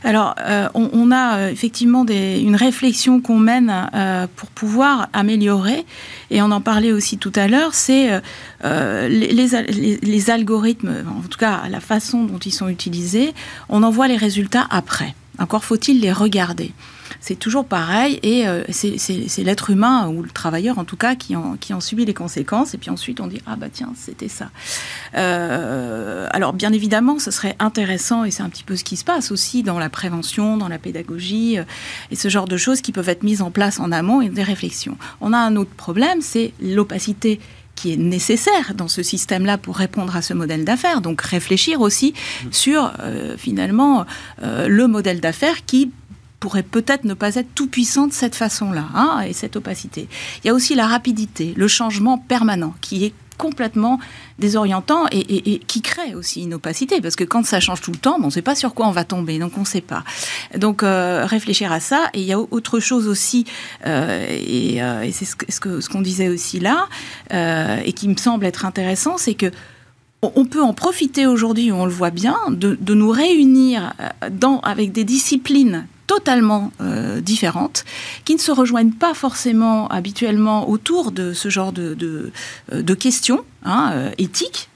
Alors, 0.03 0.35
on, 0.75 1.11
a 1.11 1.49
effectivement 1.49 2.05
des, 2.05 2.39
une 2.41 2.55
réflexion 2.55 3.21
qu'on 3.21 3.39
mène 3.39 3.73
pour 4.35 4.49
pouvoir 4.49 5.07
améliorer, 5.13 5.85
et 6.29 6.41
on 6.41 6.51
en 6.51 6.61
parlait 6.61 6.91
aussi 6.91 7.17
tout 7.17 7.31
à 7.35 7.47
l'heure, 7.47 7.73
c'est 7.73 8.21
les, 8.63 9.07
les, 9.07 9.99
les 10.01 10.29
algorithmes, 10.29 11.05
en 11.07 11.27
tout 11.27 11.39
cas 11.39 11.63
la 11.69 11.79
façon 11.79 12.25
dont 12.25 12.37
ils 12.37 12.53
sont 12.53 12.67
utilisés, 12.67 13.33
on 13.69 13.81
en 13.81 13.89
voit 13.89 14.07
les 14.07 14.17
résultats 14.17 14.67
après. 14.69 15.15
Encore 15.39 15.63
faut-il 15.63 16.01
les 16.01 16.11
regarder. 16.11 16.73
C'est 17.21 17.37
toujours 17.37 17.65
pareil 17.65 18.19
et 18.23 18.47
euh, 18.47 18.63
c'est 18.69 19.43
l'être 19.43 19.69
humain 19.69 20.07
ou 20.09 20.21
le 20.21 20.29
travailleur 20.29 20.77
en 20.79 20.85
tout 20.85 20.95
cas 20.95 21.15
qui 21.15 21.35
en, 21.35 21.57
subit 21.79 22.05
les 22.05 22.13
conséquences 22.13 22.73
et 22.73 22.77
puis 22.77 22.89
ensuite 22.89 23.19
on 23.19 23.27
dit 23.27 23.41
ah 23.45 23.55
bah 23.55 23.67
tiens 23.71 23.91
c'était 23.95 24.27
ça. 24.27 24.49
Euh, 25.15 26.27
alors 26.31 26.53
bien 26.53 26.71
évidemment 26.71 27.19
ce 27.19 27.31
serait 27.31 27.55
intéressant 27.59 28.23
et 28.23 28.31
c'est 28.31 28.43
un 28.43 28.49
petit 28.49 28.63
peu 28.63 28.75
ce 28.75 28.83
qui 28.83 28.95
se 28.95 29.03
passe 29.03 29.31
aussi 29.31 29.63
dans 29.63 29.79
la 29.79 29.89
prévention, 29.89 30.55
dans 30.55 30.67
la 30.67 30.77
pédagogie 30.77 31.57
euh, 31.57 31.63
et 32.11 32.15
ce 32.15 32.29
genre 32.29 32.47
de 32.47 32.57
choses 32.57 32.81
qui 32.81 32.91
peuvent 32.91 33.09
être 33.09 33.23
mises 33.23 33.41
en 33.41 33.51
place 33.51 33.79
en 33.79 33.91
amont 33.91 34.21
et 34.21 34.29
des 34.29 34.43
réflexions. 34.43 34.97
On 35.19 35.33
a 35.33 35.37
un 35.37 35.55
autre 35.55 35.71
problème, 35.71 36.21
c'est 36.21 36.53
l'opacité 36.61 37.39
qui 37.79 37.93
est 37.93 37.97
nécessaire 37.97 38.73
dans 38.75 38.89
ce 38.89 39.03
système-là 39.03 39.57
pour 39.57 39.77
répondre 39.77 40.13
à 40.15 40.21
ce 40.21 40.33
modèle 40.33 40.65
d'affaires. 40.65 40.99
Donc 40.99 41.21
réfléchir 41.21 41.79
aussi 41.79 42.13
sur 42.51 42.91
finalement 43.37 44.05
le 44.41 44.85
modèle 44.87 45.21
d'affaires 45.21 45.65
qui 45.65 45.91
pourrait 46.41 46.63
peut-être 46.63 47.05
ne 47.05 47.13
pas 47.13 47.35
être 47.35 47.53
tout 47.55 47.67
puissant 47.67 48.07
de 48.07 48.13
cette 48.13 48.35
façon-là, 48.35 48.87
hein, 48.95 49.21
et 49.27 49.33
cette 49.33 49.55
opacité. 49.55 50.07
Il 50.43 50.47
y 50.47 50.49
a 50.49 50.53
aussi 50.53 50.75
la 50.75 50.87
rapidité, 50.87 51.53
le 51.55 51.67
changement 51.67 52.17
permanent, 52.17 52.73
qui 52.81 53.05
est 53.05 53.13
complètement 53.39 53.99
désorientant 54.37 55.05
et, 55.11 55.59
qui 55.65 55.81
crée 55.81 56.13
aussi 56.13 56.43
une 56.43 56.53
opacité 56.53 56.99
parce 57.01 57.15
que 57.15 57.23
quand 57.23 57.45
ça 57.45 57.59
change 57.59 57.81
tout 57.81 57.91
le 57.91 57.97
temps, 57.97 58.17
on 58.21 58.25
ne 58.25 58.29
sait 58.29 58.43
pas 58.43 58.53
sur 58.53 58.73
quoi 58.73 58.87
on 58.87 58.91
va 58.91 59.05
tomber, 59.05 59.39
donc 59.39 59.53
on 59.57 59.61
ne 59.61 59.65
sait 59.65 59.81
pas. 59.81 60.03
Donc 60.57 60.83
euh, 60.83 61.25
réfléchir 61.25 61.71
à 61.71 61.79
ça 61.79 62.09
et 62.13 62.19
il 62.19 62.25
y 62.25 62.33
a 62.33 62.39
autre 62.39 62.79
chose 62.79 63.07
aussi 63.07 63.45
euh, 63.87 64.27
et, 64.29 64.83
euh, 64.83 65.03
et 65.03 65.11
c'est 65.11 65.25
ce 65.25 65.35
qu'on 65.59 65.79
ce 65.81 65.87
qu'on 65.89 66.01
disait 66.01 66.27
aussi 66.27 66.59
là 66.59 66.87
et 67.31 67.93
qui 67.93 68.09
me 68.09 68.17
semble 68.17 68.45
être 68.45 68.65
intéressant, 68.65 69.17
c'est 69.17 69.33
que 69.33 69.51
on 70.21 70.43
peut 70.43 70.61
en 70.61 70.73
profiter 70.73 71.25
aujourd'hui, 71.25 71.71
on 71.71 71.85
le 71.85 71.91
voit 71.91 72.09
bien, 72.09 72.37
de, 72.49 72.77
de 72.79 72.93
nous 72.93 73.09
réunir 73.09 73.93
dans, 74.29 74.59
avec 74.59 74.91
des 74.91 75.05
disciplines 75.05 75.87
totalement 76.09 76.71
euh, 76.81 77.21
différentes, 77.21 77.85
qui 78.25 78.33
ne 78.33 78.39
se 78.39 78.51
rejoignent 78.51 78.93
pas 78.93 79.13
forcément 79.13 79.87
habituellement 79.89 80.67
autour 80.67 81.11
de 81.11 81.33
ce 81.33 81.49
genre 81.49 81.71
de, 81.71 82.31
euh, 82.73 82.95
questions 82.95 83.41
hein, 83.63 83.91
euh, 83.93 84.11
éthiques. 84.17 84.69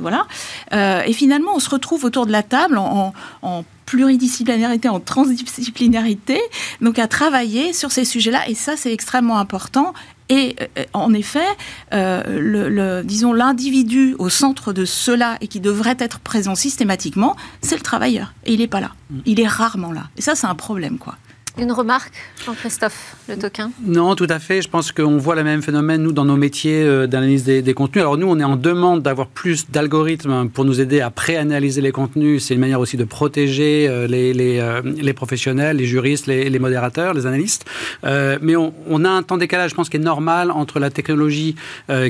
voilà. 0.00 0.26
et 1.06 1.12
finalement, 1.12 1.52
on 1.54 1.60
se 1.60 1.68
retrouve 1.68 2.06
autour 2.06 2.24
de 2.24 2.32
la 2.32 2.42
table 2.42 2.78
en, 2.78 3.12
en 3.42 3.64
pluridisciplinarité, 3.84 4.88
en 4.88 4.98
transdisciplinarité, 4.98 6.40
donc 6.80 6.98
à 6.98 7.06
travailler 7.06 7.74
sur 7.74 7.92
ces 7.92 8.06
sujets-là. 8.06 8.48
Et 8.48 8.54
ça, 8.54 8.78
c'est 8.78 8.92
extrêmement 8.92 9.38
important. 9.38 9.92
Et 10.28 10.56
euh, 10.60 10.84
en 10.92 11.14
effet, 11.14 11.46
euh, 11.92 12.22
le, 12.26 13.02
disons 13.02 13.32
l'individu 13.32 14.14
au 14.18 14.28
centre 14.28 14.72
de 14.72 14.84
cela 14.84 15.38
et 15.40 15.48
qui 15.48 15.60
devrait 15.60 15.96
être 15.98 16.20
présent 16.20 16.54
systématiquement, 16.54 17.36
c'est 17.62 17.76
le 17.76 17.82
travailleur. 17.82 18.34
Et 18.44 18.52
il 18.52 18.60
n'est 18.60 18.66
pas 18.66 18.80
là. 18.80 18.92
Mm. 19.10 19.18
Il 19.26 19.40
est 19.40 19.46
rarement 19.46 19.92
là. 19.92 20.08
Et 20.16 20.22
ça, 20.22 20.34
c'est 20.34 20.46
un 20.46 20.54
problème, 20.54 20.98
quoi. 20.98 21.16
Une 21.58 21.72
remarque, 21.72 22.12
Jean-Christophe 22.46 23.16
Le 23.28 23.36
Toquin 23.36 23.72
Non, 23.84 24.14
tout 24.14 24.28
à 24.30 24.38
fait. 24.38 24.62
Je 24.62 24.68
pense 24.68 24.92
qu'on 24.92 25.16
voit 25.16 25.34
le 25.34 25.42
même 25.42 25.60
phénomène, 25.60 26.02
nous, 26.02 26.12
dans 26.12 26.24
nos 26.24 26.36
métiers 26.36 26.84
euh, 26.84 27.08
d'analyse 27.08 27.42
des, 27.42 27.74
contenus. 27.74 28.02
Alors, 28.02 28.16
nous, 28.16 28.28
on 28.28 28.38
est 28.38 28.44
en 28.44 28.54
demande 28.54 29.02
d'avoir 29.02 29.26
plus 29.26 29.68
d'algorithmes 29.68 30.48
pour 30.50 30.64
nous 30.64 30.80
aider 30.80 31.00
à 31.00 31.10
préanalyser 31.10 31.80
les 31.80 31.90
contenus. 31.90 32.44
C'est 32.44 32.54
une 32.54 32.60
manière 32.60 32.78
aussi 32.78 32.96
de 32.96 33.02
protéger 33.02 33.88
euh, 33.88 34.06
euh, 34.08 34.82
les 34.84 35.12
professionnels, 35.12 35.78
les 35.78 35.86
juristes, 35.86 36.28
les, 36.28 36.58
modérateurs, 36.60 37.12
les 37.12 37.26
analystes. 37.26 37.64
mais 38.04 38.54
on, 38.54 39.04
a 39.04 39.10
un 39.10 39.22
temps 39.24 39.36
décalage, 39.36 39.70
je 39.70 39.74
pense, 39.74 39.88
qui 39.88 39.96
est 39.96 40.00
normal 40.00 40.52
entre 40.52 40.78
la 40.78 40.90
technologie 40.90 41.56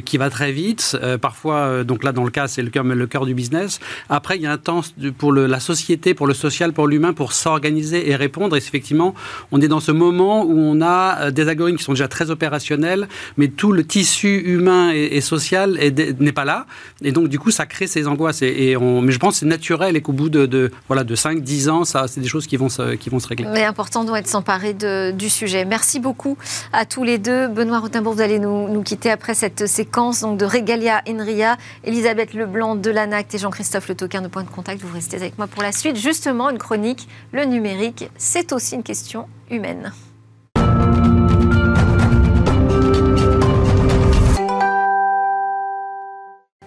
qui 0.05 0.19
va 0.19 0.29
très 0.31 0.53
vite. 0.53 0.97
parfois, 1.21 1.85
donc 1.85 2.05
là, 2.05 2.13
dans 2.13 2.25
le 2.25 2.31
cas, 2.31 2.49
c'est 2.49 2.63
le 2.63 2.71
cœur, 2.71 3.27
du 3.27 3.35
business. 3.35 3.81
Après, 4.11 4.37
il 4.37 4.43
y 4.43 4.47
a 4.47 4.53
un 4.53 4.59
temps 4.59 4.83
pour 5.17 5.33
la 5.33 5.61
société, 5.61 6.15
pour 6.15 6.27
le 6.27 6.35
social, 6.35 6.73
pour 6.73 6.87
l'humain, 6.87 7.13
pour 7.13 7.33
s'organiser 7.33 8.11
et 8.11 8.17
répondre. 8.17 8.57
Et 8.57 8.59
effectivement, 8.59 9.15
on 9.53 9.61
est 9.61 9.69
dans 9.69 9.81
ce 9.81 9.93
moment 9.93 10.45
où 10.45 10.57
on 10.57 10.81
a 10.81 11.19
euh, 11.21 11.31
des 11.31 11.49
algorithmes 11.49 11.79
qui 11.79 11.85
sont 11.85 11.93
déjà 11.93 12.09
très 12.09 12.31
opérationnels, 12.31 13.09
mais 13.37 13.49
tout 13.49 13.73
le 13.73 13.85
tissu 13.85 14.39
humain 14.45 14.91
et, 14.93 15.21
social 15.21 15.79
n'est 16.19 16.33
pas 16.33 16.45
là. 16.45 16.67
Et 17.03 17.13
donc, 17.13 17.29
du 17.29 17.39
coup, 17.39 17.51
ça 17.51 17.67
crée 17.67 17.87
ces 17.87 18.07
angoisses. 18.07 18.43
Mais 18.43 18.75
je 19.13 19.19
pense 19.19 19.35
que 19.35 19.41
c'est 19.41 19.47
naturel 19.47 19.97
et 19.97 20.01
qu'au 20.01 20.13
bout 20.13 20.29
de, 20.29 20.71
voilà, 20.87 21.05
de 21.05 21.15
5, 21.15 21.41
10 21.41 21.69
ans, 21.69 21.85
c'est 21.85 22.21
des 22.21 22.29
choses 22.29 22.47
qui 22.47 22.57
vont 22.57 22.69
se, 22.69 22.83
régler. 23.29 23.47
Mais 23.53 23.65
important 23.65 24.05
doit 24.05 24.19
être 24.19 24.29
s'emparer 24.29 24.75
du 25.13 25.29
sujet. 25.29 25.65
Merci 25.65 26.01
beaucoup 26.01 26.37
à 26.73 26.85
tous 26.85 27.05
les 27.05 27.19
deux. 27.19 27.49
Benoît 27.49 27.81
Rotembourg, 27.81 28.15
vous 28.15 28.21
allez 28.21 28.39
nous, 28.39 28.83
quitter 28.83 29.11
après 29.11 29.35
cette 29.35 29.67
séquence 29.67 30.21
donc, 30.21 30.39
de 30.39 30.45
Regalia 30.45 31.03
Enria, 31.09 31.57
Elisabeth 31.85 32.35
Leblanc 32.35 32.77
de 32.77 32.91
l'ANACT 32.91 33.35
et 33.35 33.39
Jean-Christophe 33.39 33.89
Le 33.89 33.95
Toquin 33.95 34.23
de 34.23 34.29
Point 34.29 34.45
de 34.45 34.49
Contact. 34.49 34.81
Vous 34.81 34.93
restez 34.93 35.17
avec 35.17 35.37
moi 35.39 35.47
pour 35.47 35.63
la 35.63 35.73
suite. 35.73 35.97
Justement, 35.97 36.51
une 36.51 36.59
chronique, 36.59 37.09
le 37.33 37.45
numérique, 37.45 38.11
c'est 38.17 38.53
aussi 38.53 38.75
une 38.75 38.83
question 38.83 39.28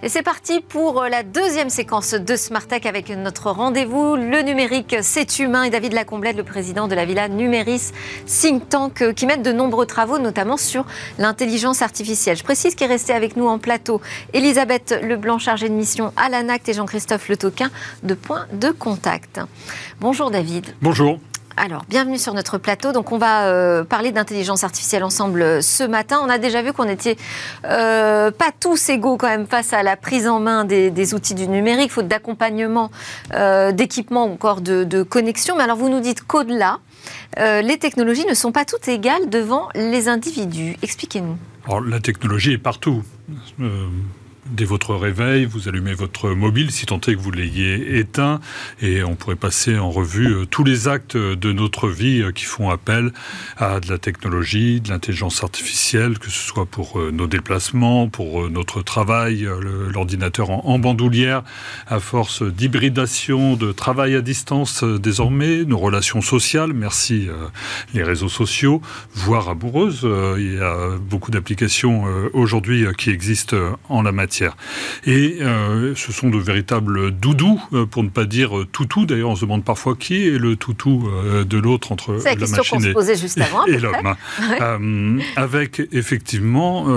Et 0.04 0.10
c'est 0.10 0.24
parti 0.24 0.62
pour 0.62 1.04
la 1.04 1.22
deuxième 1.22 1.70
séquence 1.70 2.16
de 2.16 2.36
Smart 2.36 2.66
avec 2.86 3.10
notre 3.10 3.52
rendez-vous. 3.52 4.16
Le 4.16 4.42
numérique, 4.42 4.96
c'est 5.04 5.38
humain. 5.38 5.62
Et 5.62 5.70
David 5.70 5.94
Lacomblette, 5.94 6.38
le 6.38 6.44
président 6.44 6.88
de 6.88 6.96
la 6.96 7.06
Villa 7.06 7.28
Numéris, 7.28 7.92
think 8.26 8.68
tank 8.68 9.14
qui 9.14 9.28
mène 9.28 9.44
de 9.44 9.52
nombreux 9.52 9.86
travaux, 9.86 10.18
notamment 10.18 10.58
sur 10.58 10.88
l'intelligence 11.20 11.84
artificielle. 11.84 12.36
Je 12.36 12.44
précise 12.44 12.74
qu'il 12.74 12.88
est 12.88 12.94
resté 12.94 13.14
avec 13.14 13.36
nous 13.36 13.46
en 13.48 13.60
plateau 13.60 14.02
Elisabeth 14.34 15.00
Leblanc, 15.04 15.38
chargée 15.38 15.70
de 15.70 15.76
mission 15.76 16.12
à 16.18 16.30
l'ANACT 16.30 16.70
et 16.70 16.74
Jean-Christophe 16.74 17.30
Le 17.30 17.38
Toquin 17.38 17.70
de 18.02 18.16
Point 18.16 18.48
de 18.54 18.72
Contact. 18.72 19.40
Bonjour 20.00 20.32
David. 20.32 20.66
Bonjour. 20.82 21.20
Alors, 21.58 21.84
bienvenue 21.90 22.18
sur 22.18 22.34
notre 22.34 22.58
plateau. 22.58 22.92
Donc, 22.92 23.12
on 23.12 23.18
va 23.18 23.48
euh, 23.48 23.84
parler 23.84 24.12
d'intelligence 24.12 24.64
artificielle 24.64 25.04
ensemble 25.04 25.42
euh, 25.42 25.62
ce 25.62 25.84
matin. 25.84 26.20
On 26.24 26.30
a 26.30 26.38
déjà 26.38 26.62
vu 26.62 26.72
qu'on 26.72 26.86
n'était 26.86 27.18
euh, 27.66 28.32
pas 28.32 28.52
tous 28.58 28.90
égaux 28.90 29.18
quand 29.18 29.28
même 29.28 29.48
face 29.48 29.74
à 29.74 29.84
la 29.84 29.98
prise 29.98 30.28
en 30.28 30.40
main 30.40 30.64
des, 30.66 31.14
outils 31.14 31.36
du 31.36 31.48
numérique, 31.48 31.92
faute 31.92 32.08
d'accompagnement, 32.08 32.92
d'équipement 33.74 34.28
ou 34.28 34.34
encore 34.34 34.62
de, 34.62 34.84
de, 34.84 35.04
connexion. 35.04 35.56
Mais 35.58 35.64
alors, 35.64 35.78
vous 35.78 35.90
nous 35.90 36.00
dites 36.00 36.24
qu'au-delà, 36.24 36.80
les 37.38 37.78
technologies 37.78 38.26
ne 38.26 38.34
sont 38.34 38.52
pas 38.52 38.66
toutes 38.66 38.88
égales 38.88 39.30
devant 39.30 39.68
les 39.76 40.08
individus. 40.08 40.78
Expliquez-nous. 40.82 41.38
La 41.88 42.00
technologie 42.00 42.54
est 42.54 42.58
partout 42.58 43.04
dès 44.52 44.66
votre 44.66 44.96
réveil, 44.96 45.46
vous 45.46 45.68
allumez 45.68 45.94
votre 45.94 46.30
mobile, 46.30 46.72
si 46.72 46.86
tant 46.86 46.98
est 46.98 47.16
que 47.16 47.20
vous 47.20 47.32
l'ayez 47.32 47.98
éteint, 47.98 48.40
et 48.82 49.04
on 49.04 49.16
pourrait 49.16 49.36
passer 49.36 49.78
en 49.78 49.90
revue 49.90 50.34
euh, 50.34 50.46
tous 50.46 50.64
les 50.64 50.88
actes 50.88 51.18
de 51.18 51.54
notre 51.54 51.88
vie 51.88 52.22
euh, 52.22 52.32
qui 52.32 52.46
font 52.46 52.70
appel 52.70 53.12
à 53.58 53.80
de 53.80 53.90
la 53.90 53.98
technologie, 53.98 54.82
de 54.82 54.90
l'intelligence 54.90 55.44
artificielle, 55.44 56.20
que 56.20 56.30
ce 56.30 56.40
soit 56.40 56.66
pour 56.66 57.00
euh, 57.00 57.12
nos 57.12 57.28
déplacements, 57.28 58.10
pour 58.10 58.50
notre 58.50 58.82
travail, 58.82 59.48
l'ordinateur 59.94 60.50
en 60.50 60.80
bandoulière, 60.80 61.44
à 61.88 62.00
force 62.00 62.44
d'hybridation, 62.44 63.56
de 63.56 63.72
travail 63.72 64.16
à 64.16 64.22
distance 64.22 64.84
désormais, 64.84 65.64
nos 65.64 65.78
relations 65.78 66.22
sociales, 66.22 66.74
merci 66.74 67.30
les 67.94 68.04
réseaux 68.04 68.30
sociaux, 68.30 68.82
voire 69.14 69.50
amoureuses. 69.50 70.08
Il 70.38 70.56
y 70.56 70.60
a 70.60 70.98
beaucoup 70.98 71.32
d'applications 71.32 72.06
aujourd'hui 72.34 72.86
qui 72.98 73.10
existent 73.10 73.58
en 73.90 74.02
la 74.02 74.12
matière. 74.12 74.41
Et 75.06 75.38
euh, 75.42 75.94
ce 75.96 76.12
sont 76.12 76.30
de 76.30 76.38
véritables 76.38 77.12
doudous, 77.12 77.62
euh, 77.74 77.86
pour 77.86 78.04
ne 78.04 78.10
pas 78.10 78.26
dire 78.26 78.58
euh, 78.58 78.68
toutou. 78.72 79.06
D'ailleurs, 79.06 79.30
on 79.30 79.36
se 79.36 79.42
demande 79.42 79.64
parfois 79.64 79.96
qui 79.96 80.28
est 80.28 80.38
le 80.38 80.56
toutou 80.56 81.10
de 81.46 81.58
l'autre 81.58 81.92
entre 81.92 82.14
la, 82.14 82.36
la 82.36 82.48
machine 82.48 82.86
et, 83.68 83.78
l'homme. 83.80 85.20
avec 85.36 85.82
effectivement 85.92 86.88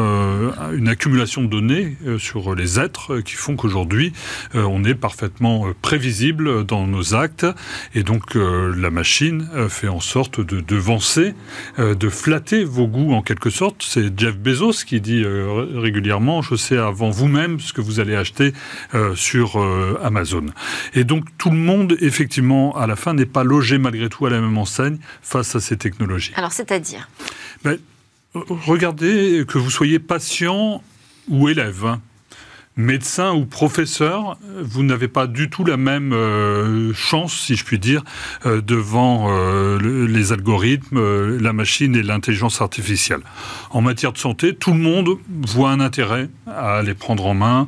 une 0.73 0.89
accumulation 0.89 1.43
de 1.43 1.49
données 1.49 1.97
sur 2.19 2.55
les 2.55 2.79
êtres 2.79 3.21
qui 3.21 3.35
font 3.35 3.57
qu'aujourd'hui, 3.57 4.13
on 4.55 4.85
est 4.85 4.95
parfaitement 4.95 5.69
prévisible 5.83 6.65
dans 6.65 6.87
nos 6.87 7.15
actes. 7.15 7.47
Et 7.95 8.03
donc, 8.03 8.35
la 8.35 8.91
machine 8.91 9.49
fait 9.69 9.89
en 9.89 10.01
sorte 10.01 10.41
de 10.41 10.61
devancer, 10.61 11.35
de 11.79 12.09
flatter 12.09 12.65
vos 12.65 12.87
goûts 12.87 13.13
en 13.15 13.23
quelque 13.23 13.51
sorte. 13.51 13.77
C'est 13.81 14.19
Jeff 14.19 14.37
Bezos 14.37 14.85
qui 14.87 15.01
dit 15.01 15.25
régulièrement, 15.25 16.43
je 16.43 16.55
sais 16.55 16.77
avant 16.77 17.11
vous 17.11 17.29
même 17.35 17.61
ce 17.61 17.73
que 17.73 17.81
vous 17.81 18.01
allez 18.01 18.15
acheter 18.15 18.53
euh, 18.95 19.15
sur 19.15 19.61
euh, 19.61 20.01
Amazon. 20.03 20.47
Et 20.95 21.05
donc 21.05 21.25
tout 21.37 21.51
le 21.51 21.57
monde, 21.57 21.97
effectivement, 22.01 22.77
à 22.77 22.87
la 22.87 22.97
fin, 22.97 23.13
n'est 23.13 23.27
pas 23.27 23.45
logé 23.45 23.79
malgré 23.79 24.09
tout 24.09 24.25
à 24.27 24.31
la 24.31 24.41
même 24.41 24.57
enseigne 24.57 24.99
face 25.23 25.55
à 25.55 25.61
ces 25.61 25.77
technologies. 25.77 26.33
Alors 26.37 26.53
c'est-à-dire? 26.53 27.09
Ben, 27.65 27.79
Regardez 28.35 29.45
que 29.47 29.59
vous 29.59 29.71
soyez 29.71 30.01
patient 30.01 30.83
ou 31.29 31.49
élève. 31.49 31.87
Hein 31.87 32.01
médecin 32.77 33.33
ou 33.33 33.47
professeur, 33.47 34.37
vous 34.61 34.83
n'avez 34.83 35.07
pas 35.07 35.27
du 35.27 35.49
tout 35.49 35.65
la 35.65 35.77
même 35.77 36.13
euh, 36.13 36.93
chance, 36.93 37.33
si 37.33 37.55
je 37.55 37.65
puis 37.65 37.79
dire, 37.79 38.03
euh, 38.47 38.61
devant 38.61 39.27
euh, 39.29 40.07
les 40.07 40.33
algorithmes, 40.33 41.39
la 41.39 41.53
machine 41.53 41.95
et 41.95 42.03
l'intelligence 42.03 42.61
artificielle. 42.61 43.21
En 43.71 43.81
matière 43.81 44.13
de 44.13 44.19
santé, 44.19 44.55
tout 44.55 44.73
le 44.73 44.79
monde 44.79 45.11
voit 45.29 45.71
un 45.71 45.81
intérêt 45.81 46.29
à 46.47 46.83
les 46.83 46.95
prendre 46.95 47.27
en 47.27 47.35
main 47.35 47.67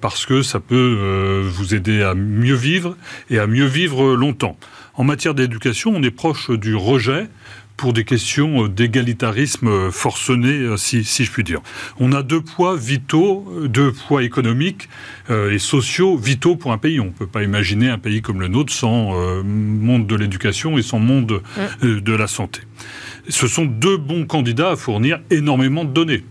parce 0.00 0.26
que 0.26 0.42
ça 0.42 0.60
peut 0.60 1.42
vous 1.48 1.74
aider 1.74 2.02
à 2.02 2.14
mieux 2.14 2.54
vivre 2.54 2.96
et 3.30 3.38
à 3.38 3.46
mieux 3.46 3.66
vivre 3.66 4.14
longtemps. 4.14 4.56
En 4.94 5.04
matière 5.04 5.34
d'éducation, 5.34 5.92
on 5.94 6.02
est 6.02 6.10
proche 6.10 6.50
du 6.50 6.74
rejet 6.74 7.28
pour 7.76 7.92
des 7.92 8.04
questions 8.04 8.68
d'égalitarisme 8.68 9.90
forcené, 9.90 10.76
si, 10.76 11.02
je 11.02 11.30
puis 11.30 11.44
dire. 11.44 11.60
On 11.98 12.12
a 12.12 12.22
deux 12.22 12.40
poids 12.40 12.76
vitaux, 12.76 13.46
deux 13.66 13.92
poids 13.92 14.22
économiques 14.22 14.88
et 15.30 15.58
sociaux 15.58 16.16
vitaux 16.16 16.56
pour 16.56 16.72
un 16.72 16.78
pays. 16.78 17.00
On 17.00 17.06
ne 17.06 17.10
peut 17.10 17.26
pas 17.26 17.42
imaginer 17.42 17.88
un 17.88 17.98
pays 17.98 18.22
comme 18.22 18.40
le 18.40 18.48
nôtre 18.48 18.72
sans 18.72 19.42
monde 19.44 20.06
de 20.06 20.16
l'éducation 20.16 20.78
et 20.78 20.82
sans 20.82 20.98
monde 20.98 21.42
mm. 21.82 22.00
de 22.00 22.12
la 22.12 22.26
santé. 22.26 22.62
Ce 23.28 23.46
sont 23.46 23.64
deux 23.64 23.96
bons 23.96 24.26
candidats 24.26 24.70
à 24.70 24.76
fournir 24.76 25.20
énormément 25.30 25.84
de 25.84 25.92
données. 25.92 26.24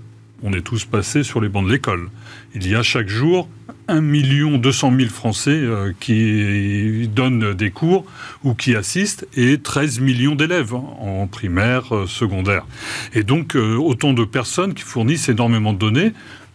On 0.43 0.53
est 0.53 0.61
tous 0.61 0.85
passés 0.85 1.23
sur 1.23 1.41
les 1.41 1.49
bancs 1.49 1.65
de 1.65 1.71
l'école. 1.71 2.09
Il 2.58 2.70
y 2.70 2.76
a 2.76 2.84
chaque 2.84 3.10
jour 3.10 3.49
1 3.89 4.01
200 4.01 4.93
000 4.97 5.10
Français 5.10 5.51
euh, 5.51 5.91
qui 5.99 7.10
donnent 7.14 7.53
des 7.53 7.70
cours 7.70 8.06
ou 8.45 8.53
qui 8.53 8.78
assistent 8.78 9.28
et 9.36 9.58
13 9.58 9.99
millions 9.99 10.36
d'élèves 10.36 10.74
en 10.74 11.28
primaire, 11.28 11.93
euh, 11.93 12.08
secondaire. 12.08 12.66
Et 13.14 13.24
donc 13.24 13.58
euh, 13.58 13.76
autant 13.76 14.14
de 14.14 14.24
personnes 14.24 14.74
qui 14.74 14.84
fournissent 14.84 15.28
énormément 15.28 15.74
de 15.74 15.80
données. 15.80 16.14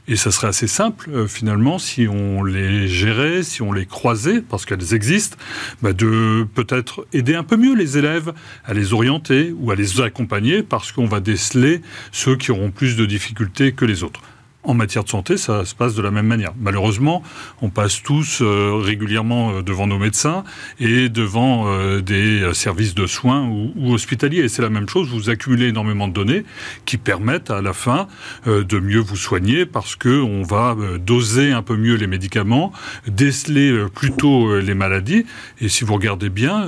Et 0.09 0.17
ça 0.17 0.31
serait 0.31 0.49
assez 0.49 0.67
simple, 0.67 1.29
finalement, 1.29 1.79
si 1.79 2.09
on 2.09 2.43
les 2.43 2.89
gérait, 2.89 3.45
si 3.45 3.63
on 3.63 3.71
les 3.71 3.87
croisait, 3.87 4.41
parce 4.41 4.65
qu'elles 4.65 4.93
existent, 4.93 5.37
bah, 5.83 5.93
de 5.93 6.49
peut-être 6.53 7.07
aider 7.13 7.37
un 7.37 7.45
peu 7.45 7.57
mieux 7.57 7.77
les 7.77 7.97
élèves 7.97 8.33
à 8.65 8.75
les 8.75 8.93
orienter 8.93 9.55
ou 9.57 9.71
à 9.71 9.77
les 9.77 10.01
accompagner, 10.01 10.65
parce 10.65 10.91
qu'on 10.91 11.07
va 11.07 11.21
déceler 11.21 11.81
ceux 12.11 12.35
qui 12.35 12.51
auront 12.51 12.73
plus 12.73 12.97
de 12.97 13.07
difficultés 13.07 13.71
que 13.71 13.85
les 13.85 14.03
autres. 14.03 14.23
En 14.63 14.75
matière 14.75 15.05
de 15.05 15.09
santé, 15.09 15.39
ça 15.39 15.65
se 15.65 15.75
passe 15.75 15.95
de 15.95 16.03
la 16.03 16.11
même 16.11 16.27
manière. 16.27 16.53
Malheureusement, 16.61 17.23
on 17.63 17.71
passe 17.71 18.03
tous 18.03 18.43
euh, 18.43 18.75
régulièrement 18.75 19.53
euh, 19.53 19.63
devant 19.63 19.87
nos 19.87 19.99
médecins 19.99 20.45
et 20.79 21.09
devant 21.09 21.65
euh, 21.67 22.03
des 22.03 22.53
services 22.53 22.95
de 22.95 23.07
soins 23.07 23.49
ou, 23.49 23.95
hospitaliers. 23.95 24.41
Et 24.41 24.49
c'est 24.49 24.61
la 24.61 24.69
même 24.69 24.87
chose, 24.87 25.09
vous 25.09 25.31
accumulez 25.31 25.69
énormément 25.69 26.09
de 26.09 26.13
données 26.13 26.45
qui 26.85 26.99
permettent 26.99 27.51
à 27.51 27.63
la 27.63 27.73
fin 27.73 28.07
de 28.47 28.79
mieux 28.79 28.99
vous 28.99 29.17
soigner 29.17 29.65
parce 29.65 29.97
qu'on 29.97 30.43
va 30.43 30.77
doser 30.99 31.53
un 31.53 31.63
peu 31.63 31.77
mieux 31.77 31.95
les 31.95 32.07
médicaments, 32.07 32.73
déceler 33.07 33.87
plus 33.95 34.13
tôt 34.13 34.59
les 34.59 34.75
maladies. 34.75 35.25
Et 35.61 35.69
si 35.69 35.85
vous 35.85 35.95
regardez 35.95 36.29
bien, 36.29 36.67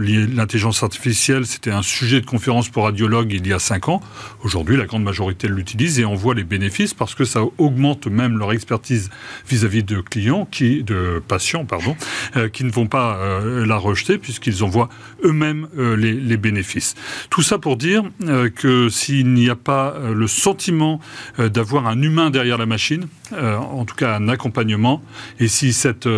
l'intelligence 0.00 0.82
artificielle, 0.82 1.46
c'était 1.46 1.70
un 1.70 1.82
sujet 1.82 2.20
de 2.20 2.26
conférence 2.26 2.68
pour 2.68 2.84
radiologues 2.84 3.32
il 3.32 3.46
y 3.46 3.52
a 3.52 3.58
cinq 3.58 3.88
ans. 3.88 4.00
Aujourd'hui, 4.42 4.76
la 4.76 4.86
grande 4.86 5.04
majorité 5.04 5.48
l'utilise 5.48 5.98
et 5.98 6.04
on 6.04 6.14
voit 6.14 6.34
les 6.34 6.44
bénéfices 6.44 6.83
parce 6.92 7.14
que 7.14 7.24
ça 7.24 7.40
augmente 7.58 8.06
même 8.06 8.36
leur 8.36 8.52
expertise 8.52 9.10
vis-à-vis 9.48 9.82
de 9.82 10.00
clients, 10.00 10.46
qui, 10.50 10.82
de 10.82 11.22
patients, 11.26 11.64
euh, 12.36 12.48
qui 12.48 12.64
ne 12.64 12.70
vont 12.70 12.86
pas 12.86 13.16
euh, 13.16 13.64
la 13.64 13.76
rejeter 13.76 14.18
puisqu'ils 14.18 14.64
en 14.64 14.68
voient 14.68 14.88
eux-mêmes 15.24 15.68
euh, 15.78 15.96
les, 15.96 16.36
bénéfices. 16.36 16.94
Tout 17.30 17.42
ça 17.42 17.58
pour 17.58 17.76
dire 17.76 18.02
que 18.56 18.88
s'il 18.88 19.32
n'y 19.32 19.48
a 19.48 19.54
pas 19.54 19.94
le 20.12 20.26
sentiment 20.26 21.00
d'avoir 21.38 21.86
un 21.86 22.02
humain 22.02 22.30
derrière 22.30 22.58
la 22.58 22.66
machine, 22.66 23.06
en 23.32 23.84
tout 23.84 23.94
cas 23.94 24.16
un 24.16 24.28
accompagnement, 24.28 25.00
et 25.38 25.46
si 25.46 25.72
cette 25.72 26.08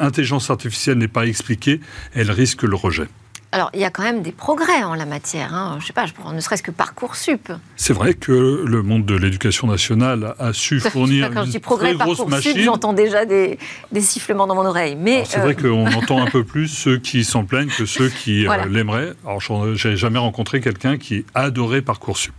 intelligence 0.00 0.48
artificielle 0.48 0.96
n'est 0.98 1.06
pas 1.06 1.26
expliquée, 1.26 1.80
elle 2.14 2.30
risque 2.30 2.62
le 2.62 2.76
rejet. 2.76 3.08
Alors, 3.54 3.70
il 3.74 3.80
y 3.80 3.84
a 3.84 3.90
quand 3.90 4.02
même 4.02 4.22
des 4.22 4.32
progrès 4.32 4.82
en 4.82 4.94
la 4.94 5.04
matière. 5.04 5.54
Hein. 5.54 5.74
Je 5.78 5.82
ne 5.82 5.86
sais 5.86 5.92
pas, 5.92 6.06
je 6.06 6.14
prends 6.14 6.32
ne 6.32 6.40
serait-ce 6.40 6.62
que 6.62 6.70
Parcoursup. 6.70 7.52
C'est 7.76 7.92
vrai 7.92 8.14
que 8.14 8.64
le 8.66 8.82
monde 8.82 9.04
de 9.04 9.14
l'éducation 9.14 9.66
nationale 9.66 10.34
a 10.38 10.54
su 10.54 10.80
fournir 10.80 11.30
quand 11.30 11.42
une 11.42 11.46
je 11.46 11.50
dis 11.52 11.58
progrès, 11.58 11.94
très 11.94 12.04
grosse 12.04 12.26
machine. 12.26 12.58
J'entends 12.58 12.94
déjà 12.94 13.26
des, 13.26 13.58
sifflements 14.00 14.46
dans 14.46 14.54
mon 14.54 14.64
oreille. 14.64 14.96
Mais 14.96 15.24
c'est 15.26 15.40
vrai 15.40 15.54
euh, 15.64 15.70
qu'on 15.70 15.86
entend 15.98 16.22
un 16.22 16.30
peu 16.30 16.44
plus 16.44 16.68
ceux 16.68 16.96
qui 16.96 17.24
s'en 17.24 17.44
plaignent 17.44 17.68
que 17.68 17.84
ceux 17.84 18.08
qui 18.08 18.48
euh, 18.48 18.64
l'aimeraient. 18.70 19.12
Alors, 19.26 19.40
je 19.40 19.88
n'ai 19.88 19.96
jamais 19.98 20.18
rencontré 20.18 20.62
quelqu'un 20.62 20.96
qui 20.96 21.26
adorait 21.34 21.82
Parcoursup. 21.82 22.32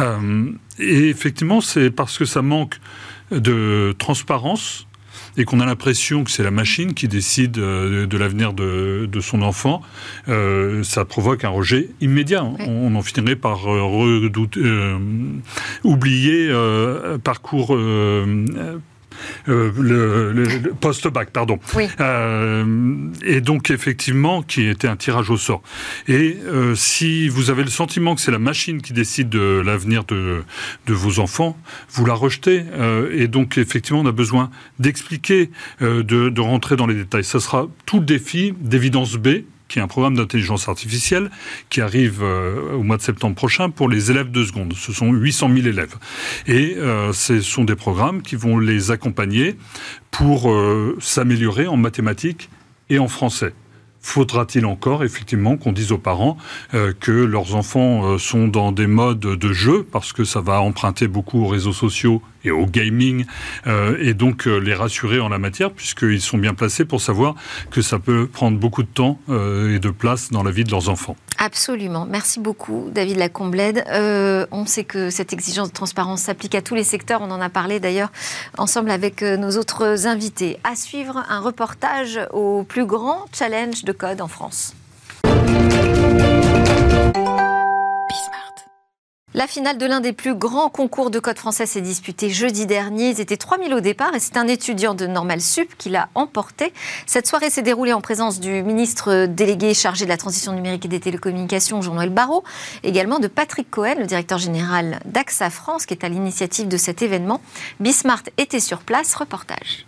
Euh, 0.00 0.50
et 0.78 1.10
effectivement, 1.10 1.60
c'est 1.60 1.90
parce 1.90 2.16
que 2.16 2.24
ça 2.24 2.40
manque 2.40 2.80
de 3.30 3.94
transparence 3.98 4.86
et 5.36 5.44
qu'on 5.44 5.60
a 5.60 5.66
l'impression 5.66 6.24
que 6.24 6.30
c'est 6.30 6.42
la 6.42 6.50
machine 6.50 6.94
qui 6.94 7.08
décide 7.08 7.58
euh, 7.58 8.06
de 8.06 8.18
l'avenir 8.18 8.52
de, 8.52 9.08
son 9.20 9.42
enfant, 9.42 9.80
euh, 10.28 10.82
ça 10.82 11.04
provoque 11.04 11.44
un 11.44 11.48
rejet 11.48 11.90
immédiat. 12.00 12.44
On, 12.44 12.94
en 12.94 13.02
finirait 13.02 13.36
par 13.36 13.72
euh, 13.72 15.00
oublier 15.82 16.52
parcours 17.22 17.76
euh, 19.48 19.72
le, 19.76 20.72
post-bac, 20.72 21.30
pardon. 21.30 21.58
Euh, 22.00 23.10
et 23.22 23.40
donc, 23.40 23.70
effectivement, 23.70 24.42
qui 24.42 24.66
était 24.66 24.88
un 24.88 24.96
tirage 24.96 25.30
au 25.30 25.36
sort. 25.36 25.62
Et 26.08 26.36
euh, 26.46 26.74
si 26.74 27.28
vous 27.28 27.50
avez 27.50 27.62
le 27.62 27.70
sentiment 27.70 28.14
que 28.14 28.20
c'est 28.20 28.30
la 28.30 28.38
machine 28.38 28.80
qui 28.82 28.92
décide 28.92 29.28
de 29.28 29.62
l'avenir 29.64 30.04
de, 30.04 30.42
de, 30.86 30.94
vos 30.94 31.18
enfants, 31.18 31.56
vous 31.90 32.06
la 32.06 32.14
rejetez. 32.14 32.64
et 33.12 33.28
donc, 33.28 33.58
effectivement, 33.58 34.00
on 34.00 34.06
a 34.06 34.12
besoin 34.12 34.50
d'expliquer, 34.78 35.50
de, 35.80 36.02
de 36.02 36.40
rentrer 36.40 36.76
dans 36.76 36.86
les 36.86 36.94
détails. 36.94 37.24
Ça 37.24 37.40
sera 37.40 37.68
tout 37.86 38.00
le 38.00 38.06
défi 38.06 38.54
d'évidence 38.60 39.16
B 39.16 39.28
qui 39.74 39.80
est 39.80 39.82
un 39.82 39.88
programme 39.88 40.14
d'intelligence 40.14 40.68
artificielle 40.68 41.32
qui 41.68 41.80
arrive 41.80 42.20
euh, 42.22 42.74
au 42.74 42.84
mois 42.84 42.96
de 42.96 43.02
septembre 43.02 43.34
prochain 43.34 43.70
pour 43.70 43.88
les 43.88 44.12
élèves 44.12 44.30
de 44.30 44.44
seconde. 44.44 44.72
Ce 44.74 44.92
sont 44.92 45.10
800 45.10 45.48
000 45.52 45.66
élèves. 45.66 45.96
Et 46.46 46.76
euh, 46.76 47.12
ce 47.12 47.40
sont 47.40 47.64
des 47.64 47.74
programmes 47.74 48.22
qui 48.22 48.36
vont 48.36 48.60
les 48.60 48.92
accompagner 48.92 49.56
pour 50.12 50.48
euh, 50.48 50.96
s'améliorer 51.00 51.66
en 51.66 51.76
mathématiques 51.76 52.50
et 52.88 53.00
en 53.00 53.08
français. 53.08 53.52
Faudra-t-il 54.00 54.64
encore, 54.64 55.02
effectivement, 55.02 55.56
qu'on 55.56 55.72
dise 55.72 55.90
aux 55.90 55.98
parents 55.98 56.36
que 57.00 57.10
leurs 57.10 57.54
enfants 57.54 58.18
sont 58.18 58.48
dans 58.48 58.70
des 58.70 58.86
modes 58.86 59.18
de 59.18 59.52
jeu, 59.54 59.82
parce 59.90 60.12
que 60.12 60.24
ça 60.24 60.42
va 60.42 60.60
emprunter 60.60 61.08
beaucoup 61.08 61.42
aux 61.42 61.46
réseaux 61.46 61.72
sociaux 61.72 62.20
et 62.44 62.50
au 62.50 62.66
gaming, 62.66 63.24
euh, 63.66 63.96
et 64.00 64.14
donc 64.14 64.46
euh, 64.46 64.58
les 64.58 64.74
rassurer 64.74 65.20
en 65.20 65.28
la 65.28 65.38
matière, 65.38 65.70
puisqu'ils 65.70 66.20
sont 66.20 66.38
bien 66.38 66.54
placés 66.54 66.84
pour 66.84 67.00
savoir 67.00 67.34
que 67.70 67.82
ça 67.82 67.98
peut 67.98 68.26
prendre 68.26 68.58
beaucoup 68.58 68.82
de 68.82 68.88
temps 68.88 69.18
euh, 69.28 69.74
et 69.74 69.78
de 69.78 69.90
place 69.90 70.30
dans 70.30 70.42
la 70.42 70.50
vie 70.50 70.64
de 70.64 70.70
leurs 70.70 70.88
enfants. 70.88 71.16
Absolument. 71.38 72.06
Merci 72.08 72.40
beaucoup, 72.40 72.88
David 72.92 73.16
Lacomblède. 73.16 73.84
on 74.50 74.66
sait 74.66 74.84
que 74.84 75.10
cette 75.10 75.32
exigence 75.32 75.68
de 75.68 75.74
transparence 75.74 76.22
s'applique 76.22 76.54
à 76.54 76.62
tous 76.62 76.74
les 76.74 76.84
secteurs. 76.84 77.20
On 77.22 77.30
en 77.30 77.40
a 77.40 77.48
parlé 77.48 77.80
d'ailleurs 77.80 78.12
ensemble 78.56 78.90
avec 78.90 79.22
nos 79.22 79.50
autres 79.58 80.06
invités. 80.06 80.58
À 80.64 80.76
suivre 80.76 81.24
un 81.28 81.40
reportage 81.40 82.20
au 82.32 82.62
plus 82.62 82.86
grand 82.86 83.24
challenge 83.32 83.84
de 83.84 83.92
code 83.92 84.20
en 84.20 84.28
France. 84.28 84.74
La 89.36 89.48
finale 89.48 89.78
de 89.78 89.86
l'un 89.86 90.00
des 90.00 90.12
plus 90.12 90.36
grands 90.36 90.68
concours 90.68 91.10
de 91.10 91.18
code 91.18 91.38
français 91.38 91.66
s'est 91.66 91.80
disputée 91.80 92.30
jeudi 92.30 92.66
dernier. 92.66 93.10
Ils 93.10 93.20
étaient 93.20 93.36
3000 93.36 93.74
au 93.74 93.80
départ 93.80 94.14
et 94.14 94.20
c'est 94.20 94.36
un 94.36 94.46
étudiant 94.46 94.94
de 94.94 95.08
Normal 95.08 95.40
Sup 95.40 95.76
qui 95.76 95.88
l'a 95.88 96.08
emporté. 96.14 96.72
Cette 97.04 97.26
soirée 97.26 97.50
s'est 97.50 97.60
déroulée 97.60 97.92
en 97.92 98.00
présence 98.00 98.38
du 98.38 98.62
ministre 98.62 99.26
délégué 99.26 99.74
chargé 99.74 100.04
de 100.04 100.10
la 100.10 100.16
transition 100.16 100.52
numérique 100.52 100.84
et 100.84 100.88
des 100.88 101.00
télécommunications, 101.00 101.82
Jean-Noël 101.82 102.10
Barrot, 102.10 102.44
également 102.84 103.18
de 103.18 103.26
Patrick 103.26 103.68
Cohen, 103.72 103.96
le 103.98 104.06
directeur 104.06 104.38
général 104.38 105.00
d'AXA 105.04 105.50
France, 105.50 105.84
qui 105.84 105.94
est 105.94 106.04
à 106.04 106.08
l'initiative 106.08 106.68
de 106.68 106.76
cet 106.76 107.02
événement. 107.02 107.40
Bismart 107.80 108.22
était 108.38 108.60
sur 108.60 108.82
place. 108.82 109.16
Reportage. 109.16 109.84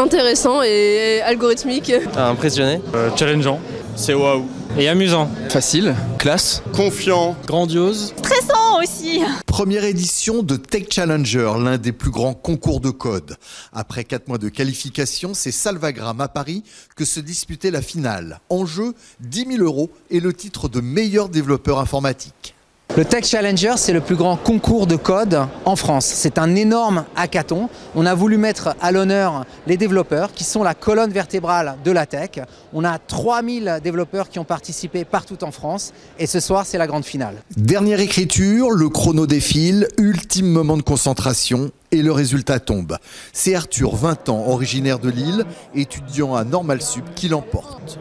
Intéressant 0.00 0.62
et 0.62 1.20
algorithmique. 1.20 1.92
Impressionné. 2.16 2.80
Euh, 2.94 3.10
challengeant. 3.16 3.60
C'est 3.96 4.14
waouh. 4.14 4.46
Et 4.78 4.88
amusant. 4.88 5.28
Facile. 5.50 5.94
Classe. 6.18 6.62
Confiant. 6.74 7.36
Grandiose. 7.46 8.14
Stressant 8.16 8.80
aussi. 8.82 9.20
Première 9.44 9.84
édition 9.84 10.42
de 10.42 10.56
Tech 10.56 10.86
Challenger, 10.88 11.52
l'un 11.62 11.76
des 11.76 11.92
plus 11.92 12.10
grands 12.10 12.32
concours 12.32 12.80
de 12.80 12.88
code. 12.88 13.36
Après 13.74 14.04
quatre 14.04 14.28
mois 14.28 14.38
de 14.38 14.48
qualification, 14.48 15.34
c'est 15.34 15.52
Salvagram 15.52 16.18
à 16.22 16.28
Paris 16.28 16.64
que 16.96 17.04
se 17.04 17.20
disputait 17.20 17.70
la 17.70 17.82
finale. 17.82 18.40
En 18.48 18.64
jeu, 18.64 18.94
10 19.20 19.56
000 19.56 19.62
euros 19.62 19.90
et 20.08 20.20
le 20.20 20.32
titre 20.32 20.70
de 20.70 20.80
meilleur 20.80 21.28
développeur 21.28 21.78
informatique. 21.78 22.54
Le 22.96 23.04
Tech 23.04 23.24
Challenger, 23.24 23.74
c'est 23.76 23.92
le 23.92 24.00
plus 24.00 24.16
grand 24.16 24.34
concours 24.34 24.88
de 24.88 24.96
code 24.96 25.46
en 25.64 25.76
France. 25.76 26.06
C'est 26.06 26.38
un 26.38 26.56
énorme 26.56 27.04
hackathon. 27.14 27.68
On 27.94 28.04
a 28.04 28.16
voulu 28.16 28.36
mettre 28.36 28.74
à 28.80 28.90
l'honneur 28.90 29.44
les 29.68 29.76
développeurs 29.76 30.32
qui 30.32 30.42
sont 30.42 30.64
la 30.64 30.74
colonne 30.74 31.12
vertébrale 31.12 31.76
de 31.84 31.92
la 31.92 32.04
tech. 32.06 32.40
On 32.72 32.84
a 32.84 32.98
3000 32.98 33.78
développeurs 33.82 34.28
qui 34.28 34.40
ont 34.40 34.44
participé 34.44 35.04
partout 35.04 35.44
en 35.44 35.52
France 35.52 35.92
et 36.18 36.26
ce 36.26 36.40
soir, 36.40 36.66
c'est 36.66 36.78
la 36.78 36.88
grande 36.88 37.04
finale. 37.04 37.36
Dernière 37.56 38.00
écriture, 38.00 38.70
le 38.70 38.88
chrono 38.88 39.24
défile, 39.24 39.86
ultime 39.96 40.50
moment 40.50 40.76
de 40.76 40.82
concentration 40.82 41.70
et 41.92 42.02
le 42.02 42.10
résultat 42.10 42.58
tombe. 42.58 42.98
C'est 43.32 43.54
Arthur, 43.54 43.94
20 43.94 44.28
ans, 44.30 44.46
originaire 44.48 44.98
de 44.98 45.10
Lille, 45.10 45.44
étudiant 45.76 46.34
à 46.34 46.42
Normal 46.42 46.82
Sup, 46.82 47.04
qui 47.14 47.28
l'emporte. 47.28 48.00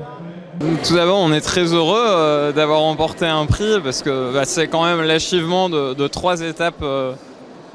Tout 0.60 0.96
d'abord, 0.96 1.20
on 1.20 1.32
est 1.32 1.42
très 1.42 1.74
heureux 1.74 2.04
euh, 2.06 2.52
d'avoir 2.52 2.82
remporté 2.82 3.26
un 3.26 3.46
prix 3.46 3.80
parce 3.82 4.02
que 4.02 4.34
bah, 4.34 4.44
c'est 4.46 4.68
quand 4.68 4.84
même 4.84 5.02
l'achèvement 5.02 5.70
de, 5.70 6.08
trois 6.08 6.42
étapes 6.42 6.84
euh, 6.84 7.14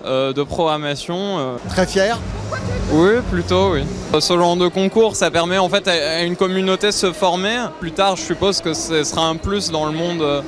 de 0.05 0.43
programmation. 0.43 1.57
Très 1.68 1.87
fier 1.87 2.18
Oui, 2.93 3.12
plutôt, 3.30 3.72
oui. 3.72 3.85
Ce 4.20 4.35
genre 4.35 4.57
de 4.57 4.68
concours, 4.68 5.16
ça 5.16 5.30
permet 5.30 5.57
en 5.59 5.68
fait 5.68 5.89
à 5.89 6.22
une 6.22 6.37
communauté 6.37 6.89
de 6.89 6.93
se 6.93 7.12
former. 7.12 7.57
Plus 7.80 7.93
tard, 7.93 8.16
je 8.16 8.22
suppose 8.22 8.61
que 8.61 8.74
ce 8.74 9.03
sera 9.03 9.28
un 9.28 9.37
plus 9.37 9.70
dans 9.70 9.87
le 9.87 9.93
monde 9.93 10.43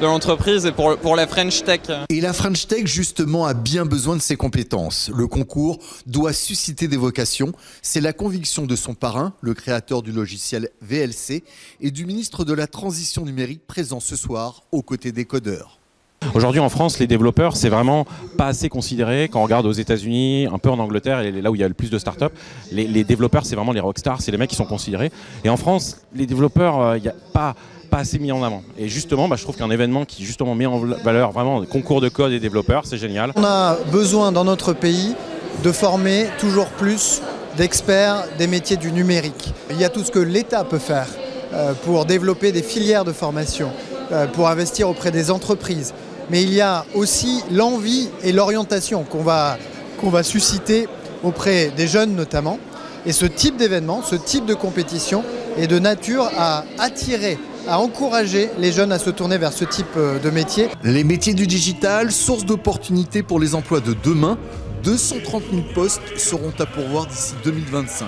de 0.00 0.06
l'entreprise 0.06 0.64
et 0.66 0.72
pour, 0.72 0.96
pour 0.98 1.16
la 1.16 1.26
French 1.26 1.64
Tech. 1.64 1.80
Et 2.08 2.20
la 2.20 2.32
French 2.32 2.66
Tech, 2.66 2.86
justement, 2.86 3.46
a 3.46 3.54
bien 3.54 3.84
besoin 3.84 4.16
de 4.16 4.20
ses 4.20 4.36
compétences. 4.36 5.10
Le 5.14 5.26
concours 5.26 5.78
doit 6.06 6.32
susciter 6.32 6.88
des 6.88 6.96
vocations. 6.96 7.52
C'est 7.82 8.00
la 8.00 8.12
conviction 8.12 8.66
de 8.66 8.76
son 8.76 8.94
parrain, 8.94 9.32
le 9.40 9.54
créateur 9.54 10.02
du 10.02 10.12
logiciel 10.12 10.70
VLC, 10.82 11.42
et 11.80 11.90
du 11.90 12.06
ministre 12.06 12.44
de 12.44 12.52
la 12.52 12.66
Transition 12.66 13.24
numérique 13.24 13.66
présent 13.66 14.00
ce 14.00 14.14
soir 14.14 14.62
aux 14.72 14.82
côtés 14.82 15.10
des 15.10 15.24
codeurs. 15.24 15.78
Aujourd'hui 16.34 16.60
en 16.60 16.68
France, 16.68 16.98
les 16.98 17.06
développeurs, 17.06 17.56
c'est 17.56 17.68
vraiment 17.68 18.04
pas 18.36 18.46
assez 18.46 18.68
considéré. 18.68 19.28
Quand 19.28 19.40
on 19.40 19.44
regarde 19.44 19.66
aux 19.66 19.72
États-Unis, 19.72 20.48
un 20.52 20.58
peu 20.58 20.68
en 20.68 20.78
Angleterre, 20.78 21.20
et 21.20 21.30
là 21.30 21.50
où 21.50 21.54
il 21.54 21.60
y 21.60 21.64
a 21.64 21.68
le 21.68 21.74
plus 21.74 21.90
de 21.90 21.98
startups, 21.98 22.24
les, 22.72 22.86
les 22.86 23.04
développeurs, 23.04 23.46
c'est 23.46 23.54
vraiment 23.56 23.72
les 23.72 23.80
rockstars, 23.80 24.20
c'est 24.20 24.32
les 24.32 24.38
mecs 24.38 24.50
qui 24.50 24.56
sont 24.56 24.66
considérés. 24.66 25.12
Et 25.44 25.48
en 25.48 25.56
France, 25.56 26.02
les 26.14 26.26
développeurs, 26.26 26.80
euh, 26.80 26.98
il 26.98 27.02
n'y 27.02 27.08
a 27.08 27.14
pas 27.32 27.54
pas 27.88 27.98
assez 27.98 28.18
mis 28.18 28.32
en 28.32 28.42
avant. 28.42 28.62
Et 28.78 28.88
justement, 28.88 29.28
bah, 29.28 29.36
je 29.36 29.42
trouve 29.42 29.56
qu'un 29.56 29.70
événement 29.70 30.04
qui 30.04 30.24
justement 30.24 30.54
met 30.54 30.66
en 30.66 30.78
valeur 30.78 31.32
vraiment 31.32 31.58
le 31.58 31.66
concours 31.66 32.00
de 32.00 32.08
code 32.08 32.32
et 32.32 32.40
développeurs, 32.40 32.84
c'est 32.86 32.98
génial. 32.98 33.32
On 33.36 33.44
a 33.44 33.76
besoin 33.90 34.32
dans 34.32 34.44
notre 34.44 34.72
pays 34.72 35.14
de 35.62 35.72
former 35.72 36.26
toujours 36.38 36.66
plus 36.66 37.20
d'experts 37.56 38.24
des 38.38 38.46
métiers 38.46 38.76
du 38.76 38.92
numérique. 38.92 39.52
Il 39.70 39.80
y 39.80 39.84
a 39.84 39.88
tout 39.88 40.04
ce 40.04 40.10
que 40.10 40.18
l'État 40.18 40.64
peut 40.64 40.78
faire 40.78 41.08
euh, 41.52 41.72
pour 41.84 42.04
développer 42.04 42.52
des 42.52 42.62
filières 42.62 43.04
de 43.04 43.12
formation, 43.12 43.70
euh, 44.12 44.26
pour 44.26 44.48
investir 44.48 44.88
auprès 44.88 45.10
des 45.10 45.30
entreprises. 45.30 45.94
Mais 46.30 46.42
il 46.42 46.52
y 46.52 46.60
a 46.60 46.84
aussi 46.94 47.42
l'envie 47.50 48.10
et 48.22 48.32
l'orientation 48.32 49.02
qu'on 49.02 49.22
va, 49.22 49.56
qu'on 50.00 50.10
va 50.10 50.22
susciter 50.22 50.86
auprès 51.24 51.70
des 51.76 51.88
jeunes 51.88 52.14
notamment. 52.14 52.58
Et 53.06 53.12
ce 53.12 53.26
type 53.26 53.56
d'événement, 53.56 54.02
ce 54.02 54.16
type 54.16 54.44
de 54.44 54.54
compétition 54.54 55.24
est 55.56 55.66
de 55.66 55.78
nature 55.78 56.30
à 56.36 56.64
attirer 56.78 57.38
à 57.68 57.78
encourager 57.78 58.48
les 58.58 58.72
jeunes 58.72 58.92
à 58.92 58.98
se 58.98 59.10
tourner 59.10 59.36
vers 59.36 59.52
ce 59.52 59.64
type 59.64 59.86
euh, 59.96 60.18
de 60.18 60.30
métier. 60.30 60.68
Les 60.82 61.04
métiers 61.04 61.34
du 61.34 61.46
digital, 61.46 62.10
source 62.10 62.44
d'opportunités 62.44 63.22
pour 63.22 63.38
les 63.38 63.54
emplois 63.54 63.80
de 63.80 63.94
demain. 64.02 64.38
230 64.84 65.42
000 65.50 65.62
postes 65.74 66.00
seront 66.16 66.52
à 66.58 66.66
pourvoir 66.66 67.06
d'ici 67.06 67.34
2025. 67.44 68.06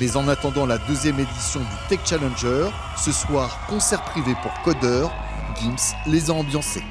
Mais 0.00 0.16
en 0.16 0.28
attendant 0.28 0.66
la 0.66 0.78
deuxième 0.78 1.20
édition 1.20 1.60
du 1.60 1.66
Tech 1.88 2.00
Challenger, 2.06 2.68
ce 2.96 3.12
soir, 3.12 3.66
concert 3.68 4.02
privé 4.02 4.34
pour 4.42 4.52
codeurs, 4.62 5.12
Gims 5.60 5.94
les 6.06 6.30
a 6.30 6.34
ambiancés. 6.34 6.82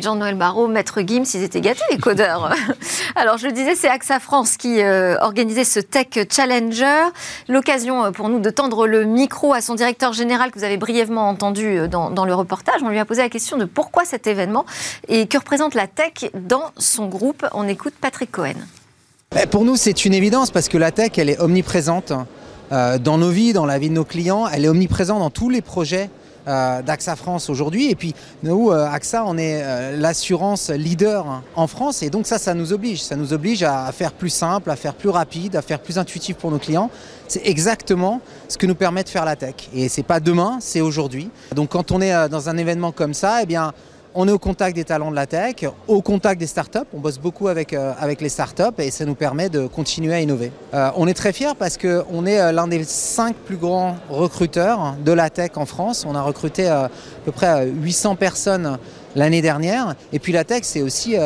Jean-Noël 0.00 0.36
Barrault, 0.36 0.68
Maître 0.68 1.00
Gims, 1.00 1.24
ils 1.34 1.42
étaient 1.42 1.60
gâtés, 1.60 1.82
les 1.90 1.98
codeurs. 1.98 2.54
Alors, 3.16 3.36
je 3.36 3.46
le 3.46 3.52
disais, 3.52 3.74
c'est 3.74 3.88
AXA 3.88 4.20
France 4.20 4.56
qui 4.56 4.80
euh, 4.80 5.16
organisait 5.20 5.64
ce 5.64 5.80
Tech 5.80 6.06
Challenger. 6.30 7.08
L'occasion 7.48 8.04
euh, 8.04 8.10
pour 8.12 8.28
nous 8.28 8.38
de 8.38 8.50
tendre 8.50 8.86
le 8.86 9.04
micro 9.04 9.52
à 9.52 9.60
son 9.60 9.74
directeur 9.74 10.12
général 10.12 10.52
que 10.52 10.58
vous 10.58 10.64
avez 10.64 10.76
brièvement 10.76 11.28
entendu 11.28 11.78
euh, 11.78 11.88
dans, 11.88 12.24
le 12.24 12.34
reportage. 12.34 12.80
On 12.82 12.90
lui 12.90 12.98
a 12.98 13.04
posé 13.04 13.22
la 13.22 13.28
question 13.28 13.56
de 13.56 13.64
pourquoi 13.64 14.04
cet 14.04 14.28
événement 14.28 14.64
et 15.08 15.26
que 15.26 15.36
représente 15.36 15.74
la 15.74 15.88
tech 15.88 16.30
dans 16.34 16.70
son 16.78 17.08
groupe. 17.08 17.44
On 17.52 17.66
écoute 17.66 17.94
Patrick 18.00 18.30
Cohen. 18.30 18.54
Eh, 19.36 19.46
pour 19.46 19.64
nous, 19.64 19.76
c'est 19.76 20.04
une 20.04 20.14
évidence 20.14 20.52
parce 20.52 20.68
que 20.68 20.78
la 20.78 20.92
tech, 20.92 21.12
elle 21.16 21.28
est 21.28 21.40
omniprésente 21.40 22.12
dans 22.70 23.18
nos 23.18 23.28
vies, 23.28 23.52
dans 23.52 23.66
la 23.66 23.78
vie 23.78 23.90
de 23.90 23.94
nos 23.94 24.04
clients. 24.04 24.46
Elle 24.46 24.64
est 24.64 24.68
omniprésente 24.68 25.18
dans 25.18 25.30
tous 25.30 25.50
les 25.50 25.60
projets 25.60 26.08
d'AXA 26.46 27.16
France 27.16 27.50
aujourd'hui. 27.50 27.90
Et 27.90 27.94
puis 27.94 28.14
nous, 28.42 28.70
euh, 28.70 28.86
AXA, 28.86 29.24
on 29.26 29.38
est 29.38 29.62
euh, 29.62 29.96
l'assurance 29.96 30.70
leader 30.70 31.42
en 31.56 31.66
France. 31.66 32.02
Et 32.02 32.10
donc 32.10 32.26
ça, 32.26 32.38
ça 32.38 32.54
nous 32.54 32.72
oblige. 32.72 33.02
Ça 33.02 33.16
nous 33.16 33.32
oblige 33.32 33.62
à 33.62 33.90
faire 33.92 34.12
plus 34.12 34.30
simple, 34.30 34.70
à 34.70 34.76
faire 34.76 34.94
plus 34.94 35.08
rapide, 35.08 35.56
à 35.56 35.62
faire 35.62 35.80
plus 35.80 35.98
intuitif 35.98 36.36
pour 36.36 36.50
nos 36.50 36.58
clients. 36.58 36.90
C'est 37.28 37.46
exactement 37.46 38.20
ce 38.48 38.58
que 38.58 38.66
nous 38.66 38.74
permet 38.74 39.04
de 39.04 39.08
faire 39.08 39.24
la 39.24 39.36
tech. 39.36 39.54
Et 39.74 39.88
c'est 39.88 40.02
pas 40.02 40.20
demain, 40.20 40.58
c'est 40.60 40.80
aujourd'hui. 40.80 41.30
Donc 41.54 41.70
quand 41.70 41.90
on 41.92 42.00
est 42.00 42.28
dans 42.28 42.48
un 42.48 42.56
événement 42.58 42.92
comme 42.92 43.14
ça, 43.14 43.42
eh 43.42 43.46
bien 43.46 43.72
on 44.14 44.28
est 44.28 44.32
au 44.32 44.38
contact 44.38 44.76
des 44.76 44.84
talents 44.84 45.10
de 45.10 45.16
la 45.16 45.26
tech, 45.26 45.64
au 45.88 46.02
contact 46.02 46.38
des 46.38 46.46
startups. 46.46 46.78
On 46.94 47.00
bosse 47.00 47.18
beaucoup 47.18 47.48
avec, 47.48 47.72
euh, 47.72 47.92
les 48.20 48.28
startups 48.28 48.78
et 48.78 48.90
ça 48.90 49.04
nous 49.04 49.14
permet 49.14 49.48
de 49.48 49.66
continuer 49.66 50.14
à 50.14 50.20
innover. 50.20 50.52
Euh, 50.74 50.90
on 50.96 51.06
est 51.06 51.14
très 51.14 51.32
fiers 51.32 51.54
parce 51.58 51.78
qu'on 51.78 52.26
est 52.26 52.40
euh, 52.40 52.52
l'un 52.52 52.68
des 52.68 52.84
cinq 52.84 53.34
plus 53.34 53.56
grands 53.56 53.96
recruteurs 54.10 54.96
de 55.04 55.12
la 55.12 55.30
tech 55.30 55.52
en 55.56 55.66
France. 55.66 56.04
On 56.06 56.14
a 56.14 56.22
recruté 56.22 56.68
à 56.68 56.90
peu 57.24 57.32
près 57.32 57.66
800 57.66 58.16
personnes 58.16 58.78
l'année 59.16 59.42
dernière. 59.42 59.94
Et 60.12 60.18
puis 60.18 60.32
la 60.32 60.44
tech, 60.44 60.60
c'est 60.64 60.82
aussi 60.82 61.16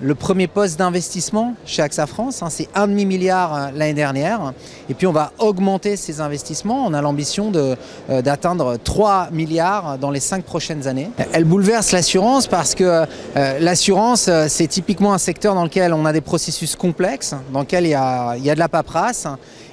le 0.00 0.14
premier 0.14 0.46
poste 0.46 0.78
d'investissement 0.78 1.54
chez 1.66 1.82
AXA 1.82 2.06
France. 2.06 2.42
Hein, 2.42 2.48
c'est 2.50 2.68
un 2.74 2.86
demi-milliard 2.86 3.54
euh, 3.54 3.68
l'année 3.74 3.94
dernière. 3.94 4.52
Et 4.88 4.94
puis 4.94 5.06
on 5.06 5.12
va 5.12 5.32
augmenter 5.38 5.96
ces 5.96 6.20
investissements. 6.20 6.86
On 6.86 6.94
a 6.94 7.02
l'ambition 7.02 7.52
euh, 7.54 7.76
d'atteindre 8.22 8.76
3 8.82 9.28
milliards 9.32 9.98
dans 9.98 10.10
les 10.10 10.20
5 10.20 10.44
prochaines 10.44 10.86
années. 10.86 11.10
Elle 11.32 11.44
bouleverse 11.44 11.92
l'assurance 11.92 12.46
parce 12.46 12.74
que 12.74 13.04
euh, 13.36 13.58
l'assurance, 13.60 14.30
c'est 14.48 14.66
typiquement 14.68 15.12
un 15.12 15.18
secteur 15.18 15.54
dans 15.54 15.64
lequel 15.64 15.92
on 15.92 16.04
a 16.04 16.12
des 16.12 16.20
processus 16.20 16.76
complexes, 16.76 17.34
dans 17.52 17.60
lequel 17.60 17.84
il 17.84 17.90
y 17.90 17.94
a, 17.94 18.36
il 18.36 18.44
y 18.44 18.50
a 18.50 18.54
de 18.54 18.60
la 18.60 18.68
paperasse 18.68 19.26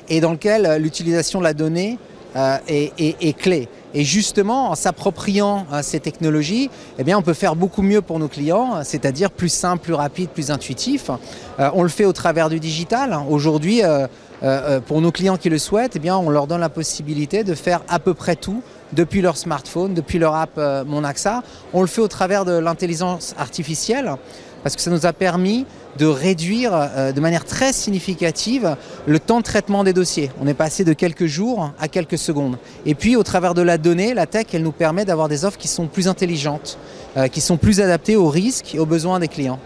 et 0.09 0.21
dans 0.21 0.31
lequel 0.31 0.77
l'utilisation 0.81 1.39
de 1.39 1.43
la 1.43 1.53
donnée 1.53 1.97
est, 2.35 2.91
est 2.99 3.37
clé. 3.37 3.69
Et 3.95 4.03
justement, 4.03 4.71
en 4.71 4.75
s'appropriant 4.75 5.65
euh, 5.71 5.79
ces 5.81 6.01
technologies, 6.01 6.69
eh 6.99 7.05
bien, 7.05 7.17
on 7.17 7.21
peut 7.21 7.33
faire 7.33 7.55
beaucoup 7.55 7.81
mieux 7.81 8.01
pour 8.01 8.19
nos 8.19 8.27
clients, 8.27 8.83
c'est-à-dire 8.83 9.31
plus 9.31 9.47
simple, 9.47 9.83
plus 9.83 9.93
rapide, 9.93 10.29
plus 10.29 10.51
intuitif. 10.51 11.09
Euh, 11.59 11.69
on 11.73 11.81
le 11.81 11.87
fait 11.87 12.03
au 12.03 12.11
travers 12.11 12.49
du 12.49 12.59
digital. 12.59 13.17
Aujourd'hui, 13.29 13.81
euh, 13.83 14.79
pour 14.81 14.99
nos 14.99 15.11
clients 15.13 15.37
qui 15.37 15.49
le 15.49 15.57
souhaitent, 15.57 15.95
eh 15.95 15.99
bien, 15.99 16.17
on 16.17 16.29
leur 16.29 16.45
donne 16.45 16.59
la 16.59 16.67
possibilité 16.67 17.45
de 17.45 17.55
faire 17.55 17.83
à 17.87 17.99
peu 17.99 18.13
près 18.13 18.35
tout 18.35 18.61
depuis 18.91 19.21
leur 19.21 19.37
smartphone, 19.37 19.93
depuis 19.93 20.19
leur 20.19 20.35
app 20.35 20.59
Mon 20.85 21.05
AXA. 21.05 21.41
On 21.73 21.81
le 21.81 21.87
fait 21.87 22.01
au 22.01 22.09
travers 22.09 22.43
de 22.43 22.51
l'intelligence 22.51 23.33
artificielle 23.37 24.11
parce 24.65 24.75
que 24.75 24.81
ça 24.81 24.89
nous 24.89 25.05
a 25.05 25.13
permis 25.13 25.67
de 25.99 26.07
réduire 26.07 26.71
euh, 26.73 27.11
de 27.11 27.21
manière 27.21 27.45
très 27.45 27.71
significative 27.71 28.75
le 29.05 29.19
temps 29.19 29.37
de 29.37 29.43
traitement 29.43 29.83
des 29.83 29.93
dossiers. 29.93 30.31
On 30.41 30.47
est 30.47 30.55
passé 30.55 30.83
de 30.83 30.93
quelques 30.93 31.27
jours 31.27 31.71
à 31.79 31.87
quelques 31.87 32.17
secondes. 32.17 32.57
Et 32.83 32.95
puis 32.95 33.15
au 33.15 33.21
travers 33.21 33.53
de 33.53 33.61
la 33.61 33.77
donnée, 33.77 34.15
la 34.15 34.25
tech, 34.25 34.47
elle 34.53 34.63
nous 34.63 34.71
permet 34.71 35.05
d'avoir 35.05 35.29
des 35.29 35.45
offres 35.45 35.59
qui 35.59 35.67
sont 35.67 35.85
plus 35.85 36.07
intelligentes, 36.07 36.79
euh, 37.15 37.27
qui 37.27 37.41
sont 37.41 37.57
plus 37.57 37.79
adaptées 37.79 38.15
aux 38.15 38.27
risques 38.27 38.73
et 38.73 38.79
aux 38.79 38.87
besoins 38.87 39.19
des 39.19 39.27
clients. 39.27 39.59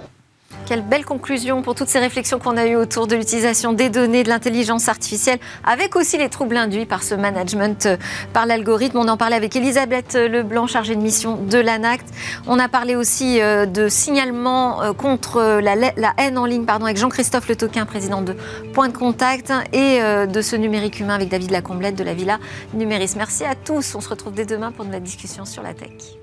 Quelle 0.69 0.83
belle 0.83 1.03
conclusion 1.03 1.63
pour 1.63 1.73
toutes 1.73 1.87
ces 1.87 1.97
réflexions 1.97 2.37
qu'on 2.37 2.55
a 2.55 2.67
eues 2.67 2.75
autour 2.75 3.07
de 3.07 3.15
l'utilisation 3.15 3.73
des 3.73 3.89
données, 3.89 4.23
de 4.23 4.29
l'intelligence 4.29 4.87
artificielle, 4.87 5.39
avec 5.65 5.95
aussi 5.95 6.17
les 6.17 6.29
troubles 6.29 6.57
induits 6.57 6.85
par 6.85 7.01
ce 7.01 7.15
management 7.15 7.87
euh, 7.87 7.97
par 8.33 8.45
l'algorithme. 8.45 8.99
On 8.99 9.07
en 9.07 9.17
parlait 9.17 9.35
avec 9.35 9.55
Elisabeth 9.55 10.13
Leblanc, 10.13 10.67
chargée 10.67 10.95
de 10.95 11.01
mission 11.01 11.37
de 11.37 11.57
l'ANACT. 11.57 12.07
On 12.45 12.59
a 12.59 12.67
parlé 12.67 12.95
aussi 12.95 13.41
euh, 13.41 13.65
de 13.65 13.89
signalement 13.89 14.83
euh, 14.83 14.93
contre 14.93 15.59
la, 15.59 15.73
haine 16.17 16.37
en 16.37 16.45
ligne 16.45 16.65
pardon, 16.65 16.85
avec 16.85 16.97
Jean-Christophe 16.97 17.47
Le 17.47 17.55
Toquin, 17.55 17.87
président 17.87 18.21
de 18.21 18.35
Point 18.73 18.89
de 18.89 18.97
Contact, 18.97 19.51
et 19.73 19.99
de 20.01 20.41
ce 20.41 20.55
numérique 20.55 20.99
humain 20.99 21.15
avec 21.15 21.29
David 21.29 21.49
Lacomblette 21.49 21.95
de 21.95 22.03
la 22.03 22.13
Villa 22.13 22.37
Numéris. 22.75 23.13
Merci 23.17 23.43
à 23.43 23.55
tous. 23.55 23.95
On 23.95 24.01
se 24.01 24.09
retrouve 24.09 24.33
dès 24.33 24.45
demain 24.45 24.71
pour 24.71 24.85
une 24.85 24.91
nouvelle 24.91 25.03
discussion 25.03 25.45
sur 25.45 25.63
la 25.63 25.73
tech. 25.73 26.19